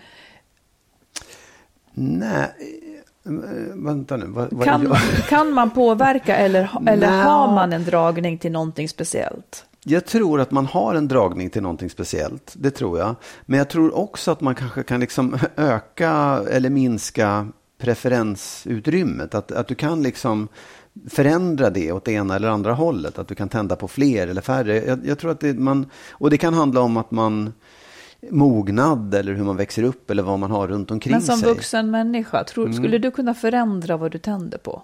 Nej, 1.94 2.48
eh, 3.26 3.32
vänta 3.74 4.16
nu. 4.16 4.26
Vad, 4.26 4.52
vad 4.52 4.64
kan, 4.64 4.82
jag... 4.82 4.96
kan 5.28 5.52
man 5.52 5.70
påverka 5.70 6.36
eller, 6.36 6.70
eller 6.88 7.22
har 7.22 7.54
man 7.54 7.72
en 7.72 7.84
dragning 7.84 8.38
till 8.38 8.52
någonting 8.52 8.88
speciellt? 8.88 9.64
Jag 9.84 10.06
tror 10.06 10.40
att 10.40 10.50
man 10.50 10.66
har 10.66 10.94
en 10.94 11.08
dragning 11.08 11.50
till 11.50 11.62
någonting 11.62 11.90
speciellt. 11.90 12.54
Det 12.56 12.70
tror 12.70 12.98
jag. 12.98 13.14
Men 13.42 13.58
jag 13.58 13.68
tror 13.68 13.96
också 13.96 14.30
att 14.30 14.40
man 14.40 14.54
kanske 14.54 14.82
kan 14.82 15.00
liksom 15.00 15.38
öka 15.56 16.42
eller 16.50 16.70
minska 16.70 17.48
preferensutrymmet. 17.78 19.34
Att, 19.34 19.52
att 19.52 19.68
du 19.68 19.74
kan 19.74 20.02
liksom 20.02 20.48
förändra 21.10 21.70
det 21.70 21.92
åt 21.92 22.04
det 22.04 22.12
ena 22.12 22.36
eller 22.36 22.48
andra 22.48 22.72
hållet. 22.72 23.18
Att 23.18 23.28
du 23.28 23.34
kan 23.34 23.48
tända 23.48 23.76
på 23.76 23.88
fler 23.88 24.28
eller 24.28 24.40
färre. 24.40 24.84
Jag, 24.84 25.06
jag 25.06 25.18
tror 25.18 25.30
att 25.30 25.40
det, 25.40 25.54
man, 25.58 25.86
och 26.10 26.30
det 26.30 26.38
kan 26.38 26.54
handla 26.54 26.80
om 26.80 26.96
att 26.96 27.10
man 27.10 27.52
mognad 28.30 29.14
eller 29.14 29.34
hur 29.34 29.44
man 29.44 29.56
växer 29.56 29.82
upp 29.82 30.10
eller 30.10 30.22
vad 30.22 30.38
man 30.38 30.50
har 30.50 30.68
runt 30.68 30.90
omkring 30.90 31.12
Men 31.12 31.22
som 31.22 31.36
sig. 31.38 31.48
vuxen 31.48 31.90
människa, 31.90 32.44
tror, 32.44 32.64
Mm. 32.64 32.76
skulle 32.76 32.98
du 32.98 33.10
kunna 33.10 33.34
förändra 33.34 33.96
vad 33.96 34.12
du 34.12 34.18
tänder 34.18 34.58
på? 34.58 34.82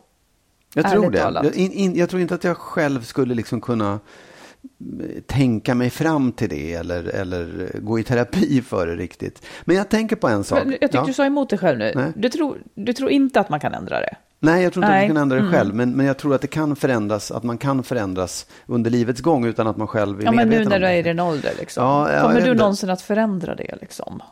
Jag 0.75 0.91
tror 0.91 1.05
Ärligt 1.05 1.13
det. 1.13 1.23
talat. 1.23 1.45
Jag, 1.45 1.55
in, 1.55 1.73
in, 1.73 1.95
jag 1.97 2.09
tror 2.11 2.23
inte 2.23 2.35
att 2.35 2.45
jag 2.45 2.57
själv 2.57 3.03
skulle 3.03 3.35
liksom 3.35 3.61
kunna 3.61 3.93
eh, 3.93 5.23
tänka 5.27 5.75
mig 5.75 5.91
fram 5.91 6.33
till 6.33 6.49
det 6.49 6.73
eller, 6.75 7.05
eller 7.05 7.71
gå 7.81 7.99
i 7.99 8.03
terapi 8.05 8.63
för 8.67 8.87
det 8.87 8.95
riktigt. 8.97 9.43
Men 9.65 9.77
jag 9.77 9.89
tänker 9.89 10.17
på 10.17 10.29
en 10.29 10.45
sak. 10.45 10.59
Men 10.65 10.71
Jag 10.73 10.81
tyckte 10.81 10.97
Ja. 10.97 11.05
du 11.07 11.13
sa 11.13 11.25
emot 11.27 11.51
dig 11.51 11.59
själv 11.59 11.79
nu. 11.79 11.93
Nej. 11.95 12.13
Du 12.17 12.29
tror, 12.29 12.59
du 12.75 12.93
tror 12.93 13.11
inte 13.11 13.41
att 13.41 13.49
man 13.49 13.61
kan 13.61 13.75
ändra 13.75 14.01
det? 14.01 14.17
Nej, 14.45 14.63
jag 14.63 14.73
tror 14.73 14.85
inte 14.85 14.93
att 14.95 14.99
Nej. 15.01 15.09
du 15.09 15.15
kan 15.15 15.23
ändra 15.23 15.37
det 15.37 15.41
Mm. 15.43 15.53
själv. 15.53 15.75
Men, 15.75 15.91
men 15.97 16.07
jag 16.07 16.17
tror 16.19 16.35
att 16.35 16.41
det 16.41 16.47
kan 16.47 16.77
förändras, 16.77 17.31
att 17.31 17.43
man 17.43 17.59
kan 17.59 17.83
förändras 17.83 18.47
under 18.67 18.91
livets 18.91 19.21
gång 19.21 19.45
utan 19.47 19.67
att 19.67 19.77
man 19.77 19.87
själv 19.87 20.21
är 20.21 20.25
Ja, 20.25 20.33
men 20.33 20.49
nu 20.49 20.57
medveten 20.59 20.69
när 20.71 20.77
om 20.77 20.81
du 20.81 20.87
är 20.87 20.93
det. 20.93 20.99
i 20.99 21.03
din 21.03 21.21
ålder, 21.21 21.53
liksom. 21.59 21.85
Ja, 21.85 22.13
ja, 22.13 22.23
kommer 22.23 22.41
du 22.41 22.55
någonsin 22.55 22.91
att 22.91 23.03
förändra 23.03 23.55
det? 23.55 23.75
Liksom? 23.81 24.23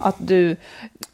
Att 0.00 0.16
du... 0.18 0.56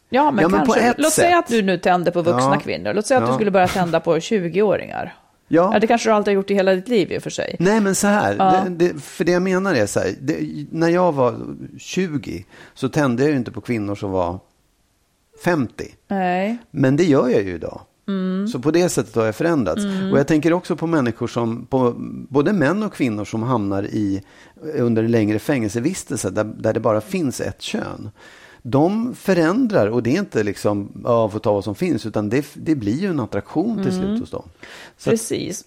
Ja, 0.09 0.31
men 0.31 0.42
Ja, 0.42 0.48
men 0.48 0.66
kanske. 0.66 0.94
Låt 0.98 1.12
säga 1.12 1.38
att 1.38 1.46
du 1.48 1.62
nu 1.62 1.79
tänder 1.79 2.12
på 2.12 2.22
vuxna 2.22 2.55
Ja. 2.55 2.61
kvinnor. 2.61 2.94
Låt 2.94 3.07
säga 3.07 3.18
att 3.18 3.26
du 3.26 3.31
Ja. 3.31 3.35
skulle 3.35 3.50
börja 3.50 3.68
tända 3.68 4.00
på 4.00 4.16
20-åringar. 4.20 5.14
Ja. 5.48 5.70
Ja, 5.72 5.79
det 5.79 5.87
kanske 5.87 6.09
du 6.11 6.12
alltid 6.14 6.29
har 6.33 6.35
gjort 6.35 6.50
i 6.50 6.55
hela 6.55 6.74
ditt 6.74 6.88
liv 6.88 7.12
i 7.12 7.18
och 7.18 7.22
för 7.22 7.31
sig. 7.31 7.57
Nej, 7.59 7.81
men 7.81 7.94
så 7.94 8.07
här. 8.07 8.37
Ja. 8.38 8.62
Det, 8.68 8.87
det, 8.88 9.00
för 9.03 9.24
det 9.24 9.33
jag 9.33 9.42
menar 9.42 9.74
är 9.74 9.87
så 9.87 10.00
här. 10.00 10.14
Det, 10.20 10.37
när 10.70 10.88
jag 10.88 11.12
var 11.12 11.35
20 11.79 12.44
så 12.74 12.88
tände 12.88 13.22
jag 13.22 13.31
ju 13.31 13.37
inte 13.37 13.50
på 13.53 13.61
kvinnor 13.61 13.94
som 13.94 14.11
var 14.11 14.38
50. 15.44 15.85
Nej. 16.09 16.59
Men 16.70 16.96
det 16.96 17.05
gör 17.05 17.29
jag 17.29 17.42
ju 17.42 17.55
idag. 17.55 17.81
Mm. 18.09 18.48
Så 18.48 18.59
på 18.59 18.70
det 18.70 18.88
sättet 18.88 19.14
har 19.14 19.24
jag 19.24 19.35
förändrats. 19.35 19.83
Och 20.12 20.18
jag 20.18 20.26
tänker 20.26 20.53
också 20.53 20.76
på 20.76 20.87
människor 20.87 21.26
som, 21.26 21.66
på, 21.66 21.94
både 22.29 22.53
män 22.53 22.83
och 22.83 22.92
kvinnor 22.94 23.24
som 23.24 23.42
hamnar 23.42 23.83
i, 23.85 24.22
under 24.74 25.03
längre 25.09 25.38
fängelsevistelse 25.38 26.31
där, 26.31 26.44
där 26.44 26.72
det 26.72 26.81
bara 26.81 27.00
finns 27.00 27.40
ett 27.40 27.62
kön. 27.62 28.11
De 28.62 29.14
förändrar 29.14 29.87
och 29.87 30.03
det 30.03 30.14
är 30.14 30.18
inte 30.18 30.42
liksom, 30.42 30.88
ja, 31.05 31.29
får 31.29 31.38
ta 31.38 31.53
vad 31.53 31.64
som 31.64 31.74
finns, 31.74 32.07
utan 32.07 32.29
det, 32.29 32.46
det 32.55 32.74
blir 32.74 33.00
ju 33.00 33.09
en 33.09 33.20
attraktion 33.20 33.83
till 33.85 33.92
Mm. 33.94 34.07
slut 34.07 34.20
hos 34.20 34.31
dem. 34.31 34.48
Så 34.98 35.11
Precis. 35.11 35.64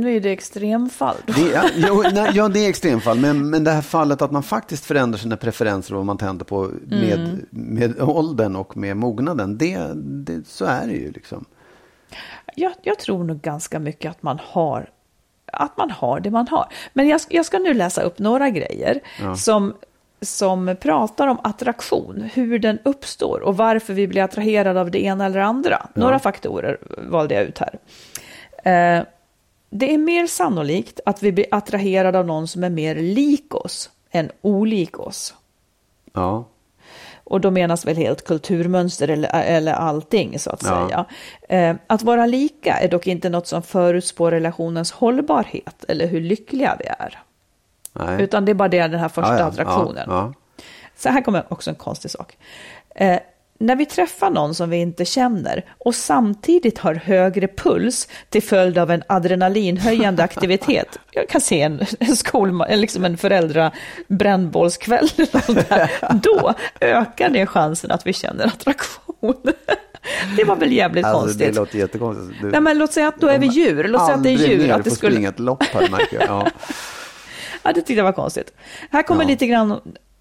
Nu 0.00 0.16
är 0.16 0.20
det 0.20 0.30
extremfall. 0.30 1.16
det, 1.26 1.40
ja, 1.54 1.62
jo, 1.76 2.02
nej, 2.12 2.30
ja, 2.34 2.48
det 2.48 2.64
är 2.64 2.68
extremfall, 2.68 3.18
men, 3.18 3.50
men 3.50 3.64
det 3.64 3.70
här 3.70 3.82
fallet 3.82 4.22
att 4.22 4.30
man 4.30 4.42
faktiskt 4.42 4.84
förändrar 4.84 5.18
sina 5.18 5.36
preferenser 5.36 5.92
och 5.94 5.96
vad 5.98 6.06
man 6.06 6.18
tänder 6.18 6.44
på 6.44 6.70
med, 6.86 7.18
Mm. 7.18 7.46
med 7.50 8.00
åldern 8.02 8.56
och 8.56 8.76
med 8.76 8.96
mognaden, 8.96 9.58
det, 9.58 9.78
det, 9.94 10.46
så 10.48 10.64
är 10.64 10.86
det 10.86 10.92
ju 10.92 11.10
liksom. 11.12 11.44
Jag, 12.54 12.72
jag 12.82 12.98
tror 12.98 13.24
nog 13.24 13.40
ganska 13.40 13.78
mycket 13.78 14.10
att 14.10 14.22
man 14.22 14.38
har 14.42 14.90
att 15.52 15.76
man 15.76 15.90
har 15.90 16.20
det 16.20 16.30
man 16.30 16.48
har. 16.48 16.66
Men 16.92 17.08
jag, 17.08 17.20
jag 17.28 17.46
ska 17.46 17.58
nu 17.58 17.74
läsa 17.74 18.02
upp 18.02 18.18
några 18.18 18.50
grejer 18.50 19.00
som, 19.36 19.74
som 20.20 20.76
pratar 20.80 21.26
om 21.26 21.38
attraktion, 21.44 22.28
hur 22.34 22.58
den 22.58 22.78
uppstår 22.84 23.40
och 23.40 23.56
varför 23.56 23.94
vi 23.94 24.06
blir 24.08 24.22
attraherade 24.22 24.80
av 24.80 24.90
det 24.90 25.04
ena 25.04 25.26
eller 25.26 25.40
andra. 25.40 25.86
Några 25.94 26.18
faktorer 26.18 26.78
valde 27.10 27.34
jag 27.34 27.44
ut 27.44 27.58
här. 27.58 27.78
Eh, 28.98 29.04
det 29.70 29.94
är 29.94 29.98
mer 29.98 30.26
sannolikt 30.26 31.00
att 31.06 31.22
vi 31.22 31.32
blir 31.32 31.46
attraherade 31.50 32.18
av 32.18 32.26
någon 32.26 32.48
som 32.48 32.64
är 32.64 32.70
mer 32.70 32.94
lik 32.94 33.54
oss 33.54 33.90
än 34.10 34.30
olik 34.40 34.98
oss. 34.98 35.34
Ja. 36.14 36.44
Och 37.24 37.40
då 37.40 37.50
menas 37.50 37.86
väl 37.86 37.96
helt 37.96 38.24
kulturmönster 38.24 39.08
eller, 39.08 39.30
eller 39.34 39.72
allting 39.72 40.38
så 40.38 40.50
att 40.50 40.62
Ja. 40.62 40.88
säga. 40.88 41.04
Eh, 41.70 41.76
att 41.86 42.02
vara 42.02 42.26
lika 42.26 42.74
är 42.74 42.88
dock 42.88 43.06
inte 43.06 43.28
något 43.28 43.46
som 43.46 43.62
förutspår 43.62 44.30
relationens 44.30 44.92
hållbarhet 44.92 45.84
eller 45.88 46.06
hur 46.06 46.20
lyckliga 46.20 46.76
vi 46.78 46.86
är. 46.86 47.18
Nej. 47.92 48.22
Utan 48.22 48.44
det 48.44 48.52
är 48.52 48.54
bara 48.54 48.68
det, 48.68 48.78
den 48.78 49.00
här 49.00 49.08
första 49.08 49.38
Ja, 49.38 49.44
attraktionen. 49.44 50.34
Så 50.96 51.08
här 51.08 51.20
kommer 51.20 51.52
också 51.52 51.70
en 51.70 51.76
konstig 51.76 52.10
sak. 52.10 52.36
Eh, 52.94 53.18
när 53.60 53.76
vi 53.76 53.86
träffar 53.86 54.30
någon 54.30 54.54
som 54.54 54.70
vi 54.70 54.76
inte 54.76 55.04
känner 55.04 55.64
och 55.78 55.94
samtidigt 55.94 56.78
har 56.78 56.94
högre 56.94 57.48
puls 57.48 58.08
till 58.28 58.42
följd 58.42 58.78
av 58.78 58.90
en 58.90 59.02
adrenalinhöjande 59.06 60.22
aktivitet. 60.22 60.98
Jag 61.12 61.28
kan 61.28 61.40
se 61.40 61.62
en, 61.62 61.80
en, 62.00 62.16
skol, 62.16 62.64
liksom 62.70 63.04
en 63.04 63.16
föräldra 63.18 63.72
brännbollskväll. 64.08 65.08
eller 65.16 65.54
något 65.54 65.68
där. 65.68 65.90
Då 66.22 66.54
ökar 66.80 67.28
det 67.30 67.46
chansen 67.46 67.90
att 67.90 68.06
vi 68.06 68.12
känner 68.12 68.46
attraktion. 68.46 69.34
Det 70.36 70.44
var 70.44 70.56
väl 70.56 70.72
jävligt 70.72 71.04
Alltså, 71.04 71.20
konstigt. 71.20 71.48
det 71.54 71.60
låter 71.60 71.78
jättekonstigt. 71.78 72.40
Du, 72.42 72.50
Nej, 72.50 72.60
men 72.60 72.78
låt 72.78 72.92
säga 72.92 73.08
att 73.08 73.20
då 73.20 73.26
är 73.26 73.38
vi 73.38 73.46
djur. 73.46 73.84
Låt 73.88 74.04
säga 74.06 74.14
att 74.16 74.22
det 74.22 74.30
är 74.30 74.48
djur. 74.48 74.58
mer 74.58 74.72
Att 74.74 74.84
det 74.84 74.90
skulle... 74.90 75.12
springa 75.12 75.28
ett 75.28 75.38
lopp 75.38 75.62
här 75.62 75.88
märker 75.88 76.16
jag. 76.20 76.28
Ja. 76.28 76.46
Ja, 77.62 77.72
det 77.72 77.80
tyckte 77.80 77.92
jag 77.94 78.04
var 78.04 78.12
konstigt. 78.12 78.52
Här 78.90 79.02
kommer 79.02 79.22
Ja. 79.22 79.28
lite 79.28 79.46
grann 79.46 79.80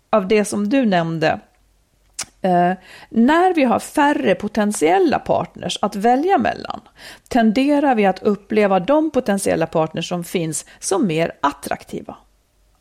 av 0.10 0.28
det 0.28 0.46
som 0.46 0.70
du 0.70 0.86
nämnde. 0.86 1.40
Eh, 2.42 2.74
när 3.10 3.54
vi 3.54 3.64
har 3.64 3.80
färre 3.80 4.36
potentiella 4.36 5.20
partners 5.20 5.80
att 5.82 5.96
välja 5.96 6.38
mellan 6.38 6.82
tenderar 7.28 7.96
vi 7.96 8.06
att 8.06 8.24
uppleva 8.24 8.80
de 8.80 9.12
potentiella 9.12 9.68
partners 9.68 10.10
som 10.10 10.24
finns 10.24 10.66
som 10.80 11.08
mer 11.08 11.32
attraktiva. 11.42 12.18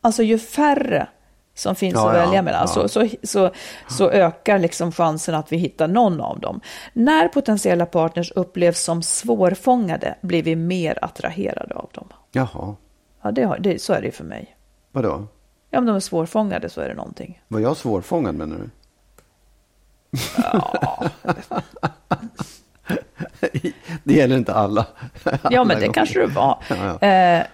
Alltså 0.01 0.23
ju 0.23 0.39
färre 0.39 1.09
som 1.55 1.75
finns 1.75 1.95
Ja, 1.95 2.09
att 2.11 2.17
ja, 2.17 2.25
välja 2.25 2.43
mellan 2.43 2.61
ja. 2.61 2.67
så, 2.67 2.89
så, 2.89 3.09
så, 3.23 3.51
så 3.89 4.11
ökar 4.11 4.59
liksom 4.59 4.93
chansen 4.93 5.35
att 5.35 5.53
vi 5.53 5.57
hittar 5.57 5.89
någon 5.89 6.21
av 6.21 6.41
dem. 6.41 6.61
När 6.93 7.29
potentiella 7.29 7.87
partners 7.87 8.33
upplevs 8.37 8.81
som 8.81 9.03
svårfångade 9.03 10.15
blir 10.21 10.43
vi 10.43 10.57
mer 10.57 10.99
attraherade 11.03 11.75
av 11.75 11.89
dem. 11.93 12.09
Jaha, 12.33 12.77
Ja, 13.23 13.31
det 13.31 13.43
har, 13.45 13.59
det, 13.59 13.83
så 13.83 13.93
är 13.93 14.03
det 14.03 14.11
för 14.13 14.25
mig. 14.25 14.57
vadå? 14.93 15.27
Ja, 15.71 15.79
om 15.79 15.87
de 15.87 15.97
är 15.97 16.01
svårfångade 16.01 16.69
så 16.69 16.81
är 16.81 16.89
det 16.89 16.95
någonting. 16.95 17.43
Var 17.49 17.61
jag 17.61 17.77
svårfångad 17.77 18.35
menar 18.35 18.57
du? 18.57 18.71
Det 24.05 24.15
gäller 24.15 24.37
inte 24.37 24.55
alla. 24.55 24.87
Ja, 25.25 25.31
alla 25.43 25.65
men 25.65 25.69
det 25.69 25.75
gånger. 25.87 25.93
kanske 25.93 26.21
det 26.21 26.27
var. 26.27 26.59
Ja, 26.69 26.77
ja. 27.01 27.09
Eh, 27.09 27.47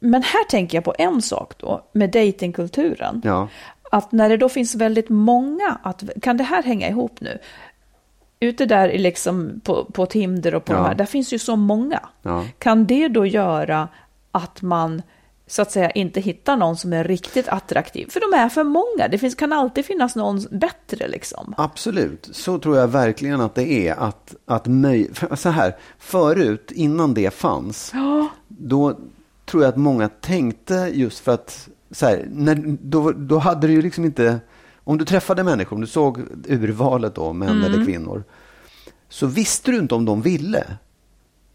men 0.00 0.22
här 0.22 0.44
tänker 0.44 0.76
jag 0.76 0.84
på 0.84 0.94
en 0.98 1.22
sak 1.22 1.52
då, 1.58 1.82
med 1.92 2.10
datingkulturen. 2.10 3.22
Ja. 3.24 3.48
Att 3.90 4.12
när 4.12 4.28
det 4.28 4.36
då 4.36 4.48
finns 4.48 4.74
väldigt 4.74 5.08
många, 5.08 5.78
att, 5.82 6.02
kan 6.22 6.36
det 6.36 6.44
här 6.44 6.62
hänga 6.62 6.88
ihop 6.88 7.20
nu? 7.20 7.38
Ute 8.40 8.66
där 8.66 8.98
liksom 8.98 9.60
på, 9.64 9.84
på 9.84 10.06
Tinder 10.06 10.54
och 10.54 10.64
på 10.64 10.72
Ja. 10.72 10.76
de 10.76 10.84
här, 10.86 10.94
där 10.94 11.04
finns 11.06 11.32
ju 11.32 11.38
så 11.38 11.56
många. 11.56 12.00
Ja. 12.22 12.44
Kan 12.58 12.86
det 12.86 13.08
då 13.08 13.26
göra 13.26 13.88
att 14.30 14.62
man 14.62 15.02
så 15.48 15.62
att 15.62 15.72
säga 15.72 15.90
inte 15.90 16.20
hittar 16.20 16.56
någon 16.56 16.76
som 16.76 16.92
är 16.92 17.04
riktigt 17.04 17.48
attraktiv? 17.48 18.06
För 18.10 18.20
de 18.20 18.38
är 18.38 18.48
för 18.48 18.64
många, 18.64 19.08
det 19.10 19.18
finns, 19.18 19.34
kan 19.34 19.52
alltid 19.52 19.84
finnas 19.84 20.16
någon 20.16 20.40
bättre 20.50 21.08
liksom. 21.08 21.54
Absolut, 21.56 22.28
så 22.32 22.58
tror 22.58 22.76
jag 22.76 22.88
verkligen 22.88 23.40
att 23.40 23.54
det 23.54 23.88
är. 23.88 23.94
Att, 23.94 24.34
att 24.46 24.66
möj... 24.66 25.10
så 25.34 25.48
här, 25.48 25.76
förut, 25.98 26.72
innan 26.74 27.14
det 27.14 27.34
fanns, 27.34 27.92
då 28.48 28.98
tror 29.46 29.62
jag 29.62 29.68
att 29.68 29.76
många 29.76 30.08
tänkte 30.08 30.90
just 30.92 31.18
för 31.18 31.32
att, 31.32 31.68
så 31.90 32.06
här, 32.06 32.28
när, 32.32 32.76
då, 32.82 33.12
då 33.12 33.38
hade 33.38 33.66
du 33.66 33.72
ju 33.72 33.82
liksom 33.82 34.04
inte, 34.04 34.40
om 34.84 34.98
du 34.98 35.04
träffade 35.04 35.42
människor, 35.44 35.76
om 35.76 35.80
du 35.80 35.86
såg 35.86 36.20
urvalet 36.48 37.14
då, 37.14 37.32
män 37.32 37.48
Mm. 37.48 37.64
eller 37.64 37.84
kvinnor, 37.84 38.24
så 39.08 39.26
visste 39.26 39.70
du 39.70 39.78
inte 39.78 39.94
om 39.94 40.04
de 40.04 40.22
ville. 40.22 40.64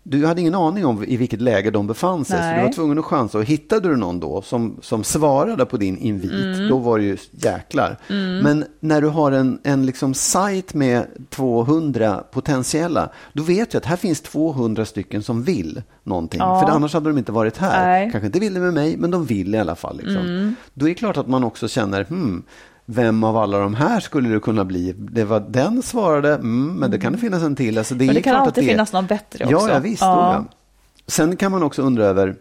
Du 0.04 0.26
hade 0.26 0.42
ingen 0.42 0.56
aning 0.56 0.86
om 0.86 1.04
i 1.04 1.18
vilket 1.18 1.42
läge 1.42 1.72
de 1.72 1.88
befann 1.88 2.26
sig, 2.26 2.38
så 2.38 2.44
Nej. 2.44 2.60
du 2.60 2.66
var 2.66 2.74
tvungen 2.74 3.00
att 3.00 3.06
chansa. 3.06 3.38
Och 3.38 3.44
hittade 3.44 3.90
du 3.90 3.96
någon 3.96 4.20
då 4.20 4.42
som, 4.42 4.78
som 4.82 5.04
svarade 5.04 5.66
på 5.66 5.78
din 5.78 5.98
invit, 5.98 6.70
då 6.70 6.78
var 6.78 6.98
det 6.98 7.04
ju 7.04 7.18
jäklar. 7.32 7.98
Men 8.44 8.66
när 8.80 9.02
du 9.02 9.08
har 9.08 9.32
en, 9.32 9.60
en 9.64 9.86
liksom 9.86 10.14
sajt 10.14 10.74
med 10.74 11.08
200 11.30 12.24
potentiella, 12.32 13.10
då 13.34 13.44
vet 13.44 13.72
du 13.72 13.78
att 13.78 13.86
här 13.86 13.96
finns 13.96 14.22
200 14.22 14.86
stycken 14.86 15.24
som 15.24 15.44
vill 15.44 15.82
någonting. 16.04 16.40
Ja. 16.40 16.62
För 16.62 16.74
annars 16.76 16.94
hade 16.94 17.10
de 17.10 17.18
inte 17.18 17.32
varit 17.32 17.58
här. 17.58 17.86
Nej. 17.86 18.12
Kanske 18.12 18.26
inte 18.26 18.40
ville 18.40 18.60
med 18.60 18.74
mig, 18.74 18.98
men 18.98 19.12
de 19.12 19.26
vill 19.26 19.56
i 19.56 19.58
alla 19.58 19.76
fall. 19.76 19.98
Liksom. 19.98 20.56
Då 20.74 20.86
är 20.86 20.90
det 20.90 20.96
klart 20.96 21.18
att 21.18 21.28
man 21.28 21.44
också 21.44 21.68
känner, 21.68 22.04
hmm, 22.04 22.44
vem 22.86 23.24
av 23.24 23.38
alla 23.38 23.60
de 23.60 23.76
här 23.76 24.00
skulle 24.00 24.30
det 24.30 24.40
kunna 24.40 24.66
bli? 24.66 24.94
Det 24.98 25.24
var 25.24 25.40
den 25.40 25.82
svarade, 25.82 26.34
mm, 26.34 26.74
men 26.74 26.92
det 26.92 27.00
kan 27.00 27.14
det 27.14 27.18
finnas 27.18 27.44
en 27.44 27.56
till. 27.56 27.78
Alltså 27.78 27.96
det 27.96 28.06
Men 28.06 28.16
det 28.16 28.22
kan 28.22 28.36
alltid 28.36 28.64
det 28.64 28.70
finnas 28.70 28.94
någon 28.94 29.08
bättre 29.08 29.46
också. 29.46 29.68
Ja, 29.68 29.74
ja 29.74 29.80
visst. 29.80 30.02
Ja. 30.02 30.46
Sen 31.08 31.36
kan 31.36 31.52
man 31.52 31.64
också 31.64 31.82
undra 31.82 32.06
över, 32.06 32.36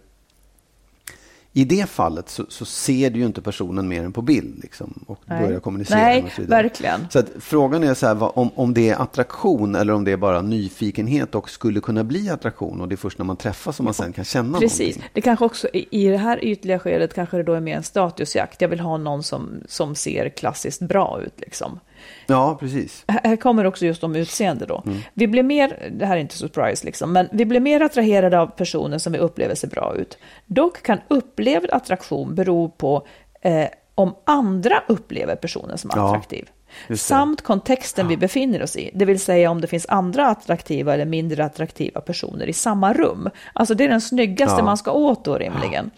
i 1.54 1.64
det 1.64 1.88
fallet 1.88 2.28
så, 2.28 2.44
så 2.48 2.64
ser 2.64 3.10
du 3.10 3.18
ju 3.18 3.26
inte 3.26 3.42
personen 3.42 3.88
mer 3.88 4.04
än 4.04 4.12
på 4.12 4.22
bild 4.22 4.58
liksom, 4.62 5.04
och 5.06 5.20
Nej. 5.24 5.46
börjar 5.46 5.60
kommunicera. 5.60 5.98
Nej, 5.98 6.22
och 6.22 6.30
så 6.32 6.42
vidare. 6.42 6.62
verkligen. 6.62 7.06
Så 7.10 7.22
frågan 7.40 7.84
är 7.84 7.94
så 7.94 8.06
här, 8.06 8.14
vad, 8.14 8.32
om, 8.34 8.50
om 8.54 8.74
det 8.74 8.88
är 8.88 9.02
attraktion 9.02 9.74
eller 9.74 9.92
om 9.92 10.04
det 10.04 10.12
är 10.12 10.16
bara 10.16 10.42
nyfikenhet 10.42 11.34
och 11.34 11.50
skulle 11.50 11.80
kunna 11.80 12.04
bli 12.04 12.30
attraktion 12.30 12.80
och 12.80 12.88
det 12.88 12.94
är 12.94 12.96
först 12.96 13.18
när 13.18 13.24
man 13.24 13.36
träffas 13.36 13.76
som 13.76 13.84
man 13.84 13.94
sen 13.94 14.12
kan 14.12 14.24
känna 14.24 14.58
Precis. 14.58 14.80
någonting. 14.80 15.10
Det 15.12 15.20
kanske 15.20 15.44
också 15.44 15.68
i 15.72 15.88
i 15.90 16.08
det 16.08 16.16
här 16.16 16.44
ytliga 16.44 16.78
skedet 16.78 17.14
kanske 17.14 17.36
det 17.36 17.42
då 17.42 17.54
är 17.54 17.60
mer 17.60 17.76
en 17.76 17.82
statusjakt. 17.82 18.60
Jag 18.60 18.68
vill 18.68 18.80
ha 18.80 18.96
någon 18.96 19.22
som, 19.22 19.60
som 19.68 19.94
ser 19.94 20.28
klassiskt 20.28 20.82
bra 20.82 21.20
ut 21.26 21.40
liksom. 21.40 21.80
Ja, 22.26 22.56
precis. 22.60 23.04
Här 23.08 23.36
kommer 23.36 23.64
också 23.64 23.86
just 23.86 24.04
om 24.04 24.16
utseende 24.16 24.66
då. 24.66 24.82
Vi 25.14 25.26
blir 25.26 25.42
mer, 25.42 25.88
det 25.98 26.06
här 26.06 26.16
är 26.16 26.20
inte 26.20 26.36
surprise 26.38 26.86
liksom, 26.86 27.12
men 27.12 27.28
vi 27.32 27.44
blir 27.44 27.60
mer 27.60 27.80
attraherade 27.80 28.40
av 28.40 28.46
personer 28.46 28.98
som 28.98 29.12
vi 29.12 29.18
upplever 29.18 29.54
ser 29.54 29.68
bra 29.68 29.94
ut. 29.98 30.18
Dock 30.46 30.82
kan 30.82 30.98
upplevd 31.08 31.70
attraktion 31.70 32.34
bero 32.34 32.68
på 32.68 33.06
eh, 33.40 33.66
om 33.94 34.14
andra 34.24 34.82
upplever 34.88 35.36
personen 35.36 35.78
som 35.78 35.90
Ja, 35.94 36.08
attraktiv. 36.08 36.48
det. 36.88 36.96
Samt 36.96 37.42
kontexten 37.42 38.08
vi 38.08 38.16
befinner 38.16 38.62
oss 38.62 38.76
i, 38.76 38.90
det 38.94 39.04
vill 39.04 39.20
säga 39.20 39.50
om 39.50 39.60
det 39.60 39.66
finns 39.66 39.86
andra 39.88 40.26
attraktiva 40.26 40.94
eller 40.94 41.04
mindre 41.04 41.44
attraktiva 41.44 42.00
personer 42.00 42.46
i 42.46 42.52
samma 42.52 42.92
rum. 42.92 43.28
Alltså 43.52 43.74
det 43.74 43.84
är 43.84 43.88
den 43.88 44.00
snyggaste 44.00 44.56
Ja. 44.58 44.64
man 44.64 44.76
ska 44.76 44.92
åt 44.92 45.24
då 45.24 45.38
rimligen. 45.38 45.90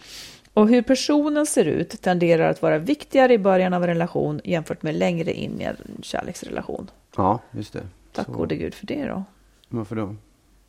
Och 0.55 0.69
hur 0.69 0.81
personen 0.81 1.45
ser 1.45 1.65
ut 1.65 2.01
tenderar 2.01 2.49
att 2.49 2.61
vara 2.61 2.77
viktigare 2.77 3.33
i 3.33 3.37
början 3.37 3.73
av 3.73 3.83
en 3.83 3.87
relation 3.89 4.41
jämfört 4.43 4.83
med 4.83 4.95
längre 4.95 5.33
in 5.33 5.61
i 5.61 5.63
en 5.63 5.75
kärleksrelation. 6.01 6.91
Ja, 7.17 7.39
just 7.51 7.73
det. 7.73 7.81
Tack 8.13 8.25
Så, 8.25 8.31
gode 8.31 8.55
gud 8.55 8.73
för 8.73 8.85
det 8.87 9.05
då. 9.05 9.23
Varför 9.69 9.95
då? 9.95 10.15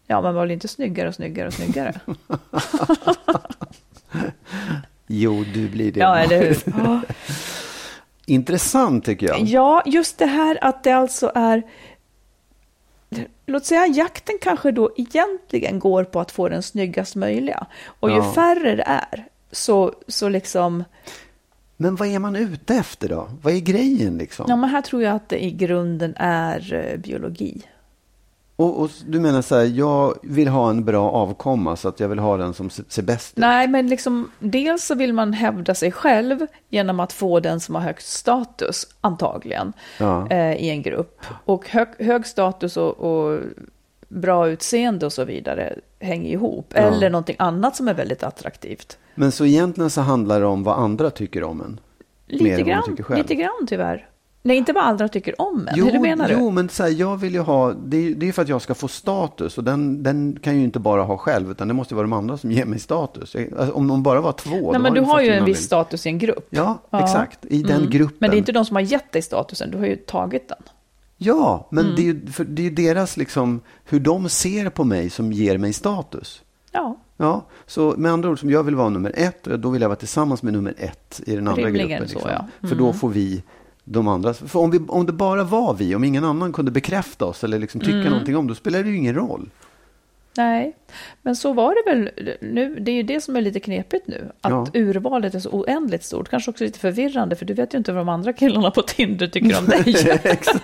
Ja, 0.06 0.20
man 0.20 0.34
var 0.34 0.42
väl 0.42 0.50
inte 0.50 0.68
snyggare 0.68 1.08
och 1.08 1.14
snyggare 1.14 1.46
och 1.46 1.54
snyggare? 1.54 2.00
Jo, 5.06 5.44
du 5.54 5.68
blir 5.68 5.92
det. 5.92 6.00
ja, 6.00 6.18
eller 6.18 6.38
hur? 6.38 6.56
Ja. 6.66 7.00
Intressant 8.26 9.04
tycker 9.04 9.26
jag. 9.26 9.40
Ja, 9.40 9.82
just 9.86 10.18
det 10.18 10.26
här 10.26 10.58
att 10.64 10.84
det 10.84 10.92
alltså 10.92 11.32
är... 11.34 11.62
Låt 13.46 13.64
säga 13.64 13.86
jakten 13.86 14.38
kanske 14.40 14.70
då 14.70 14.90
egentligen 14.96 15.78
går 15.78 16.04
på 16.04 16.20
att 16.20 16.30
få 16.30 16.48
den 16.48 16.62
snyggast 16.62 17.14
möjliga. 17.16 17.66
Och 18.00 18.10
ju 18.10 18.16
Ja. 18.16 18.32
färre 18.32 18.76
det 18.76 18.82
är, 18.82 19.26
så, 19.56 19.92
så 20.08 20.28
liksom... 20.28 20.84
Men 21.76 21.96
vad 21.96 22.08
är 22.08 22.18
man 22.18 22.36
ute 22.36 22.74
efter 22.74 23.08
då? 23.08 23.28
Vad 23.42 23.54
är 23.54 23.60
grejen 23.60 24.18
liksom? 24.18 24.46
Ja, 24.48 24.56
men 24.56 24.70
här 24.70 24.82
tror 24.82 25.02
jag 25.02 25.16
att 25.16 25.28
det 25.28 25.44
i 25.44 25.50
grunden 25.50 26.14
är 26.16 26.74
eh, 26.74 26.98
biologi. 27.00 27.62
Och, 28.56 28.80
och 28.80 28.90
du 29.06 29.20
menar 29.20 29.42
så 29.42 29.54
här, 29.56 29.64
jag 29.64 30.14
vill 30.22 30.48
ha 30.48 30.70
en 30.70 30.84
bra 30.84 31.10
avkomma 31.10 31.76
så 31.76 31.88
att 31.88 32.00
jag 32.00 32.08
vill 32.08 32.18
ha 32.18 32.36
den 32.36 32.54
som 32.54 32.70
ser 32.70 32.84
ser 32.88 33.02
bäst 33.02 33.32
ut? 33.32 33.36
Nej, 33.40 33.68
men 33.68 33.88
liksom, 33.88 34.30
dels 34.38 34.84
så 34.84 34.94
vill 34.94 35.12
man 35.12 35.32
hävda 35.32 35.74
sig 35.74 35.92
själv 35.92 36.46
genom 36.68 37.00
att 37.00 37.12
få 37.12 37.40
den 37.40 37.60
som 37.60 37.74
har 37.74 37.82
högst 37.82 38.08
status, 38.12 38.86
antagligen, 39.00 39.72
Ja. 39.98 40.30
eh, 40.30 40.52
i 40.56 40.70
en 40.70 40.82
grupp. 40.82 41.20
Och 41.44 41.68
hög, 41.68 41.88
hög 41.98 42.26
status 42.26 42.76
och, 42.76 42.98
och 42.98 43.40
bra 44.08 44.48
utseende 44.48 45.06
och 45.06 45.12
så 45.12 45.24
vidare 45.24 45.78
hänger 46.06 46.30
ihop. 46.30 46.72
Ja. 46.74 46.80
Eller 46.80 47.10
någonting 47.10 47.36
annat 47.38 47.76
som 47.76 47.88
är 47.88 47.94
väldigt 47.94 48.22
attraktivt. 48.22 48.98
Men 49.14 49.32
så 49.32 49.44
egentligen 49.46 49.90
så 49.90 50.00
handlar 50.00 50.40
det 50.40 50.46
om 50.46 50.62
vad 50.64 50.78
andra 50.78 51.10
tycker 51.10 51.42
om 51.42 51.60
en? 51.60 51.80
Mer 52.28 52.38
Lite 52.38 52.50
än 52.50 52.56
vad 52.56 52.66
man 52.66 52.68
grann, 52.74 52.82
tycker 52.84 53.02
själv. 53.02 53.18
lite 53.18 53.34
grann 53.34 53.66
tyvärr. 53.68 54.08
Nej, 54.42 54.56
inte 54.56 54.72
vad 54.72 54.84
andra 54.84 55.08
tycker 55.08 55.40
om 55.40 55.68
en. 55.68 55.74
Jo, 55.76 55.86
Hur 55.86 56.00
menar 56.00 56.28
jo 56.32 56.46
du? 56.48 56.54
men 56.54 56.68
så 56.68 56.82
här, 56.82 56.90
jag 56.90 57.16
vill 57.16 57.34
ju 57.34 57.40
ha, 57.40 57.72
det 57.72 57.96
är 57.96 58.14
det 58.14 58.28
är 58.28 58.32
för 58.32 58.42
att 58.42 58.48
jag 58.48 58.62
ska 58.62 58.74
få 58.74 58.88
status 58.88 59.58
och 59.58 59.64
den, 59.64 60.02
den 60.02 60.38
kan 60.42 60.52
jag 60.52 60.58
ju 60.58 60.64
inte 60.64 60.78
bara 60.78 61.02
ha 61.02 61.16
själv 61.18 61.50
utan 61.50 61.68
det 61.68 61.74
måste 61.74 61.94
vara 61.94 62.02
de 62.02 62.12
andra 62.12 62.36
som 62.36 62.52
ger 62.52 62.64
mig 62.64 62.78
status. 62.78 63.34
Jag- 63.34 63.52
Alltså, 63.58 63.74
om 63.74 63.88
de 63.88 64.02
bara 64.02 64.20
var 64.20 64.32
två, 64.32 64.72
Nej, 64.72 64.80
men 64.80 64.94
du 64.94 65.00
har 65.00 65.20
ju 65.20 65.30
en 65.30 65.44
viss 65.44 65.62
status 65.64 66.06
i 66.06 66.08
en 66.08 66.18
grupp. 66.18 66.46
Ja, 66.50 66.78
Ja. 66.90 67.04
exakt. 67.04 67.44
I 67.44 67.62
den 67.62 67.76
Mm. 67.76 67.90
gruppen. 67.90 68.16
Men 68.20 68.30
det 68.30 68.36
är 68.36 68.38
inte 68.38 68.52
de 68.52 68.64
som 68.64 68.76
har 68.76 68.82
gett 68.82 69.12
dig 69.12 69.22
statusen, 69.22 69.70
du 69.70 69.78
har 69.78 69.86
ju 69.86 69.96
tagit 69.96 70.48
den. 70.48 70.58
Ja, 71.18 71.68
men 71.70 71.84
Mm. 71.84 71.96
det 71.96 72.02
är 72.02 72.04
ju 72.04 72.26
för, 72.26 72.44
det 72.44 72.62
är 72.62 72.64
ju 72.64 72.70
deras, 72.70 73.16
liksom, 73.16 73.60
hur 73.84 74.00
de 74.00 74.28
ser 74.28 74.70
på 74.70 74.84
mig 74.84 75.10
som 75.10 75.32
ger 75.32 75.58
mig 75.58 75.72
status. 75.72 76.42
Ja, 76.72 76.96
Ja, 77.18 77.44
så 77.66 77.94
med 77.98 78.12
andra 78.12 78.30
ord, 78.30 78.40
som 78.40 78.50
jag 78.50 78.62
vill 78.62 78.74
vara 78.74 78.88
nummer 78.88 79.12
ett, 79.16 79.46
och 79.46 79.60
då 79.60 79.70
vill 79.70 79.82
jag 79.82 79.88
vara 79.88 79.96
tillsammans 79.98 80.42
med 80.42 80.52
nummer 80.52 80.74
ett 80.78 81.20
i 81.26 81.36
den 81.36 81.48
andra 81.48 81.62
Rimligen 81.66 81.88
gruppen. 81.88 82.08
så, 82.08 82.14
Liksom. 82.14 82.30
ja. 82.30 82.38
Mm. 82.60 82.68
För 82.68 82.76
då 82.76 82.92
får 82.92 83.08
vi 83.08 83.42
de 83.84 84.08
andra. 84.08 84.34
För 84.34 84.58
om, 84.60 84.70
vi, 84.70 84.80
om 84.88 85.06
det 85.06 85.12
bara 85.12 85.44
var 85.44 85.74
vi, 85.74 85.94
om 85.94 86.04
ingen 86.04 86.24
annan 86.24 86.52
kunde 86.52 86.70
bekräfta 86.70 87.24
oss 87.24 87.44
eller 87.44 87.58
liksom 87.58 87.80
tycka 87.80 87.92
Mm. 87.96 88.10
någonting 88.10 88.36
om, 88.36 88.46
då 88.46 88.54
spelar 88.54 88.82
det 88.82 88.88
ju 88.90 88.96
ingen 88.96 89.14
roll. 89.14 89.50
Nej, 90.36 90.76
men 91.22 91.36
så 91.36 91.52
var 91.52 91.74
det 91.74 91.90
väl 91.94 92.10
nu. 92.40 92.74
Det 92.80 92.90
är 92.90 92.94
ju 92.96 93.02
det 93.02 93.20
som 93.20 93.36
är 93.36 93.40
lite 93.40 93.60
knepigt 93.60 94.06
nu. 94.06 94.30
Att 94.40 94.50
Ja. 94.52 94.66
urvalet 94.74 95.34
är 95.34 95.38
så 95.38 95.50
oändligt 95.50 96.04
stort. 96.04 96.28
Kanske 96.28 96.50
också 96.50 96.64
lite 96.64 96.78
förvirrande, 96.78 97.36
för 97.36 97.44
du 97.44 97.54
vet 97.54 97.74
ju 97.74 97.78
inte 97.78 97.92
vad 97.92 98.00
de 98.00 98.08
andra 98.08 98.32
killarna 98.32 98.70
på 98.70 98.82
Tinder 98.82 99.26
tycker 99.26 99.58
om 99.58 99.66
dig. 99.66 99.84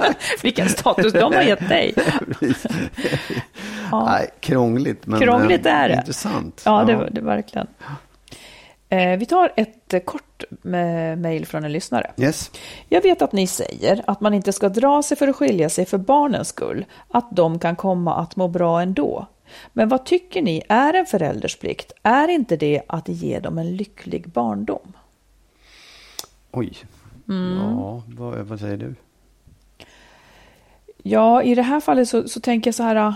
Vilken 0.43 0.69
status 0.69 1.13
de 1.13 1.35
har 1.35 1.43
gett 1.43 1.69
dig. 1.69 1.95
Ja. 3.91 4.05
Nej, 4.07 4.29
krångligt, 4.41 5.07
men 5.07 5.21
Krångligt 5.21 5.67
eh, 5.67 5.75
är 5.75 5.89
det. 5.89 5.95
intressant. 5.95 6.63
Ja, 6.65 6.85
det, 6.85 7.09
det 7.11 7.21
verkligen. 7.21 7.67
Eh, 8.89 9.17
vi 9.19 9.27
tar 9.27 9.53
ett 9.57 9.95
eh, 9.95 10.01
kort 10.01 10.45
mejl 11.17 11.47
från 11.47 11.65
en 11.65 11.73
lyssnare. 11.73 12.11
Yes. 12.17 12.51
Jag 12.89 13.03
vet 13.03 13.23
att 13.23 13.33
ni 13.33 13.47
säger 13.47 14.03
att 14.07 14.21
man 14.21 14.35
inte 14.35 14.53
ska 14.53 14.69
dra 14.69 15.03
sig 15.03 15.17
för 15.17 15.29
att 15.29 15.37
skilja 15.37 15.69
sig 15.71 15.87
för 15.87 15.99
barnens 15.99 16.49
skull, 16.49 16.85
att 17.09 17.29
de 17.37 17.59
kan 17.59 17.77
komma 17.77 18.15
att 18.15 18.37
må 18.37 18.49
bra 18.49 18.83
ändå. 18.83 19.27
Men 19.73 19.89
vad 19.89 20.05
tycker 20.05 20.43
ni 20.43 20.63
är 20.69 20.95
en 20.95 21.07
förälders 21.07 21.57
plikt? 21.57 21.93
Är 22.03 22.29
inte 22.29 22.57
det 22.57 22.83
att 22.89 23.09
ge 23.09 23.39
dem 23.41 23.59
en 23.59 23.77
lycklig 23.77 24.29
barndom? 24.29 24.93
Oj. 26.51 26.73
Mm. 27.29 27.59
Ja, 27.59 28.03
vad, 28.07 28.35
vad 28.39 28.61
säger 28.61 28.77
du? 28.77 28.95
Ja, 31.03 31.43
i 31.43 31.55
det 31.55 31.63
här 31.63 31.81
fallet 31.81 32.09
så, 32.09 32.29
så 32.29 32.41
tänker 32.41 32.69
jag 32.69 32.75
så 32.75 32.83
här. 32.83 32.97
ah, 32.97 33.15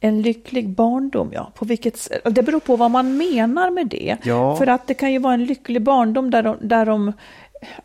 En 0.00 0.22
lycklig 0.22 0.68
barndom, 0.68 1.30
ja. 1.32 1.52
På 1.54 1.64
vilket, 1.64 2.08
det 2.24 2.42
beror 2.42 2.60
på 2.60 2.76
vad 2.76 2.90
man 2.90 3.16
menar 3.16 3.70
med 3.70 3.86
det. 3.86 4.16
Ja. 4.22 4.56
För 4.56 4.66
att 4.66 4.86
det 4.86 4.94
kan 4.94 5.12
ju 5.12 5.18
vara 5.18 5.34
en 5.34 5.44
lycklig 5.44 5.82
barndom 5.82 6.30
där 6.30 6.42
de, 6.42 6.56
där 6.60 6.86
de 6.86 7.12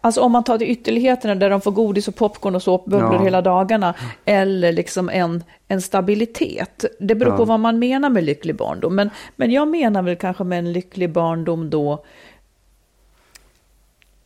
Alltså 0.02 0.22
om 0.22 0.32
man 0.32 0.44
tar 0.44 0.58
till 0.58 0.70
ytterligheterna 0.70 1.36
där 1.36 1.50
de 1.50 1.62
får 1.62 1.72
godis 1.72 2.08
och 2.08 2.16
popcorn 2.16 2.56
och 2.56 2.64
såpbubblor 2.64 3.14
Ja. 3.14 3.24
hela 3.24 3.42
dagarna. 3.42 3.94
Eller 4.26 4.72
liksom 4.72 5.10
en, 5.10 5.44
en 5.68 5.82
stabilitet. 5.82 6.86
Det 7.00 7.16
beror 7.16 7.34
Ja. 7.34 7.38
på 7.38 7.46
vad 7.46 7.60
man 7.60 7.80
menar 7.80 8.10
med 8.10 8.24
lycklig 8.24 8.56
barndom. 8.56 8.96
Men, 8.96 9.10
men 9.36 9.52
jag 9.52 9.68
menar 9.68 10.02
väl 10.02 10.16
kanske 10.16 10.44
med 10.44 10.60
en 10.60 10.74
lycklig 10.74 11.10
barndom 11.12 11.70
då 11.70 12.04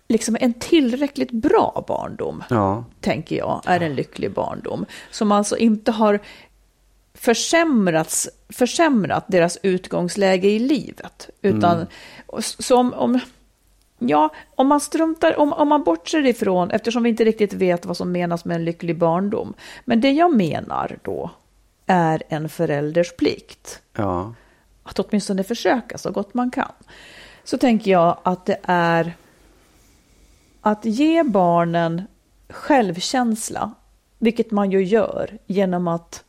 liksom 0.09 0.37
en 0.39 0.53
tillräckligt 0.53 1.31
bra 1.31 1.83
barndom, 1.87 2.43
Ja. 2.49 2.83
tänker 3.01 3.35
jag, 3.37 3.61
är 3.65 3.79
en 3.81 3.95
lycklig 3.95 4.31
barndom. 4.33 4.85
Som 5.11 5.31
alltså 5.31 5.57
inte 5.57 5.91
har 5.91 6.19
försämrats, 7.13 8.29
försämrat 8.49 9.25
deras 9.27 9.57
utgångsläge 9.63 10.47
i 10.49 10.59
livet. 10.59 11.29
Utan, 11.41 11.85
som 12.39 12.93
om, 12.93 13.19
ja, 13.99 14.29
om 14.55 14.67
man 14.67 14.79
struntar, 14.79 15.39
om, 15.39 15.53
om 15.53 15.67
man 15.67 15.83
bortser 15.83 16.25
ifrån, 16.25 16.71
eftersom 16.71 17.03
vi 17.03 17.09
inte 17.09 17.23
riktigt 17.23 17.53
vet 17.53 17.85
vad 17.85 17.97
som 17.97 18.11
menas 18.11 18.45
med 18.45 18.55
en 18.55 18.65
lycklig 18.65 18.97
barndom. 18.97 19.53
Men 19.85 20.01
det 20.01 20.11
jag 20.11 20.35
menar 20.35 20.97
då 21.01 21.31
är 21.85 22.23
en 22.29 22.49
förälders 22.49 23.15
plikt 23.15 23.81
Ja. 23.95 24.33
att 24.83 24.99
åtminstone 24.99 25.43
försöka 25.43 25.97
så 25.97 26.11
gott 26.11 26.33
man 26.33 26.51
kan. 26.51 26.71
Så 27.43 27.57
tänker 27.57 27.91
jag 27.91 28.17
att 28.23 28.45
det 28.45 28.59
är 28.63 29.13
att 30.61 30.85
ge 30.85 31.23
barnen 31.23 32.01
självkänsla, 32.49 33.71
vilket 34.17 34.51
man 34.51 34.71
ju 34.71 34.83
gör 34.83 35.37
genom 35.45 35.87
att, 35.87 36.23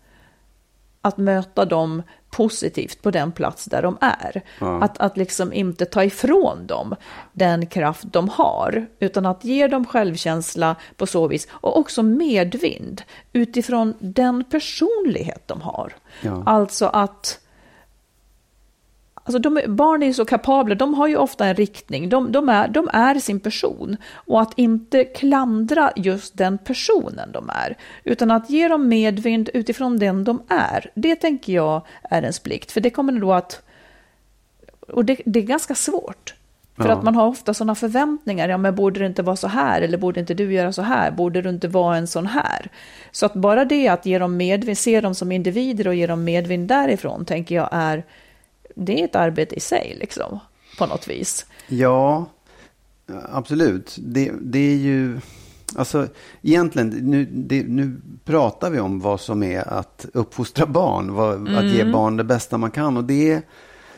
att 1.01 1.19
möta 1.19 1.65
dem 1.65 2.03
positivt 2.31 3.03
på 3.03 3.11
den 3.11 3.33
plats 3.33 3.65
där 3.65 3.83
de 3.83 3.99
är. 4.01 4.43
Ja. 4.59 4.83
Att, 4.83 4.99
att 4.99 5.17
liksom 5.17 5.53
inte 5.53 5.85
ta 5.85 6.05
ifrån 6.05 6.67
dem 6.67 6.97
den 7.33 7.67
kraft 7.67 8.05
de 8.13 8.29
har, 8.29 8.87
utan 9.01 9.27
att 9.27 9.45
ge 9.45 9.67
dem 9.67 9.87
självkänsla 9.87 10.77
på 10.97 11.07
så 11.07 11.29
vis 11.29 11.49
och 11.51 11.79
också 11.79 12.03
medvind 12.03 13.03
utifrån 13.33 13.95
den 13.99 14.45
personlighet 14.45 15.43
de 15.49 15.61
har. 15.61 15.93
Ja. 16.23 16.43
Alltså 16.47 16.87
att 16.87 17.41
Alltså 19.29 19.39
de, 19.39 19.61
barn 19.67 20.03
är 20.03 20.07
ju 20.07 20.15
så 20.15 20.25
kapabla, 20.25 20.75
de 20.75 20.95
har 20.95 21.07
ju 21.07 21.17
ofta 21.17 21.47
en 21.47 21.55
riktning, 21.55 22.09
de, 22.09 22.33
de, 22.33 22.49
är, 22.49 22.69
de 22.69 22.89
är 22.93 23.15
sin 23.19 23.41
person. 23.41 23.97
Och 24.15 24.41
att 24.41 24.53
inte 24.57 25.05
klandra 25.05 25.93
just 25.97 26.37
den 26.39 26.59
personen 26.59 27.33
de 27.33 27.51
är, 27.51 27.77
utan 28.05 28.31
att 28.31 28.51
ge 28.51 28.69
dem 28.69 28.89
medvind 28.89 29.51
utifrån 29.55 29.99
den 29.99 30.25
de 30.25 30.43
är, 30.49 30.91
det 30.95 31.17
tänker 31.17 31.53
jag 31.53 31.83
är 32.03 32.23
ens 32.23 32.39
plikt. 32.39 32.73
För 32.73 32.81
det 32.81 32.91
kommer 32.91 33.13
då 33.13 33.33
att... 33.33 33.63
Och 34.89 35.05
det, 35.05 35.21
det 35.25 35.39
är 35.41 35.45
ganska 35.45 35.75
svårt. 35.75 36.35
För 36.77 36.89
Ja. 36.89 36.93
att 36.93 37.03
man 37.03 37.15
har 37.15 37.27
ofta 37.27 37.55
sådana 37.55 37.75
förväntningar, 37.75 38.49
ja 38.49 38.59
men 38.59 38.75
borde 38.75 39.01
det 39.01 39.07
inte 39.07 39.23
vara 39.23 39.37
så 39.37 39.49
här, 39.49 39.83
eller 39.83 39.99
borde 39.99 40.21
inte 40.21 40.35
du 40.35 40.53
göra 40.53 40.73
så 40.73 40.83
här, 40.83 41.11
borde 41.11 41.43
du 41.43 41.49
inte 41.49 41.69
vara 41.69 41.97
en 41.97 42.07
sån 42.07 42.27
här? 42.27 42.71
Så 43.11 43.27
att 43.27 43.35
bara 43.35 43.65
det 43.65 43.89
att 43.89 44.07
ge 44.07 44.19
dem 44.19 44.37
medvind, 44.37 44.79
se 44.79 45.01
dem 45.01 45.15
som 45.15 45.33
individer 45.33 45.89
och 45.89 45.95
ge 45.95 46.07
dem 46.07 46.25
medvind 46.25 46.69
därifrån, 46.69 47.25
tänker 47.25 47.55
jag 47.55 47.69
är, 47.73 48.05
det 48.79 49.01
är 49.01 49.05
ett 49.05 49.17
arbete 49.17 49.55
i 49.55 49.61
sig 49.61 49.97
liksom, 50.01 50.39
på 50.79 50.87
något 50.87 51.09
vis. 51.09 51.47
Ja, 51.69 52.27
absolut. 53.33 53.97
Det, 53.99 54.33
det 54.41 54.59
är 54.73 54.77
ju... 54.77 55.21
Alltså 55.77 56.07
egentligen, 56.43 56.89
nu, 56.89 57.25
det, 57.25 57.63
nu 57.63 57.97
pratar 58.25 58.71
vi 58.71 58.81
om 58.81 59.01
vad 59.01 59.21
som 59.21 59.43
är 59.43 59.69
att 59.69 60.07
uppfostra 60.13 60.67
barn. 60.67 61.15
Vad, 61.15 61.49
Att 61.49 61.65
ge 61.65 61.85
barn 61.85 62.17
det 62.17 62.25
bästa 62.25 62.59
man 62.59 62.71
kan. 62.71 62.97
Och 62.97 63.05
det, 63.05 63.43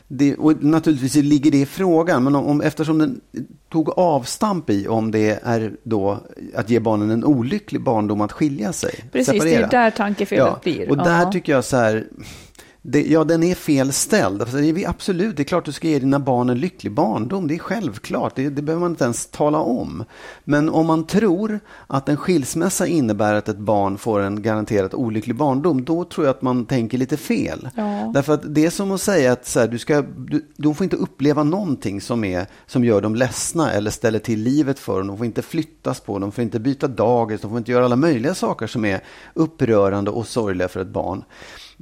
det, 0.08 0.36
och 0.36 0.64
naturligtvis 0.64 1.14
ligger 1.14 1.50
det 1.50 1.60
i 1.60 1.66
frågan. 1.66 2.24
Men 2.24 2.34
om, 2.36 2.46
om, 2.46 2.60
eftersom 2.60 2.98
den 2.98 3.20
tog 3.68 3.90
avstamp 3.98 4.70
i 4.70 4.88
om 4.88 5.10
det 5.10 5.40
är 5.42 5.72
då 5.82 6.18
att 6.54 6.70
ge 6.70 6.78
barnen 6.80 7.10
en 7.10 7.24
olycklig 7.24 7.82
barndom 7.82 8.20
att 8.20 8.32
skilja 8.32 8.72
sig. 8.72 8.94
Precis, 9.12 9.28
det 9.28 9.36
är 9.36 9.40
separera. 9.40 9.66
där 9.66 9.90
tankefelet 9.90 10.60
blir. 10.62 10.90
Och 10.90 10.96
där 10.96 11.22
Ja. 11.22 11.32
tycker 11.32 11.52
jag 11.52 11.64
så 11.64 11.76
här, 11.76 12.06
det, 12.82 13.06
ja 13.06 13.24
den 13.24 13.42
är 13.42 13.54
fel 13.54 13.92
ställd. 13.92 14.42
Alltså, 14.42 14.56
det 14.56 14.68
är, 14.68 14.88
absolut, 14.88 15.36
det 15.36 15.42
är 15.42 15.44
klart 15.44 15.64
du 15.64 15.72
ska 15.72 15.88
ge 15.88 15.98
dina 15.98 16.18
barn 16.18 16.48
en 16.48 16.58
lycklig 16.58 16.92
barndom. 16.92 17.48
Det 17.48 17.54
är 17.54 17.58
självklart, 17.58 18.36
det, 18.36 18.48
det 18.48 18.62
behöver 18.62 18.80
man 18.80 18.90
inte 18.90 19.04
ens 19.04 19.26
tala 19.26 19.58
om. 19.58 20.04
Men 20.44 20.68
om 20.68 20.86
man 20.86 21.06
tror 21.06 21.60
att 21.86 22.08
en 22.08 22.16
skilsmässa 22.16 22.86
innebär 22.86 23.34
att 23.34 23.48
ett 23.48 23.58
barn 23.58 23.98
får 23.98 24.20
en 24.20 24.42
garanterat 24.42 24.94
olycklig 24.94 25.36
barndom, 25.36 25.84
då 25.84 26.04
tror 26.04 26.26
jag 26.26 26.34
att 26.34 26.42
man 26.42 26.66
tänker 26.66 26.98
lite 26.98 27.16
fel. 27.16 27.68
Ja. 27.76 28.10
Därför 28.14 28.34
att 28.34 28.54
det 28.54 28.66
är 28.66 28.70
som 28.70 28.92
att 28.92 29.00
säga 29.00 29.32
att 29.32 29.46
så 29.46 29.60
här, 29.60 29.68
du 29.68 29.78
ska, 29.78 30.02
du, 30.02 30.46
de 30.56 30.74
får 30.74 30.84
inte 30.84 30.96
uppleva 30.96 31.42
någonting 31.42 32.00
som, 32.00 32.24
är, 32.24 32.46
som 32.66 32.84
gör 32.84 33.00
dem 33.00 33.14
ledsna 33.14 33.72
eller 33.72 33.90
ställer 33.90 34.18
till 34.18 34.40
livet 34.40 34.78
för 34.78 34.98
dem. 34.98 35.06
De 35.06 35.16
får 35.16 35.26
inte 35.26 35.42
flyttas 35.42 36.00
på, 36.00 36.18
de 36.18 36.32
får 36.32 36.42
inte 36.42 36.60
byta 36.60 36.88
dagis, 36.88 37.40
de 37.40 37.50
får 37.50 37.58
inte 37.58 37.72
göra 37.72 37.84
alla 37.84 37.96
möjliga 37.96 38.34
saker 38.34 38.66
som 38.66 38.84
är 38.84 39.00
upprörande 39.34 40.10
och 40.10 40.26
sorgliga 40.26 40.68
för 40.68 40.80
ett 40.80 40.88
barn. 40.88 41.24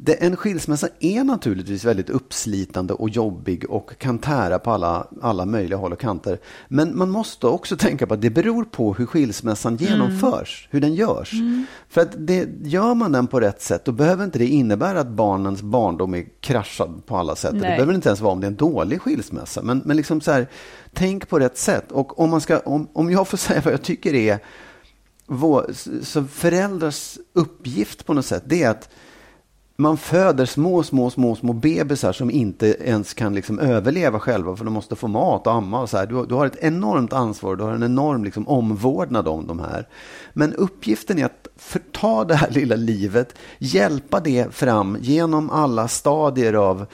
Det, 0.00 0.14
en 0.14 0.36
skilsmässa 0.36 0.88
är 1.00 1.24
naturligtvis 1.24 1.84
väldigt 1.84 2.10
uppslitande 2.10 2.94
och 2.94 3.10
jobbig 3.10 3.70
och 3.70 3.98
kan 3.98 4.18
tära 4.18 4.58
på 4.58 4.70
alla, 4.70 5.06
alla 5.22 5.46
möjliga 5.46 5.78
håll 5.78 5.92
och 5.92 6.00
kanter. 6.00 6.38
Men 6.68 6.98
man 6.98 7.10
måste 7.10 7.46
också 7.46 7.76
tänka 7.76 8.06
på 8.06 8.14
att 8.14 8.20
det 8.20 8.30
beror 8.30 8.64
på 8.64 8.94
hur 8.94 9.06
skilsmässan 9.06 9.76
genomförs, 9.76 10.68
hur 10.70 10.80
den 10.80 10.94
görs. 10.94 11.32
För 11.88 12.00
att 12.00 12.10
det, 12.18 12.48
gör 12.62 12.94
man 12.94 13.12
den 13.12 13.26
på 13.26 13.40
rätt 13.40 13.62
sätt, 13.62 13.84
då 13.84 13.92
behöver 13.92 14.24
inte 14.24 14.38
det 14.38 14.46
innebära 14.46 15.00
att 15.00 15.08
barnens 15.08 15.62
barndom 15.62 16.14
är 16.14 16.24
kraschad 16.40 17.02
på 17.06 17.16
alla 17.16 17.36
sätt. 17.36 17.52
Det 17.52 17.58
Nej. 17.58 17.76
behöver 17.76 17.94
inte 17.94 18.08
ens 18.08 18.20
vara 18.20 18.32
om 18.32 18.40
det 18.40 18.46
är 18.46 18.50
en 18.50 18.56
dålig 18.56 19.00
skilsmässa. 19.00 19.62
Men, 19.62 19.82
men 19.84 19.96
liksom 19.96 20.20
så 20.20 20.32
här, 20.32 20.46
tänk 20.92 21.28
på 21.28 21.38
rätt 21.38 21.58
sätt. 21.58 21.92
Och 21.92 22.20
om, 22.20 22.30
man 22.30 22.40
ska, 22.40 22.58
om, 22.58 22.88
om 22.92 23.10
jag 23.10 23.28
får 23.28 23.36
säga 23.38 23.62
vad 23.64 23.72
jag 23.72 23.82
tycker 23.82 24.14
är 24.14 24.38
vår, 25.26 25.70
så 26.02 26.24
föräldrars 26.24 27.18
uppgift 27.32 28.06
på 28.06 28.14
något 28.14 28.26
sätt, 28.26 28.42
det 28.46 28.62
är 28.62 28.70
att 28.70 28.88
man 29.80 29.96
föder 29.96 30.46
små, 30.46 30.82
små, 30.82 31.10
små, 31.10 31.36
små 31.36 31.52
bebisar 31.52 32.12
som 32.12 32.30
inte 32.30 32.66
ens 32.66 33.14
kan 33.14 33.34
liksom 33.34 33.58
överleva 33.58 34.20
själva 34.20 34.56
för 34.56 34.64
de 34.64 34.74
måste 34.74 34.96
få 34.96 35.08
mat 35.08 35.46
och 35.46 35.52
amma 35.52 35.80
och 35.80 35.90
så 35.90 35.96
här. 35.96 36.06
Du, 36.06 36.26
du 36.26 36.34
har 36.34 36.46
ett 36.46 36.56
enormt 36.60 37.12
ansvar, 37.12 37.56
du 37.56 37.64
har 37.64 37.72
en 37.72 37.82
enorm 37.82 38.24
liksom 38.24 38.48
omvårdnad 38.48 39.28
om 39.28 39.46
de 39.46 39.60
här. 39.60 39.88
Men 40.32 40.54
uppgiften 40.54 41.18
är 41.18 41.24
att 41.24 41.48
förta 41.56 42.24
det 42.24 42.34
här 42.34 42.50
lilla 42.50 42.76
livet, 42.76 43.34
hjälpa 43.58 44.20
det 44.20 44.54
fram 44.54 44.98
genom 45.00 45.50
alla 45.50 45.88
stadier 45.88 46.52
av 46.52 46.86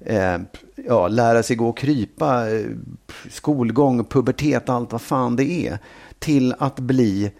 eh, 0.00 0.38
ja, 0.86 1.08
lära 1.08 1.42
sig 1.42 1.56
gå 1.56 1.68
och 1.68 1.78
krypa, 1.78 2.50
eh, 2.50 2.66
skolgång, 3.30 4.04
pubertet, 4.04 4.68
allt 4.68 4.92
vad 4.92 5.02
fan 5.02 5.36
det 5.36 5.68
är, 5.68 5.78
till 6.18 6.54
att 6.58 6.80
bli 6.80 7.32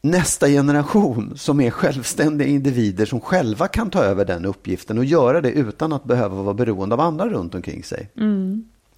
nästa 0.00 0.48
generation 0.48 1.32
som 1.36 1.60
är 1.60 1.70
självständiga 1.70 2.48
individer 2.48 3.06
som 3.06 3.20
själva 3.20 3.68
kan 3.68 3.90
ta 3.90 4.02
över 4.02 4.24
den 4.24 4.44
uppgiften 4.44 4.98
och 4.98 5.04
göra 5.04 5.40
det 5.40 5.50
utan 5.50 5.92
att 5.92 6.04
behöva 6.04 6.42
vara 6.42 6.54
beroende 6.54 6.94
av 6.94 7.00
andra 7.00 7.28
runt 7.28 7.54
omkring 7.54 7.84
sig. 7.84 8.08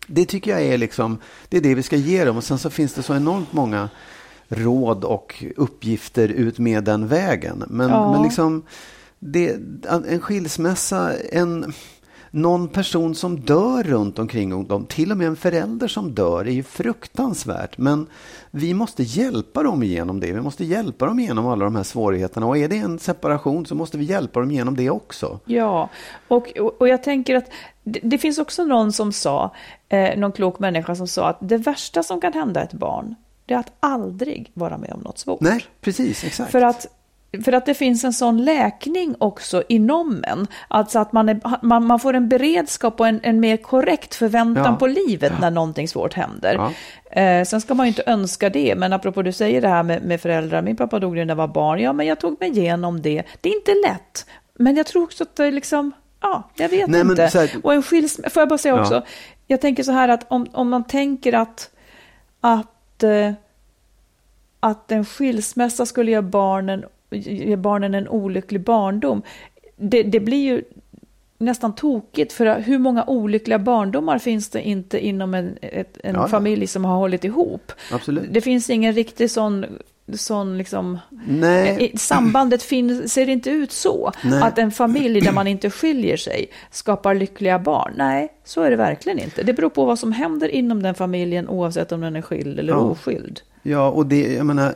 Det 0.07 0.25
tycker 0.25 0.51
jag 0.51 0.63
är 0.63 0.79
liksom, 0.79 1.19
det 1.49 1.57
är 1.57 1.61
det 1.61 1.75
vi 1.75 1.83
ska 1.83 1.97
ge 1.97 2.25
dem 2.25 2.37
och 2.37 2.45
sen 2.45 2.59
så 2.59 2.71
finns 2.71 2.95
det 2.95 3.03
så 3.03 3.15
enormt 3.15 3.53
många 3.53 3.89
råd 4.49 5.05
och 5.05 5.45
uppgifter 5.57 6.29
ut 6.29 6.59
med 6.59 6.85
den 6.85 7.07
vägen. 7.09 7.65
Men, 7.69 7.89
Ja. 7.91 8.13
men 8.13 8.23
liksom, 8.23 8.63
det, 9.19 9.57
en 10.09 10.21
skilsmässa, 10.21 11.13
en, 11.33 11.73
någon 12.31 12.69
person 12.69 13.15
som 13.15 13.41
dör 13.41 13.83
runt 13.83 14.19
omkring 14.19 14.69
dem, 14.69 14.87
till 14.87 15.11
och 15.11 15.17
med 15.17 15.27
en 15.27 15.37
förälder 15.37 15.89
som 15.89 16.15
dör, 16.15 16.45
är 16.45 16.53
ju 16.53 16.63
fruktansvärt. 16.63 17.79
Men 17.79 18.07
vi 18.51 18.75
måste 18.75 19.03
hjälpa 19.03 19.63
dem 19.63 19.83
igenom 19.83 20.21
det. 20.21 20.33
Vi 20.33 20.41
måste 20.41 20.65
hjälpa 20.65 21.07
dem 21.07 21.19
igenom 21.19 21.47
alla 21.47 21.65
de 21.65 21.77
här 21.77 21.83
svårigheterna. 21.83 22.47
Och 22.47 22.59
är 22.59 22.69
det 22.69 22.77
en 22.77 22.99
separation 22.99 23.67
så 23.67 23.75
måste 23.75 23.99
vi 23.99 24.05
hjälpa 24.05 24.41
dem 24.41 24.51
igenom 24.51 24.77
det 24.77 24.91
också. 24.91 25.41
Ja, 25.45 25.89
och, 26.29 26.59
och, 26.79 26.89
jag 26.89 27.03
tänker 27.03 27.37
att 27.37 27.51
det, 27.85 28.01
det 28.03 28.19
finns 28.19 28.39
också 28.39 28.65
någon 28.65 28.93
som 28.93 29.13
sa, 29.13 29.55
eh, 29.89 30.19
någon 30.19 30.33
klok 30.33 30.59
människa 30.59 30.95
som 30.95 31.09
sa 31.09 31.29
att 31.29 31.39
det 31.41 31.57
värsta 31.57 32.03
som 32.03 32.21
kan 32.21 32.33
hända 32.33 32.63
ett 32.63 32.73
barn, 32.73 33.15
det 33.47 33.55
är 33.55 33.59
att 33.59 33.73
aldrig 33.81 34.51
vara 34.55 34.79
med 34.79 34.93
om 34.93 35.01
något 35.01 35.19
svårt. 35.19 35.41
Nej, 35.41 35.65
precis, 35.81 36.25
exakt. 36.25 36.51
För 36.51 36.63
att, 36.63 36.87
för 37.45 37.53
att 37.53 37.67
det 37.67 37.75
finns 37.75 38.05
en 38.05 38.13
sån 38.13 38.45
läkning 38.45 39.15
också 39.19 39.63
inom 39.69 40.25
en. 40.27 40.47
Alltså 40.69 40.99
att 40.99 41.13
man, 41.13 41.29
är, 41.29 41.41
man, 41.63 41.87
man 41.87 42.01
får 42.01 42.15
en 42.15 42.29
beredskap 42.29 43.01
och 43.01 43.09
en, 43.09 43.21
en 43.23 43.41
mer 43.41 43.57
korrekt 43.57 44.15
förväntan 44.15 44.65
Ja. 44.65 44.77
på 44.77 44.87
livet 44.87 45.33
när 45.41 45.51
någonting 45.51 45.89
svårt 45.89 46.15
händer. 46.15 46.55
Ja. 47.13 47.21
Eh, 47.23 47.45
sen 47.45 47.61
ska 47.61 47.75
man 47.75 47.87
ju 47.87 47.89
inte 47.89 48.03
önska 48.07 48.51
det, 48.51 48.75
men 48.77 48.93
apropå 48.93 49.23
du 49.23 49.33
säger 49.33 49.61
det 49.61 49.69
här 49.69 49.83
med, 49.83 50.03
med 50.03 50.21
föräldrar, 50.21 50.63
min 50.63 50.77
pappa 50.77 50.99
dog 50.99 51.17
när 51.17 51.27
jag 51.27 51.37
var 51.37 51.49
barn, 51.49 51.81
ja 51.81 51.93
men 51.93 52.07
jag 52.07 52.21
tog 52.21 52.41
mig 52.41 52.51
igenom 52.51 53.03
det. 53.03 53.23
Det 53.41 53.49
är 53.49 53.55
inte 53.55 53.75
lätt, 53.89 54.27
men 54.55 54.77
jag 54.77 54.87
tror 54.87 55.03
också 55.03 55.23
att 55.25 55.37
det 55.37 55.45
är 55.45 55.53
liksom, 55.53 55.93
ja, 56.21 56.51
jag 56.57 56.69
vet 56.69 56.89
Nej, 56.89 57.01
inte. 57.01 57.23
här- 57.35 57.51
Och 57.63 57.75
en 57.75 57.83
skilsmässa, 57.83 58.31
får 58.31 58.41
jag 58.41 58.49
bara 58.49 58.59
säga 58.59 58.75
Ja. 58.75 58.81
också, 58.81 59.05
jag 59.47 59.61
tänker 59.61 59.83
så 59.83 59.93
här 59.93 60.09
att 60.09 60.27
om, 60.29 60.47
om 60.53 60.69
man 60.69 60.85
tänker 60.85 61.33
att, 61.33 61.71
att 62.41 63.03
eh, 63.03 63.33
att 64.61 64.93
en 64.93 65.05
skilsmässa 65.05 65.87
skulle 65.87 66.11
ge 66.11 66.21
barnen, 66.21 66.85
ge 67.11 67.57
barnen 67.57 67.95
en 67.95 68.09
olycklig 68.09 68.61
barndom. 68.61 69.23
Det, 69.77 70.03
det 70.03 70.21
blir 70.21 70.45
ju 70.45 70.63
nästan 71.39 71.75
tokigt 71.75 72.33
för 72.33 72.61
hur 72.61 72.79
många 72.79 73.05
olyckliga 73.05 73.59
barndomar 73.59 74.19
finns 74.19 74.49
det 74.49 74.69
inte 74.69 75.07
inom 75.07 75.35
en, 75.35 75.59
ett, 75.63 75.99
en 76.05 76.15
Ja, 76.15 76.29
familj 76.29 76.67
som 76.67 76.85
har 76.85 76.97
hållit 76.97 77.25
ihop? 77.25 77.73
Absolut. 77.93 78.25
Det 78.31 78.41
finns 78.41 78.71
ingen 78.71 78.93
riktig 78.93 79.31
sån, 79.31 79.67
sån 80.15 80.59
liksom, 80.59 80.99
Nej. 81.27 81.93
sambandet 81.97 82.63
fin, 82.63 83.09
ser 83.09 83.29
inte 83.29 83.51
ut 83.51 83.73
så. 83.73 84.13
Nej. 84.25 84.43
Att 84.43 84.59
en 84.59 84.71
familj 84.71 85.21
där 85.21 85.33
man 85.33 85.47
inte 85.47 85.71
skiljer 85.71 86.17
sig 86.17 86.47
skapar 86.71 87.15
lyckliga 87.15 87.59
barn. 87.59 87.93
Nej, 87.97 88.29
så 88.45 88.63
är 88.63 88.71
det 88.71 88.77
verkligen 88.77 89.19
inte. 89.19 89.43
Det 89.43 89.53
beror 89.53 89.71
på 89.71 89.85
vad 89.85 89.99
som 89.99 90.13
händer 90.13 90.49
inom 90.49 90.83
den 90.83 90.95
familjen 90.95 91.49
oavsett 91.49 91.93
om 91.93 92.01
den 92.01 92.17
är 92.17 92.23
skild 92.23 92.59
eller 92.59 92.73
Ja. 92.73 92.79
oskild. 92.79 93.41
Ja, 93.63 93.91
och 93.91 94.07
det, 94.07 94.33
jag 94.35 94.47
menar, 94.47 94.75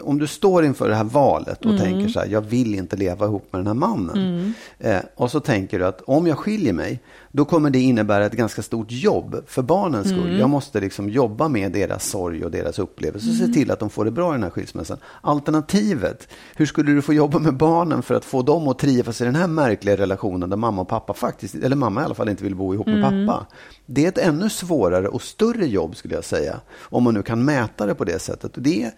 om 0.00 0.18
du 0.18 0.26
står 0.26 0.64
inför 0.64 0.88
det 0.88 0.94
här 0.94 1.04
valet 1.04 1.58
och 1.64 1.70
Mm. 1.72 1.78
tänker 1.82 2.08
så 2.08 2.20
här, 2.20 2.26
jag 2.26 2.40
vill 2.40 2.74
inte 2.74 2.96
leva 2.96 3.26
ihop 3.26 3.46
med 3.52 3.58
den 3.60 3.66
här 3.66 3.74
mannen. 3.74 4.54
Eh, 4.78 4.98
och 5.16 5.30
så 5.30 5.40
tänker 5.40 5.78
du 5.78 5.84
att 5.86 6.00
om 6.00 6.26
jag 6.26 6.38
skiljer 6.38 6.72
mig, 6.72 7.00
då 7.32 7.44
kommer 7.44 7.70
det 7.70 7.78
innebära 7.80 8.26
ett 8.26 8.32
ganska 8.32 8.62
stort 8.62 8.86
jobb 8.90 9.36
för 9.46 9.62
barnens 9.62 10.06
Mm. 10.06 10.18
skull. 10.20 10.38
Jag 10.38 10.50
måste 10.50 10.80
liksom 10.80 11.08
jobba 11.08 11.48
med 11.48 11.72
deras 11.72 12.04
sorg 12.08 12.44
och 12.44 12.50
deras 12.50 12.78
upplevelse 12.78 13.28
och 13.30 13.34
Mm. 13.36 13.46
se 13.46 13.52
till 13.60 13.70
att 13.70 13.78
de 13.78 13.90
får 13.90 14.04
det 14.04 14.10
bra 14.10 14.30
i 14.30 14.32
den 14.32 14.42
här 14.42 14.50
skilsmässan. 14.50 14.98
Alternativet, 15.20 16.28
hur 16.56 16.66
skulle 16.66 16.92
du 16.92 17.02
få 17.02 17.12
jobba 17.14 17.38
med 17.38 17.54
barnen 17.56 18.02
för 18.02 18.14
att 18.14 18.24
få 18.24 18.42
dem 18.42 18.68
att 18.68 18.78
trivas 18.78 19.20
i 19.20 19.24
den 19.24 19.34
här 19.34 19.46
märkliga 19.46 19.96
relationen 19.96 20.50
där 20.50 20.56
mamma 20.56 20.82
och 20.82 20.88
pappa 20.88 21.14
faktiskt, 21.14 21.54
eller 21.54 21.76
mamma 21.76 22.02
i 22.02 22.04
alla 22.04 22.14
fall 22.14 22.28
inte 22.28 22.44
vill 22.44 22.54
bo 22.54 22.74
ihop 22.74 22.86
med 22.86 23.04
Mm. 23.04 23.26
pappa. 23.26 23.46
Det 23.86 24.04
är 24.04 24.08
ett 24.08 24.18
ännu 24.18 24.48
svårare 24.50 25.08
och 25.08 25.22
större 25.22 25.66
jobb 25.66 25.96
skulle 25.96 26.14
jag 26.14 26.24
säga, 26.24 26.60
om 26.80 27.02
man 27.02 27.14
nu 27.14 27.22
kan 27.22 27.44
mäta 27.44 27.86
det 27.86 27.94
på 27.94 28.04
det 28.04 28.18
sättet. 28.18 28.56
Och 28.56 28.62
det 28.62 28.90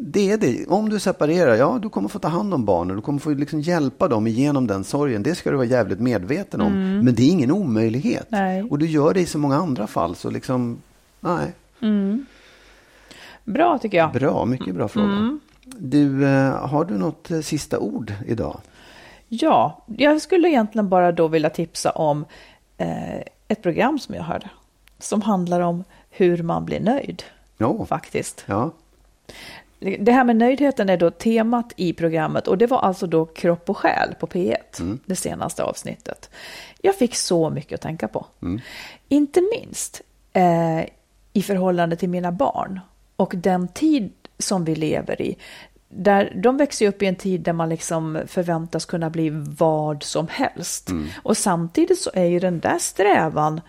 det 0.00 0.30
är 0.30 0.36
det. 0.38 0.66
Om 0.66 0.88
du 0.88 0.98
separerar, 1.00 1.54
ja, 1.54 1.78
du 1.82 1.88
kommer 1.88 2.08
få 2.08 2.18
ta 2.18 2.28
hand 2.28 2.54
om 2.54 2.64
barnen. 2.64 2.96
Du 2.96 3.02
kommer 3.02 3.18
få 3.18 3.30
liksom 3.30 3.60
hjälpa 3.60 4.08
dem 4.08 4.26
igenom 4.26 4.66
den 4.66 4.84
sorgen. 4.84 5.22
Det 5.22 5.34
ska 5.34 5.50
du 5.50 5.56
vara 5.56 5.66
jävligt 5.66 6.00
medveten 6.00 6.60
om. 6.60 6.72
Men 7.04 7.14
det 7.14 7.22
är 7.22 7.28
ingen 7.30 7.50
omöjlighet. 7.50 8.26
Nej. 8.28 8.62
Och 8.62 8.78
du 8.78 8.86
gör 8.86 9.14
det 9.14 9.20
i 9.20 9.26
så 9.26 9.38
många 9.38 9.56
andra 9.56 9.86
fall. 9.86 10.16
Så 10.16 10.30
liksom, 10.30 10.78
nej. 11.20 11.52
Bra 13.44 13.78
tycker 13.78 13.98
jag. 13.98 14.12
Bra, 14.12 14.44
mycket 14.44 14.74
bra 14.74 14.88
fråga. 14.88 15.38
Du, 15.64 16.26
eh, 16.26 16.66
har 16.68 16.84
du 16.84 16.98
något 16.98 17.30
eh, 17.30 17.40
sista 17.40 17.78
ord 17.78 18.12
idag? 18.26 18.60
Ja, 19.28 19.84
jag 19.86 20.22
skulle 20.22 20.48
egentligen 20.48 20.88
bara 20.88 21.12
då 21.12 21.28
vilja 21.28 21.50
tipsa 21.50 21.90
om 21.90 22.24
eh, 22.78 23.16
ett 23.48 23.62
program 23.62 23.98
som 23.98 24.14
jag 24.14 24.22
hörde. 24.22 24.50
Som 24.98 25.22
handlar 25.22 25.60
om 25.60 25.84
hur 26.10 26.42
man 26.42 26.64
blir 26.64 26.80
nöjd, 26.80 27.22
Jo, 27.58 27.86
faktiskt. 27.88 28.44
ja. 28.46 28.70
Det 29.98 30.12
här 30.12 30.24
med 30.24 30.36
nöjdheten 30.36 30.88
är 30.88 30.96
då 30.96 31.10
temat 31.10 31.72
i 31.76 31.92
programmet 31.92 32.48
och 32.48 32.58
det 32.58 32.66
var 32.66 32.78
alltså 32.78 33.06
då 33.06 33.26
kropp 33.26 33.70
och 33.70 33.76
själ 33.76 34.14
på 34.20 34.26
P1, 34.26 34.98
det 35.04 35.16
senaste 35.16 35.62
avsnittet. 35.64 36.30
Jag 36.80 36.94
fick 36.94 37.14
så 37.14 37.50
mycket 37.50 37.74
att 37.74 37.80
tänka 37.80 38.08
på. 38.08 38.26
Inte 39.08 39.40
minst 39.40 40.02
eh, 40.32 40.80
i 41.32 41.42
förhållande 41.42 41.96
till 41.96 42.08
mina 42.08 42.32
barn 42.32 42.80
och 43.16 43.32
den 43.36 43.68
tid 43.68 44.12
som 44.38 44.64
vi 44.64 44.74
lever 44.74 45.22
i. 45.22 45.36
Där, 45.88 46.32
de 46.42 46.56
växer 46.56 46.88
upp 46.88 47.02
i 47.02 47.06
en 47.06 47.16
tid 47.16 47.40
där 47.40 47.52
man 47.52 47.68
liksom 47.68 48.20
förväntas 48.26 48.84
kunna 48.84 49.10
bli 49.10 49.30
vad 49.58 50.02
som 50.02 50.28
helst. 50.28 50.90
Och 51.22 51.36
samtidigt 51.36 51.98
så 51.98 52.10
är 52.14 52.24
ju 52.24 52.38
den 52.38 52.60
där 52.60 52.78
strävan 52.78 53.60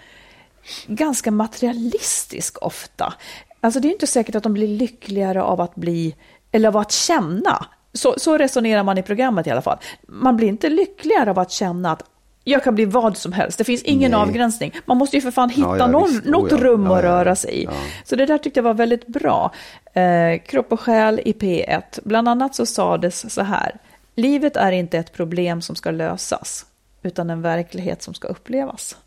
ganska 0.88 1.32
materialistisk 1.32 2.58
ofta. 2.62 3.14
Alltså 3.62 3.80
det 3.80 3.88
är 3.88 3.92
inte 3.92 4.08
säkert 4.08 4.36
att 4.36 4.44
de 4.44 4.54
blir 4.54 4.68
lyckligare 4.68 5.44
av 5.44 5.62
att 5.62 5.76
bli, 5.76 6.16
eller 6.52 6.68
av 6.68 6.78
att 6.78 6.92
känna. 6.92 7.66
Så, 7.94 8.16
så 8.18 8.38
resonerar 8.38 8.84
man 8.84 8.98
i 8.98 9.04
programmet 9.04 9.48
i 9.48 9.50
alla 9.50 9.62
fall. 9.62 9.78
Man 10.08 10.38
blir 10.38 10.48
inte 10.48 10.70
lyckligare 10.70 11.30
av 11.30 11.40
att 11.40 11.52
känna 11.52 11.92
att 11.92 12.04
jag 12.44 12.64
kan 12.64 12.76
bli 12.76 12.86
vad 12.86 13.18
som 13.18 13.34
helst. 13.34 13.58
Det 13.58 13.64
finns 13.64 13.84
ingen 13.84 14.12
Nej. 14.12 14.20
avgränsning. 14.20 14.72
Man 14.86 14.98
måste 14.98 15.16
ju 15.18 15.22
för 15.22 15.32
fan 15.32 15.50
hitta 15.50 15.68
Ja, 15.68 15.78
ja, 15.78 15.88
någon, 15.88 16.22
något 16.26 16.52
Oh, 16.52 16.60
ja. 16.60 16.66
rum 16.66 16.92
att 16.92 17.04
röra 17.04 17.36
sig 17.36 17.64
i. 17.64 17.68
Så 18.04 18.16
det 18.16 18.26
där 18.26 18.38
tyckte 18.38 18.58
jag 18.58 18.64
var 18.64 18.74
väldigt 18.74 19.08
bra. 19.08 19.54
Eh, 19.94 20.42
kropp 20.46 20.72
och 20.72 20.80
själ 20.80 21.22
i 21.26 21.34
P1. 21.34 21.82
Bland 22.04 22.30
annat 22.30 22.56
så 22.56 22.66
sades 22.66 23.34
så 23.34 23.42
här. 23.42 23.76
Livet 24.16 24.58
är 24.58 24.72
inte 24.72 24.98
ett 24.98 25.14
problem 25.14 25.62
som 25.62 25.76
ska 25.76 25.92
lösas, 25.92 26.66
utan 27.04 27.30
en 27.30 27.42
verklighet 27.42 28.02
som 28.02 28.14
ska 28.14 28.28
upplevas. 28.28 28.98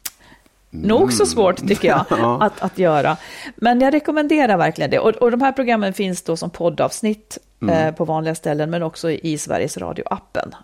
Nog 0.70 1.12
så 1.12 1.26
svårt 1.26 1.68
tycker 1.68 1.88
jag 1.88 2.04
Mm. 2.12 2.22
Ja. 2.24 2.42
att, 2.42 2.60
att 2.62 2.78
göra. 2.78 3.16
Men 3.56 3.80
jag 3.80 3.94
rekommenderar 3.94 4.56
verkligen 4.56 4.90
det. 4.90 4.98
Och, 4.98 5.10
och 5.10 5.30
de 5.30 5.40
här 5.40 5.52
programmen 5.52 5.92
finns 5.92 6.22
då 6.22 6.36
som 6.36 6.50
poddavsnitt 6.50 7.38
Mm. 7.62 7.74
eh, 7.88 7.94
på 7.94 8.04
vanliga 8.04 8.34
ställen, 8.34 8.70
men 8.70 8.82
också 8.82 9.10
i 9.10 9.38
Sveriges 9.38 9.76
Radio-appen. 9.78 10.54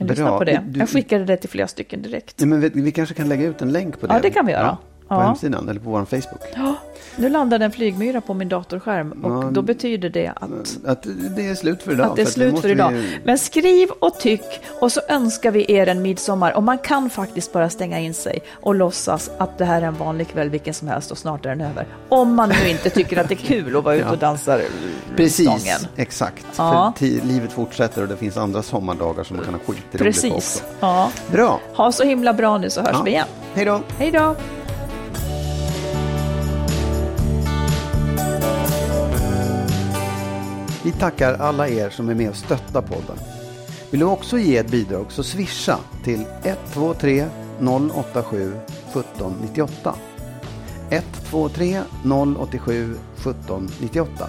Bra. 0.00 0.38
det. 0.44 0.62
Du- 0.66 0.78
Jag 0.80 0.88
skickade 0.88 1.24
det 1.24 1.36
till 1.36 1.50
flera 1.50 1.68
stycken 1.68 2.02
direkt. 2.02 2.34
Ja, 2.40 2.46
men 2.46 2.60
vi, 2.60 2.68
vi 2.74 2.92
kanske 2.92 3.14
kan 3.14 3.28
lägga 3.28 3.46
ut 3.46 3.62
en 3.62 3.72
länk 3.72 4.00
på 4.00 4.06
det? 4.06 4.14
Ja, 4.14 4.20
det 4.20 4.30
kan 4.30 4.46
vi 4.46 4.52
göra. 4.52 4.76
på 5.08 5.14
Ja. 5.14 5.20
hemsidan 5.20 5.68
eller 5.68 5.80
på 5.80 5.90
vår 5.90 6.04
Facebook. 6.04 6.40
Ja, 6.54 6.74
nu 7.16 7.28
landade 7.28 7.64
en 7.64 7.72
flygmyra 7.72 8.20
på 8.20 8.34
min 8.34 8.48
datorskärm 8.48 9.12
och 9.24 9.44
Ja. 9.44 9.50
då 9.50 9.62
betyder 9.62 10.08
det 10.08 10.28
att 10.36 10.78
Att 10.86 11.06
det 11.36 11.46
är 11.46 11.54
slut 11.54 11.82
för 11.82 11.92
idag. 11.92 12.06
att 12.06 12.16
det 12.16 12.22
är 12.22 12.26
slut 12.26 12.58
för 12.60 12.68
idag. 12.68 12.90
vi- 12.92 13.18
Men 13.24 13.38
skriv 13.38 13.88
och 13.98 14.18
tyck 14.20 14.60
och 14.80 14.92
så 14.92 15.00
önskar 15.08 15.50
vi 15.50 15.72
er 15.72 15.86
en 15.88 16.02
midsommar. 16.02 16.52
Och 16.52 16.62
man 16.62 16.78
kan 16.78 17.10
faktiskt 17.10 17.52
bara 17.52 17.70
stänga 17.70 17.98
in 18.00 18.14
sig 18.14 18.38
och 18.52 18.74
låtsas 18.74 19.30
att 19.38 19.58
det 19.58 19.64
här 19.64 19.82
är 19.82 19.86
en 19.86 19.94
vanlig 19.96 20.28
kväll 20.28 20.48
vilken 20.50 20.74
som 20.74 20.88
helst 20.88 21.10
och 21.10 21.18
snart 21.18 21.46
är 21.46 21.48
den 21.50 21.60
över. 21.60 21.86
Om 22.08 22.34
man 22.34 22.48
nu 22.48 22.70
inte 22.70 22.90
tycker 22.90 23.16
att 23.18 23.28
det 23.28 23.34
är 23.34 23.36
kul 23.36 23.76
att 23.76 23.84
vara 23.84 23.94
ute 23.96 24.08
och 24.08 24.18
dansa 24.18 24.58
Precis, 25.16 25.46
stången. 25.46 25.92
exakt. 25.96 26.46
Ja. 26.56 26.92
För 26.98 27.06
livet 27.26 27.52
fortsätter 27.52 28.02
och 28.02 28.08
det 28.08 28.16
finns 28.16 28.36
andra 28.36 28.62
sommardagar 28.62 29.24
som 29.24 29.36
man 29.36 29.44
kan 29.44 29.54
ha 29.54 29.60
skitroligt 29.60 29.92
på 29.92 29.98
Precis. 29.98 30.32
också. 30.32 30.64
Ja. 30.80 31.10
Bra. 31.32 31.60
Ha 31.74 31.92
så 31.92 32.04
himla 32.04 32.32
bra 32.32 32.58
nu 32.58 32.70
så 32.70 32.80
hörs 32.80 32.90
Ja. 32.92 33.02
vi 33.04 33.10
igen. 33.10 33.26
Hej 33.54 33.64
då. 33.64 33.80
Hej 33.98 34.10
då! 34.10 34.34
Vi 40.86 40.92
tackar 40.92 41.34
alla 41.34 41.68
er 41.68 41.90
som 41.90 42.08
är 42.08 42.14
med 42.14 42.30
och 42.30 42.36
stöttar 42.36 42.82
podden. 42.82 43.16
Vill 43.90 44.00
du 44.00 44.06
också 44.06 44.38
ge 44.38 44.56
ett 44.56 44.70
bidrag 44.70 45.12
så 45.12 45.22
swisha 45.22 45.78
till 46.04 46.24
123 46.42 47.26
087 47.94 48.52
1798. 48.92 49.94
123 50.90 51.82
087 52.38 52.96
1798. 53.16 54.28